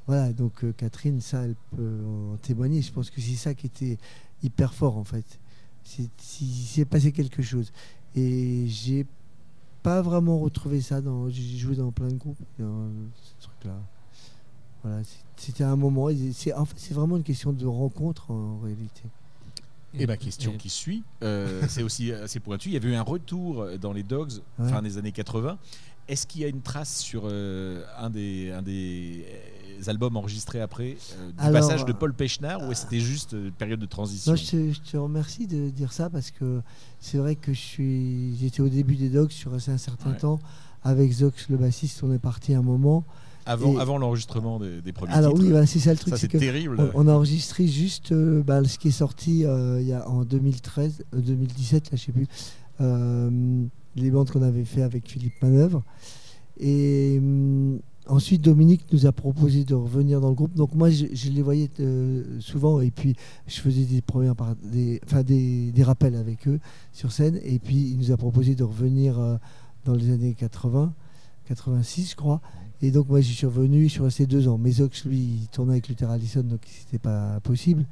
Voilà. 0.08 0.34
Donc 0.34 0.64
euh, 0.64 0.72
Catherine, 0.74 1.22
ça, 1.22 1.44
elle 1.46 1.56
peut 1.76 2.00
en 2.34 2.38
témoigner. 2.38 2.82
Je 2.82 2.92
pense 2.92 3.10
que 3.10 3.22
c'est 3.22 3.36
ça 3.36 3.54
qui 3.54 3.68
était 3.68 3.98
hyper 4.44 4.74
fort 4.74 4.98
en 4.98 5.04
fait. 5.04 5.26
C'est- 5.84 6.10
Il 6.42 6.66
s'est 6.66 6.86
passé 6.86 7.12
quelque 7.12 7.42
chose. 7.42 7.72
Et 8.16 8.66
j'ai 8.68 9.06
pas 9.84 10.02
vraiment 10.02 10.40
retrouvé 10.40 10.82
ça 10.82 11.02
dans. 11.02 11.30
J'ai 11.30 11.58
joué 11.58 11.76
dans 11.76 11.92
plein 11.92 12.08
de 12.10 12.16
groupes 12.18 12.38
dans 12.60 12.88
ce 13.40 13.44
truc-là. 13.48 13.80
Voilà, 14.84 15.02
c'était 15.36 15.64
un 15.64 15.76
moment. 15.76 16.08
C'est 16.34 16.54
en 16.54 16.66
fait, 16.66 16.76
c'est 16.78 16.94
vraiment 16.94 17.18
une 17.18 17.24
question 17.24 17.54
de 17.54 17.66
rencontre 17.66 18.32
en 18.32 18.60
réalité. 18.60 19.04
Et 19.94 20.06
ma 20.06 20.18
question 20.18 20.54
et- 20.54 20.58
qui 20.58 20.70
suit, 20.70 21.04
euh, 21.24 21.64
c'est 21.68 21.82
aussi 21.84 22.12
assez 22.12 22.40
pointu. 22.40 22.70
Il 22.70 22.74
y 22.74 22.78
avait 22.78 22.90
eu 22.90 22.96
un 22.96 23.02
retour 23.02 23.66
dans 23.80 23.94
les 23.94 24.04
Dogs 24.04 24.34
Ouais. 24.60 24.70
fin 24.70 24.82
des 24.82 24.98
années 24.98 25.12
80. 25.14 25.58
Est-ce 26.08 26.28
qu'il 26.28 26.42
y 26.42 26.46
a 26.46 26.48
une 26.48 26.62
trace 26.62 27.00
sur 27.00 27.24
euh, 27.26 27.84
un 27.98 28.10
des, 28.10 28.52
un 28.52 28.62
des 28.62 29.26
albums 29.88 30.18
enregistrés 30.18 30.62
après 30.62 30.98
euh, 31.18 31.28
du 31.32 31.34
Alors, 31.40 31.62
passage 31.62 31.86
de 31.86 31.94
Paul 31.94 32.14
Péchnard 32.14 32.68
ou 32.68 32.74
c'était 32.74 33.00
juste 33.00 33.34
une 33.34 33.52
période 33.52 33.80
de 33.80 33.86
transition 33.86 34.32
Non, 34.32 34.36
je, 34.36 34.46
te, 34.46 34.72
je 34.74 34.80
te 34.92 34.98
remercie 34.98 35.48
de 35.48 35.70
dire 35.70 35.94
ça 35.94 36.10
parce 36.10 36.32
que 36.32 36.62
c'est 37.00 37.18
vrai 37.18 37.36
que 37.36 37.54
je 37.54 37.60
suis, 37.60 38.36
j'étais 38.40 38.62
au 38.62 38.70
début 38.70 38.96
des 38.96 39.10
Dogs 39.10 39.32
sur 39.32 39.54
assez 39.54 39.72
un 39.72 39.78
certain 39.78 40.12
Ouais. 40.12 40.18
temps. 40.18 40.40
Avec 40.84 41.12
Zox, 41.12 41.50
le 41.50 41.58
bassiste, 41.58 42.02
on 42.04 42.14
est 42.14 42.20
parti 42.20 42.54
un 42.54 42.62
moment. 42.62 43.04
Avant, 43.46 43.98
l'enregistrement 43.98 44.60
des, 44.60 44.82
des 44.82 44.92
premiers 44.92 45.14
Alors 45.14 45.32
titres 45.34 45.44
oui, 45.46 45.52
voilà, 45.52 45.66
c'est 45.66 45.80
ça 45.80 45.92
le 45.92 45.98
truc. 45.98 46.14
Ça, 46.14 46.18
c'est 46.20 46.28
terrible. 46.28 46.76
on, 46.94 47.06
on 47.06 47.08
a 47.08 47.14
enregistré 47.14 47.66
juste 47.68 48.12
euh, 48.12 48.44
bah, 48.44 48.62
ce 48.66 48.78
qui 48.78 48.90
est 48.90 48.92
sorti 48.92 49.46
euh, 49.46 49.80
il 49.82 49.88
y 49.88 49.94
a, 49.94 50.08
en 50.10 50.24
2013, 50.26 51.04
euh, 51.14 51.20
2017, 51.22 51.92
là, 51.92 51.98
je 51.98 52.04
sais 52.04 52.12
plus, 52.12 52.28
euh, 52.82 53.64
les 53.96 54.12
bandes 54.12 54.30
qu'on 54.30 54.42
avait 54.42 54.66
fait 54.66 54.82
avec 54.82 55.10
Philippe 55.10 55.42
Manœuvre. 55.42 55.84
Et 56.60 57.18
hum, 57.20 57.80
ensuite, 58.10 58.42
Dominique 58.42 58.86
nous 58.92 59.06
a 59.06 59.12
proposé 59.12 59.64
de 59.64 59.74
revenir 59.76 60.20
dans 60.22 60.30
le 60.30 60.36
groupe. 60.36 60.54
Donc 60.54 60.74
moi, 60.76 60.90
je, 60.90 61.06
je 61.14 61.30
les 61.30 61.42
voyais 61.42 61.70
euh, 61.80 62.40
souvent 62.40 62.82
et 62.82 62.92
puis 62.92 63.16
je 63.48 63.60
faisais 63.60 63.84
des 63.86 64.02
premières 64.02 64.36
par- 64.36 64.56
des, 64.56 65.00
enfin, 65.06 65.24
des, 65.24 65.72
des 65.72 65.84
rappels 65.84 66.16
avec 66.16 66.48
eux 66.48 66.60
sur 66.94 67.12
scène. 67.12 67.40
Et 67.44 67.60
puis 67.60 67.76
il 67.78 67.98
nous 67.98 68.12
a 68.12 68.18
proposé 68.18 68.56
de 68.56 68.64
revenir 68.64 69.20
euh, 69.20 69.38
dans 69.86 69.94
les 69.96 70.12
années 70.12 70.34
80, 70.34 70.94
86, 71.48 72.12
je 72.12 72.16
crois. 72.16 72.42
Et 72.82 72.92
donc 72.92 73.10
moi, 73.10 73.22
j'y 73.22 73.34
suis 73.34 73.48
revenu, 73.48 73.84
je 73.86 73.94
suis 73.94 74.02
resté 74.02 74.26
deux 74.26 74.48
ans. 74.48 74.58
Mais 74.58 74.72
Zox, 74.72 75.06
lui, 75.06 75.18
il 75.20 75.48
tournait 75.48 75.74
avec 75.74 75.88
Luther 75.88 76.10
Allison, 76.12 76.44
donc 76.44 76.62
c'était 76.68 77.00
pas 77.00 77.40
possible. 77.42 77.86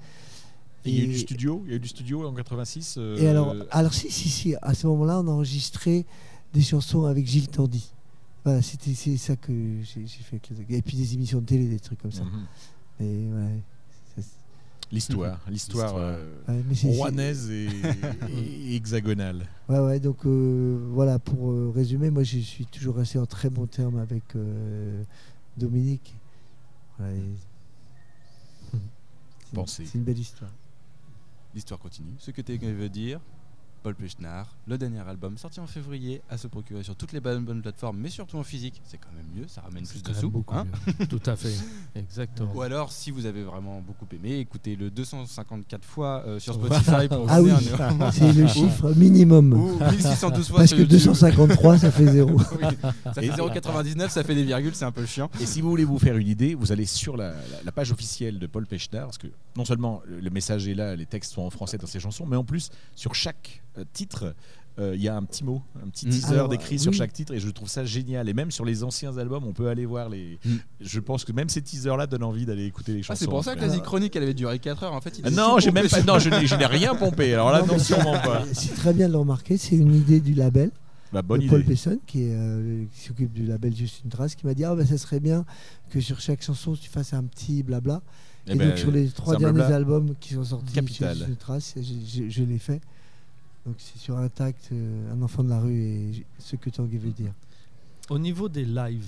Et 0.86 0.90
il 0.92 0.98
y 0.98 1.02
a 1.02 1.04
eu 1.06 1.08
du 1.08 1.18
studio 1.18 1.64
Il 1.66 1.72
y 1.72 1.74
a 1.74 1.78
eu 1.78 1.80
du 1.80 1.88
studio 1.88 2.28
en 2.28 2.34
86 2.34 2.96
euh, 3.00 3.18
et 3.18 3.28
alors, 3.28 3.56
alors 3.72 3.94
si, 3.96 4.12
si, 4.12 4.30
si, 4.30 4.54
à 4.62 4.76
ce 4.76 4.86
moment-là, 4.86 5.20
on 5.22 5.28
a 5.28 5.32
enregistré 5.32 6.06
des 6.54 6.62
chansons 6.62 7.06
avec 7.06 7.26
Gilles 7.26 7.48
Tandy. 7.48 7.92
Voilà, 8.46 8.62
c'était 8.62 8.94
c'est 8.94 9.18
ça 9.18 9.36
que 9.36 9.52
j'ai 9.82 10.06
fait 10.08 10.36
avec 10.36 10.70
les. 10.70 10.78
Et 10.78 10.82
puis 10.82 10.96
des 10.96 11.14
émissions 11.16 11.42
de 11.42 11.46
télé, 11.46 11.68
des 11.68 11.80
trucs 11.80 12.00
comme 12.00 12.12
ça. 12.12 12.24
mhm. 12.24 12.46
Et 13.00 13.28
ouais, 13.28 13.60
ça, 14.16 14.22
c'est- 14.22 14.46
L'histoire, 14.92 15.42
l'histoire 15.50 15.96
euh, 15.98 16.32
rouennaise 16.84 17.50
et, 17.52 18.76
hexagonale. 18.76 19.48
Ouais, 19.68 19.80
ouais, 19.80 20.00
donc 20.00 20.26
euh, 20.28 20.78
voilà, 20.94 21.18
pour 21.18 21.50
euh, 21.52 21.72
résumer, 21.76 22.12
moi 22.12 22.22
je 22.24 22.38
suis 22.38 22.68
toujours 22.68 22.96
resté 22.96 23.18
en 23.18 23.26
très 23.26 23.50
bon 23.50 23.66
terme 23.66 23.98
avec 23.98 24.24
euh, 24.36 25.04
Dominique. 25.58 26.16
Voilà, 27.00 27.14
et-. 27.16 27.36
C'est 29.66 29.96
une 29.96 30.04
belle 30.04 30.20
histoire. 30.20 30.52
L'histoire 31.56 31.80
continue. 31.80 32.14
Ce 32.20 32.30
que 32.32 32.42
tu 32.42 32.56
veux 32.58 32.90
dire, 32.90 33.20
Paul 33.86 33.94
Péchnard, 33.94 34.48
le 34.66 34.80
dernier 34.80 35.02
album 35.08 35.38
sorti 35.38 35.60
en 35.60 35.68
février, 35.68 36.20
à 36.28 36.40
se 36.40 36.48
procurer 36.48 36.82
sur 36.82 36.96
toutes 36.96 37.12
les 37.14 37.20
bonnes, 37.20 37.46
bonnes 37.46 37.62
plateformes, 37.62 38.00
mais 38.00 38.10
surtout 38.10 38.36
en 38.40 38.44
physique. 38.44 38.82
C'est 38.84 38.98
quand 38.98 39.12
même 39.16 39.28
mieux, 39.36 39.48
ça 39.48 39.62
ramène 39.62 39.86
plus 39.86 40.02
de 40.02 40.12
sous. 40.12 40.32
beaucoup 40.32 40.56
hein. 40.56 40.66
Tout 41.08 41.22
à 41.28 41.36
fait. 41.36 41.54
Exactement. 41.96 42.52
Ou 42.56 42.64
alors, 42.64 42.92
si 42.92 43.12
vous 43.12 43.28
avez 43.28 43.44
vraiment 43.44 43.82
beaucoup 43.82 44.08
aimé, 44.12 44.40
écoutez 44.40 44.76
le 44.76 44.90
254 44.90 45.86
fois 45.86 46.24
euh, 46.26 46.40
sur 46.40 46.56
Spotify 46.56 47.08
pour 47.08 47.28
Ah 47.30 47.44
oui, 47.44 47.52
un- 47.52 48.12
c'est 48.12 48.34
le 48.34 48.48
chiffre 48.48 48.92
minimum. 48.96 49.54
Ou 49.54 49.78
1612 49.92 50.48
fois 50.48 50.58
Parce 50.58 50.70
sur 50.70 50.78
que 50.78 50.82
YouTube. 50.82 50.98
253, 50.98 51.78
ça 51.78 51.92
fait 51.92 52.08
zéro. 52.08 52.32
Oui, 52.60 52.66
ça 53.04 53.14
fait 53.14 53.28
0,99, 53.30 54.10
ça 54.10 54.24
fait 54.24 54.34
des 54.34 54.46
virgules, 54.46 54.74
c'est 54.74 54.86
un 54.86 54.92
peu 54.92 55.06
chiant. 55.06 55.30
Et 55.40 55.46
si 55.46 55.62
vous 55.62 55.70
voulez 55.70 55.86
vous 55.86 56.00
faire 56.00 56.18
une 56.18 56.28
idée, 56.28 56.56
vous 56.56 56.72
allez 56.72 56.88
sur 56.88 57.18
la, 57.18 57.34
la- 57.34 57.38
la 57.64 57.72
page 57.72 57.92
officielle 57.92 58.40
de 58.40 58.48
Paul 58.48 58.66
Péchnard, 58.66 59.06
parce 59.06 59.20
que 59.20 59.28
non 59.56 59.64
seulement 59.64 60.02
le, 60.08 60.20
le 60.22 60.30
message 60.32 60.68
est 60.68 60.74
là, 60.74 60.96
les 60.96 61.06
textes 61.06 61.34
sont 61.34 61.44
en 61.44 61.52
français 61.52 61.78
dans 61.78 61.86
ses 61.86 62.00
chansons, 62.00 62.26
mais 62.26 62.36
en 62.36 62.44
plus, 62.44 62.72
sur 62.96 63.14
chaque 63.14 63.62
titre, 63.94 64.34
euh, 64.78 64.94
il 64.96 65.02
y 65.02 65.08
a 65.08 65.16
un 65.16 65.24
petit 65.24 65.44
mot, 65.44 65.62
un 65.84 65.88
petit 65.90 66.06
Mm. 66.06 66.10
teaser 66.10 66.34
Alors, 66.34 66.50
décrit 66.50 66.76
euh, 66.76 66.80
sur 66.80 66.94
chaque 66.94 67.14
titre 67.14 67.34
et 67.34 67.40
je 67.40 67.50
trouve 67.50 67.70
ça 67.70 67.86
génial. 67.86 68.28
Et 68.28 68.34
même 68.34 68.52
sur 68.52 68.66
les 68.66 68.84
anciens 68.84 69.18
albums, 69.18 69.46
on 69.46 69.54
peut 69.54 69.70
aller 69.70 69.86
voir 69.86 70.10
les. 70.10 70.38
Mm. 70.44 70.56
Je 70.82 71.00
pense 71.00 71.24
que 71.24 71.32
même 71.32 71.48
ces 71.50 71.62
teasers-là 71.62 72.08
donnent 72.08 72.24
envie 72.24 72.46
d'aller 72.46 72.66
écouter 72.66 72.94
les 72.94 73.02
chansons. 73.02 73.14
Ah, 73.14 73.16
c'est 73.16 73.28
pour 73.30 73.44
ça 73.44 73.56
que 73.56 73.64
la 73.66 73.80
chronique 73.80 74.16
elle 74.16 74.24
avait 74.24 74.34
duré 74.34 74.60
4 74.60 74.84
heures 74.84 74.94
en 74.94 75.02
fait. 75.02 75.18
il 75.20 75.26
Ah 75.26 75.30
non, 75.32 75.56
tout 75.56 75.62
j'ai 75.62 75.72
même 75.72 75.84
pompé 75.88 75.96
pas. 76.04 76.20
sur- 76.20 76.32
Non, 76.32 76.46
je 76.46 76.56
n'ai 76.56 76.66
rien 76.66 76.94
pompé. 76.96 77.34
Alors 77.34 77.52
là, 77.52 77.62
Non, 77.62 77.68
non, 77.74 77.80
sûrement 77.80 78.20
pas. 78.20 78.44
C'est 78.54 78.74
très 78.76 78.94
bien 78.94 79.08
de 79.08 79.14
le 79.14 79.20
remarquer, 79.20 79.58
c'est 79.58 79.76
une 79.76 79.96
idée 79.96 80.20
du 80.20 80.34
label. 80.34 80.72
Bah, 81.14 81.22
bonne 81.22 81.40
de 81.42 81.48
Paul 81.48 81.62
idée. 81.62 81.70
Pesson, 81.70 81.98
qui, 82.06 82.24
euh, 82.32 82.84
qui 82.94 83.02
s'occupe 83.08 83.32
du 83.32 83.46
label 83.46 83.74
Juste 83.74 84.02
une 84.04 84.10
trace, 84.10 84.36
qui 84.36 84.46
m'a 84.46 84.54
dit 84.54 84.66
Ah, 84.66 84.76
bah, 84.76 84.86
ça 84.86 84.98
serait 84.98 85.22
bien 85.22 85.46
que 85.90 86.02
sur 86.02 86.20
chaque 86.20 86.42
chanson, 86.42 86.74
tu 86.76 86.90
fasses 86.90 87.14
un 87.14 87.24
petit 87.24 87.64
blabla. 87.64 88.02
Eh 88.48 88.52
Et, 88.52 88.56
ben, 88.56 88.70
donc, 88.70 88.78
sur 88.78 88.92
les 88.92 89.08
trois 89.08 89.38
derniers 89.38 89.62
albums 89.62 90.14
qui 90.20 90.34
sont 90.34 90.44
sortis 90.44 90.74
capital. 90.74 91.16
sur 91.16 91.18
Juste 91.26 91.30
une 91.30 91.36
trace, 91.38 91.74
je, 91.78 92.24
je- 92.24 92.30
je 92.30 92.44
l'ai 92.44 92.60
fait. 92.60 92.82
Donc, 93.66 93.76
c'est 93.80 93.98
sur 93.98 94.18
Intact, 94.18 94.70
euh, 94.72 95.12
Un 95.14 95.22
enfant 95.22 95.44
de 95.44 95.50
la 95.50 95.60
rue 95.60 95.82
et 95.82 96.26
ce 96.40 96.56
que 96.56 96.70
Tanguy 96.70 96.98
veut 96.98 97.12
dire. 97.12 97.34
Au 98.10 98.20
niveau 98.20 98.48
des 98.48 98.64
lives, 98.66 99.08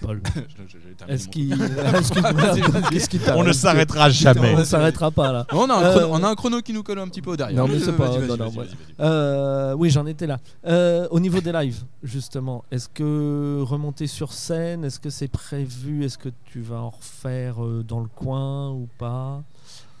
Paul, 0.00 0.20
est-ce 1.08 1.28
qu'il 1.28 1.52
est-ce 2.92 3.32
On 3.36 3.44
ne 3.44 3.52
s'arrêtera 3.52 4.10
jamais. 4.10 4.52
On 4.54 4.58
ne 4.58 4.64
s'arrêtera 4.64 5.10
pas 5.12 5.32
là. 5.32 5.46
On 5.52 5.70
a, 5.70 5.74
un 5.74 5.82
Euh, 5.84 5.90
chrono, 5.92 6.08
on 6.10 6.22
a 6.24 6.28
un 6.28 6.34
chrono 6.34 6.60
qui 6.60 6.72
nous 6.72 6.82
colle 6.82 6.98
un 6.98 7.08
petit 7.08 7.22
peu 7.22 7.30
au 7.30 7.36
derrière. 7.36 7.64
Non, 7.66 7.72
mais 7.72 7.78
c'est 7.78 7.90
Euh, 7.90 7.92
pas- 7.92 8.08
vas-y, 8.10 8.26
vas-y, 8.26 8.38
non, 8.38 8.48
vas-y. 8.50 8.68
Euh, 9.00 9.74
oui, 9.78 9.90
j'en 9.90 10.06
étais 10.06 10.26
là. 10.26 10.38
Euh, 10.66 11.06
au 11.12 11.20
niveau 11.20 11.40
des 11.40 11.52
lives, 11.52 11.84
justement, 12.02 12.64
est-ce 12.72 12.88
que 12.88 13.60
remonter 13.62 14.06
sur 14.08 14.32
scène, 14.32 14.84
est-ce 14.84 14.98
que 15.00 15.10
c'est 15.10 15.28
prévu? 15.28 16.04
Est-ce 16.04 16.18
que 16.18 16.30
tu 16.46 16.60
vas 16.60 16.80
en 16.80 16.90
refaire 16.90 17.64
euh, 17.64 17.84
dans 17.86 18.00
le 18.00 18.08
coin 18.08 18.70
ou 18.72 18.88
pas? 18.98 19.42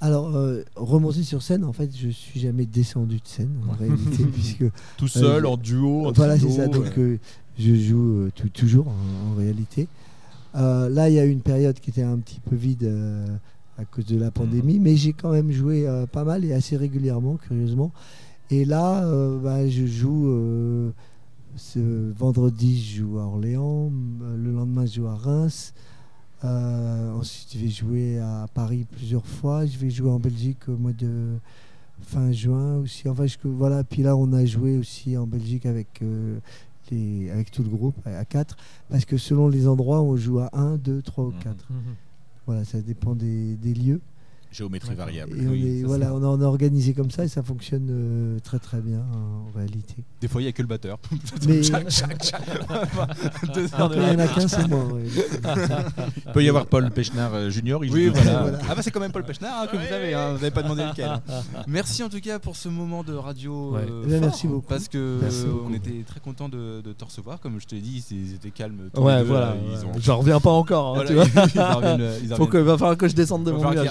Alors, 0.06 0.36
euh, 0.36 0.62
remonter 0.76 1.22
sur 1.22 1.42
scène, 1.42 1.64
en 1.64 1.72
fait, 1.72 1.90
je 1.96 2.08
suis 2.10 2.38
jamais 2.40 2.66
descendu 2.66 3.16
de 3.16 3.26
scène, 3.26 3.50
en 3.68 3.72
réalité, 3.80 4.24
puisque 4.24 4.64
Tout 4.98 5.08
seul, 5.08 5.46
Euh, 5.46 5.48
en 5.48 5.56
duo, 5.56 6.06
en 6.08 6.12
voilà, 6.12 6.38
c'est 6.38 6.50
ça. 6.50 6.66
Donc, 6.66 6.98
euh, 6.98 7.18
je 7.58 7.74
joue 7.74 8.28
tout- 8.34 8.48
toujours 8.50 8.86
en, 8.88 9.32
en 9.32 9.34
réalité. 9.36 9.88
Là, 10.54 11.08
il 11.08 11.14
y 11.14 11.18
a 11.18 11.24
eu 11.24 11.30
une 11.30 11.40
période 11.40 11.78
qui 11.80 11.90
était 11.90 12.02
un 12.02 12.18
petit 12.18 12.38
peu 12.40 12.54
vide 12.54 12.88
à 13.78 13.84
cause 13.86 14.04
de 14.06 14.16
la 14.18 14.30
pandémie, 14.30 14.78
mais 14.78 14.94
j'ai 14.96 15.12
quand 15.12 15.30
même 15.32 15.50
joué 15.50 15.84
pas 16.12 16.22
mal 16.24 16.44
et 16.44 16.52
assez 16.52 16.76
régulièrement, 16.76 17.36
curieusement. 17.36 17.90
Et 18.50 18.64
là, 18.64 19.04
bah, 19.42 19.66
je 19.68 19.86
joue. 19.86 20.92
ce 21.56 22.12
vendredi, 22.12 22.80
je 22.82 22.98
joue 23.02 23.18
à 23.18 23.22
Orléans. 23.24 23.90
Le 24.36 24.52
lendemain, 24.52 24.86
je 24.86 24.96
joue 25.00 25.06
à 25.06 25.14
Reims. 25.16 25.72
Euh, 26.44 27.12
ensuite, 27.14 27.48
je 27.54 27.58
vais 27.58 27.68
jouer 27.70 28.18
à 28.18 28.46
Paris 28.52 28.86
plusieurs 28.90 29.26
fois. 29.26 29.64
Je 29.66 29.78
vais 29.78 29.90
jouer 29.90 30.10
en 30.10 30.18
Belgique 30.18 30.68
au 30.68 30.76
mois 30.76 30.92
de 30.92 31.36
fin 32.02 32.30
juin 32.32 32.76
aussi. 32.76 33.08
Enfin, 33.08 33.26
je- 33.26 33.36
voilà. 33.44 33.82
Puis 33.84 34.02
là, 34.02 34.16
on 34.16 34.32
a 34.32 34.44
joué 34.44 34.76
aussi 34.76 35.16
en 35.16 35.26
Belgique 35.26 35.64
avec, 35.66 35.88
euh, 36.02 36.38
les, 36.90 37.30
avec 37.30 37.50
tout 37.50 37.62
le 37.62 37.70
groupe 37.70 37.96
à 38.06 38.24
4. 38.24 38.56
Parce 38.90 39.04
que 39.06 39.16
selon 39.16 39.48
les 39.48 39.66
endroits, 39.66 40.02
on 40.02 40.16
joue 40.16 40.40
à 40.40 40.50
1, 40.52 40.76
2, 40.76 41.00
3 41.02 41.24
ou 41.24 41.30
Mhm. 41.30 41.40
4. 41.42 41.66
Voilà, 42.46 42.64
ça 42.64 42.80
dépend 42.82 43.14
des, 43.14 43.54
des 43.56 43.72
lieux. 43.72 44.00
Géométrie 44.54 44.94
variable. 44.94 45.36
Et 45.38 45.46
on, 45.46 45.50
Oui, 45.50 45.66
est, 45.66 45.80
ça, 45.82 45.86
voilà, 45.88 46.06
c'est- 46.06 46.12
on 46.12 46.40
a, 46.40 46.44
organisé 46.44 46.92
comme 46.94 47.10
ça 47.10 47.24
et 47.24 47.28
ça 47.28 47.42
fonctionne 47.42 47.88
euh, 47.90 48.38
très 48.40 48.58
très 48.58 48.80
bien 48.80 49.00
en 49.00 49.56
réalité. 49.56 49.96
Des 50.20 50.28
fois, 50.28 50.40
il 50.40 50.44
n'y 50.44 50.48
a 50.48 50.52
que 50.52 50.62
le 50.62 50.68
batteur. 50.68 50.98
Mais 51.46 51.62
Chac, 51.64 51.90
chac, 51.90 52.22
chac. 52.24 52.42
Deux 53.54 53.64
heures 53.64 53.80
après, 53.80 53.96
de 53.98 54.02
il 54.02 54.12
y 54.12 54.16
en 54.16 54.18
a 54.20 54.28
qu'un, 54.28 54.48
c'est 54.48 54.68
moi. 54.68 54.86
Il 56.26 56.32
peut 56.32 56.44
y 56.44 56.48
avoir 56.48 56.66
Paul 56.66 56.90
Pechnard 56.90 57.34
euh, 57.34 57.50
Junior. 57.50 57.84
il 57.84 57.90
Oui, 57.92 58.08
voilà. 58.08 58.42
Voilà. 58.42 58.58
Ah 58.70 58.74
bah 58.74 58.82
c'est 58.82 58.90
quand 58.90 59.00
même 59.00 59.12
Paul 59.12 59.24
Pechnard 59.24 59.62
hein, 59.62 59.66
que 59.70 59.76
vous 59.76 59.92
avez, 59.92 60.14
hein, 60.14 60.28
vous 60.32 60.38
n'avez 60.38 60.50
pas 60.50 60.62
demandé 60.62 60.84
lequel. 60.84 61.10
Merci 61.66 62.02
en 62.02 62.08
tout 62.08 62.20
cas 62.20 62.38
pour 62.38 62.56
ce 62.56 62.68
moment 62.68 63.02
de 63.02 63.14
radio. 63.14 63.72
Ouais. 63.72 63.80
euh, 63.90 64.02
Eh 64.06 64.10
fort, 64.10 64.20
merci 64.20 64.46
beaucoup. 64.46 64.66
Parce 64.68 64.88
que 64.88 65.20
beaucoup. 65.46 65.68
on 65.70 65.74
était 65.74 66.04
très 66.06 66.20
content 66.20 66.48
de, 66.48 66.80
de 66.80 66.92
te 66.92 67.04
recevoir. 67.04 67.40
Comme 67.40 67.60
je 67.60 67.66
t'ai 67.66 67.80
dit, 67.80 68.04
ils 68.10 68.34
étaient 68.34 68.50
calmes. 68.50 68.88
tous 68.94 69.00
Ouais, 69.02 69.16
les 69.16 69.22
deux, 69.22 69.28
voilà. 69.28 69.54
ils 69.72 69.84
ont- 69.86 69.92
J'en 69.98 70.18
reviens 70.18 70.40
pas 70.40 70.50
encore. 70.50 70.96
hein, 70.98 71.04
Voilà, 71.04 71.08
tu 71.08 71.14
vois. 71.14 71.46
ils 71.54 71.60
en 71.60 71.76
reviennent- 71.76 72.10
ils 72.22 72.32
en 72.32 72.36
Faut 72.36 72.44
reviennent 72.44 72.62
que, 72.64 72.68
va 72.68 72.78
falloir 72.78 72.96
que 72.96 73.08
je 73.08 73.14
descende 73.14 73.44
de 73.44 73.50
Il 73.50 73.56
mon 73.56 73.70
nuage. 73.70 73.88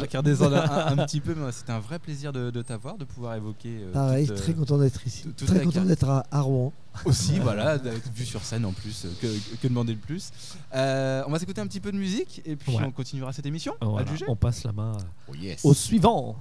Un, 0.56 0.88
un 1.00 1.06
petit 1.06 1.20
peu, 1.22 1.36
mais 1.36 1.52
c'était 1.52 1.72
un 1.72 1.80
vrai 1.80 2.00
plaisir 2.00 2.32
de, 2.34 2.52
de 2.52 2.62
t'avoir, 2.62 2.98
de 2.98 3.06
pouvoir 3.06 3.36
évoquer. 3.36 3.80
euh, 3.82 3.92
Pareil, 3.92 4.28
toute, 4.28 4.38
euh, 4.38 4.42
très 4.42 4.54
content 4.54 4.78
d'être 4.78 5.06
ici. 5.08 5.26
tout- 5.36 5.46
très 5.46 5.62
content 5.64 5.84
d'être 5.86 6.08
à, 6.10 6.26
à 6.32 6.42
Rouen. 6.42 6.72
aussi, 7.06 7.40
voilà, 7.42 7.78
d'être 7.78 8.12
vu 8.14 8.26
sur 8.26 8.42
scène 8.44 8.66
en 8.66 8.72
plus, 8.72 9.08
que, 9.22 9.28
que 9.62 9.68
demander 9.68 9.94
de 9.96 10.00
plus. 10.00 10.32
Euh, 10.76 11.24
on 11.28 11.32
va 11.32 11.40
s'écouter 11.40 11.62
un 11.62 11.68
petit 11.68 11.80
peu 11.80 11.92
de 11.92 11.98
musique 11.98 12.42
et 12.46 12.56
puis 12.56 12.76
Ouais. 12.76 12.84
on 12.86 12.92
continuera 12.92 13.34
cette 13.34 13.46
émission. 13.46 13.74
À 13.82 13.86
Voilà, 13.86 14.06
le 14.06 14.12
juger. 14.12 14.26
on 14.28 14.36
passe 14.36 14.64
la 14.64 14.72
main 14.72 14.94
Oh, 15.28 15.34
yes. 15.36 15.64
au 15.66 15.74
suivant. 15.74 16.36